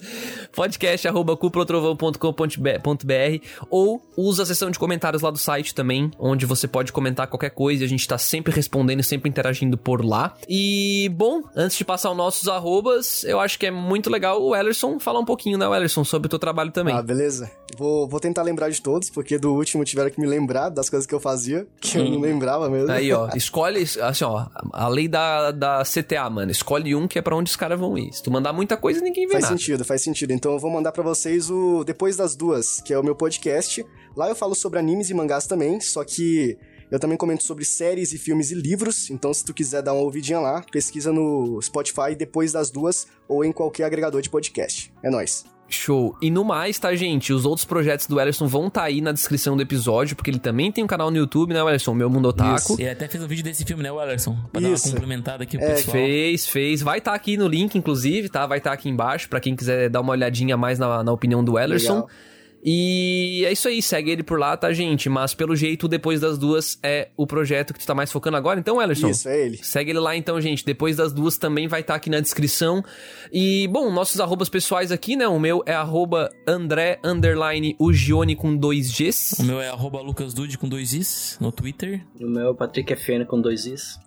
Podcast 0.53 1.07
arroba 1.07 1.38
cúpulatrovão.com.br 1.38 3.45
ou 3.69 4.01
usa 4.17 4.43
a 4.43 4.45
seção 4.45 4.69
de 4.69 4.77
comentários 4.77 5.21
lá 5.21 5.32
do 5.32 5.38
site 5.38 5.73
também, 5.73 6.11
onde 6.19 6.45
você 6.45 6.67
pode 6.67 6.91
comentar 6.91 7.27
qualquer 7.27 7.51
coisa 7.51 7.86
a 7.86 7.88
gente 7.88 8.05
tá 8.05 8.17
sempre 8.17 8.53
respondendo 8.53 8.99
e 8.99 9.05
sempre 9.05 9.29
interagindo 9.29 9.77
por 9.77 10.03
lá. 10.03 10.34
E, 10.49 11.09
bom, 11.15 11.43
antes 11.55 11.77
de 11.77 11.86
passar 11.86 12.11
os 12.11 12.17
nossos 12.17 12.49
arrobas, 12.49 13.23
eu 13.23 13.39
acho 13.39 13.57
que 13.57 13.67
é 13.67 13.71
muito 13.71 14.09
legal 14.09 14.43
o 14.43 14.53
Ellerson 14.53 14.99
falar 14.99 15.21
um 15.21 15.25
pouquinho, 15.25 15.57
né, 15.57 15.65
Ellerson, 15.65 16.03
sobre 16.03 16.25
o 16.25 16.29
teu 16.29 16.39
trabalho 16.39 16.71
também. 16.71 16.93
Ah, 16.93 17.01
beleza. 17.01 17.49
Vou, 17.78 18.07
vou 18.07 18.19
tentar 18.19 18.43
lembrar 18.43 18.69
de 18.69 18.82
todos, 18.82 19.09
porque 19.09 19.38
do 19.38 19.53
último 19.53 19.84
tiveram 19.84 20.09
que 20.09 20.19
me 20.19 20.28
lembrar 20.28 20.69
das 20.69 20.89
coisas 20.89 21.05
que 21.05 21.13
eu 21.13 21.19
fazia, 21.19 21.67
que 21.80 21.97
eu 21.97 22.05
não 22.09 22.19
lembrava 22.19 22.69
mesmo. 22.69 22.91
Aí, 22.91 23.11
ó, 23.11 23.30
escolhe, 23.36 23.82
assim, 23.82 24.24
ó, 24.24 24.47
a 24.74 24.88
lei 24.88 25.07
da, 25.07 25.51
da 25.51 25.84
CTA, 25.84 26.30
mano. 26.30 26.51
Escolhe 26.51 26.95
um 26.95 27.07
que 27.07 27.17
é 27.19 27.22
pra 27.22 27.36
onde 27.36 27.49
os 27.49 27.55
caras 27.55 27.80
vão 27.80 27.97
ir. 27.97 28.11
Se 28.13 28.22
tu 28.24 28.32
mandar 28.32 28.53
muita 28.53 28.78
coisa, 28.78 29.01
ninguém 29.01 29.26
vê 29.28 29.34
Faz 29.34 29.43
nada. 29.43 29.57
sentido, 29.57 29.86
faz 29.86 30.01
sentido. 30.01 30.32
Então 30.32 30.53
eu 30.53 30.59
vou 30.59 30.72
mandar 30.72 30.91
pra 30.91 31.03
vocês 31.03 31.49
o 31.49 31.84
Depois 31.84 32.15
das 32.15 32.36
Duas, 32.36 32.82
que 32.82 32.93
é 32.93 32.99
o 32.99 33.03
meu 33.03 33.15
podcast. 33.15 33.86
Lá 34.15 34.28
eu 34.30 34.36
falo 34.36 34.53
sobre 34.55 34.80
animes 34.80 35.09
e 35.09 35.13
mangás 35.13 35.47
também, 35.47 35.80
só 35.80 36.03
que 36.03 36.57
eu 36.91 36.99
também 36.99 37.17
comento 37.17 37.43
sobre 37.43 37.63
séries 37.63 38.11
e 38.11 38.17
filmes 38.17 38.51
e 38.51 38.55
livros. 38.55 39.09
Então 39.09 39.34
se 39.34 39.45
tu 39.45 39.53
quiser 39.53 39.82
dar 39.82 39.93
uma 39.93 40.03
ouvidinha 40.03 40.39
lá, 40.39 40.61
pesquisa 40.72 41.11
no 41.13 41.61
Spotify 41.61 42.13
Depois 42.17 42.51
das 42.51 42.69
Duas 42.69 43.07
ou 43.28 43.45
em 43.45 43.51
qualquer 43.53 43.86
agregador 43.86 44.22
de 44.22 44.30
podcast. 44.30 44.91
É 45.01 45.09
nóis. 45.09 45.45
Show. 45.76 46.15
E 46.22 46.30
no 46.30 46.43
mais, 46.43 46.78
tá, 46.78 46.93
gente? 46.95 47.34
Os 47.34 47.45
outros 47.45 47.65
projetos 47.65 48.07
do 48.07 48.19
Ellison 48.19 48.47
vão 48.47 48.67
estar 48.67 48.84
aí 48.84 49.01
na 49.01 49.11
descrição 49.11 49.55
do 49.55 49.61
episódio, 49.61 50.15
porque 50.15 50.30
ele 50.30 50.39
também 50.39 50.72
tem 50.72 50.84
um 50.84 50.88
canal 50.88 51.09
no 51.11 51.17
YouTube, 51.17 51.53
né, 51.53 51.59
Ellison? 51.59 51.93
Meu 51.93 52.09
Mundo 52.09 52.28
Otaku. 52.30 52.76
Ele 52.80 52.89
até 52.89 53.07
fez 53.07 53.24
um 53.24 53.28
vídeo 53.28 53.43
desse 53.43 53.63
filme, 53.65 53.84
né, 53.84 53.91
Wellerson? 53.91 54.38
Pra 54.51 54.61
dar 54.61 54.69
Isso. 54.69 54.88
uma 54.88 54.93
complementada 54.93 55.43
aqui 55.43 55.57
pro 55.57 55.67
É, 55.67 55.76
pessoal. 55.76 55.91
Fez, 55.93 56.47
fez. 56.47 56.82
Vai 56.82 56.97
estar 56.97 57.13
aqui 57.13 57.38
no 57.38 57.47
link, 57.47 57.76
inclusive, 57.78 58.30
tá? 58.30 58.45
Vai 58.45 58.57
estar 58.57 58.72
aqui 58.72 58.89
embaixo, 58.89 59.30
pra 59.30 59.39
quem 59.39 59.55
quiser 59.55 59.89
dar 59.89 60.01
uma 60.01 60.11
olhadinha 60.11 60.57
mais 60.57 60.78
na, 60.80 61.03
na 61.03 61.11
opinião 61.11 61.43
do 61.43 61.57
Ellerson. 61.57 61.93
Legal. 61.93 62.09
E 62.64 63.43
é 63.45 63.51
isso 63.51 63.68
aí, 63.68 63.82
segue 63.82 64.12
ele 64.12 64.24
por 64.24 64.39
lá, 64.39 64.55
tá, 64.55 64.72
gente? 64.72 65.09
Mas 65.09 65.34
pelo 65.34 65.55
jeito, 65.55 65.88
depois 65.88 66.22
das 66.22 66.38
duas, 66.38 66.78
é 66.84 67.09
o 67.18 67.26
projeto 67.26 67.74
que 67.74 67.80
tu 67.80 67.88
tá 67.88 67.95
mais 67.95 68.12
focando 68.12 68.38
agora, 68.38 68.59
então, 68.59 68.82
Ellerson? 68.82 69.09
Isso, 69.09 69.28
é 69.28 69.45
ele. 69.45 69.59
Segue 69.64 69.91
ele 69.91 69.99
lá 69.99 70.16
então, 70.16 70.39
gente. 70.39 70.64
Depois 70.64 70.95
das 70.95 71.12
duas 71.12 71.38
também 71.38 71.68
vai 71.68 71.82
estar 71.82 71.95
aqui 71.95 72.09
na 72.09 72.20
descrição. 72.20 72.84
E, 73.32 73.68
bom, 73.68 73.91
nossos 73.91 74.20
arrobas 74.20 74.49
pessoais 74.49 74.91
aqui, 74.91 75.16
né? 75.16 75.28
O 75.28 75.39
meu 75.39 75.64
é 75.66 75.74
arroba 75.74 76.30
André, 76.47 76.99
underline, 77.03 77.76
Ugione 77.80 78.36
com 78.36 78.55
dois 78.55 78.91
Gs. 78.91 79.36
O 79.39 79.43
meu 79.43 79.59
é 79.59 79.70
arroba 79.70 80.01
lucasdude 80.01 80.57
com 80.57 80.70
dois 80.70 80.93
is 80.93 81.38
no 81.39 81.51
Twitter. 81.51 82.05
E 82.20 82.26
o 82.26 82.30
meu 82.30 82.43
é 82.43 82.49
o 82.49 82.55
Patrick 82.55 82.93
FN 82.93 83.26
com 83.28 83.41
dois 83.41 83.66
is. 83.66 83.99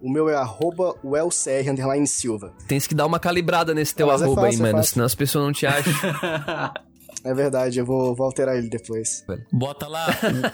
O 0.00 0.10
meu 0.10 0.28
é 0.28 0.34
arroba 0.34 0.94
wellcr 1.02 1.70
underline 1.70 2.06
Silva. 2.06 2.52
Tens 2.68 2.86
que 2.86 2.94
dar 2.94 3.06
uma 3.06 3.18
calibrada 3.18 3.74
nesse 3.74 3.94
teu 3.94 4.06
Mas 4.06 4.20
é 4.20 4.24
arroba 4.24 4.42
fácil, 4.42 4.62
aí, 4.62 4.68
é 4.68 4.72
mano. 4.72 4.84
Senão 4.84 5.06
as 5.06 5.14
pessoas 5.14 5.44
não 5.44 5.52
te 5.52 5.66
acham. 5.66 5.92
É 7.26 7.34
verdade, 7.34 7.78
eu 7.80 7.84
vou, 7.84 8.14
vou 8.14 8.26
alterar 8.26 8.56
ele 8.56 8.68
depois. 8.68 9.24
Bota 9.52 9.86
lá 9.88 10.06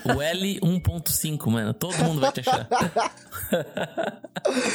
o, 0.06 0.12
o 0.12 0.16
L1.5, 0.20 1.50
mano. 1.50 1.74
Todo 1.74 1.94
mundo 1.98 2.20
vai 2.20 2.32
te 2.32 2.40
achar. 2.40 2.66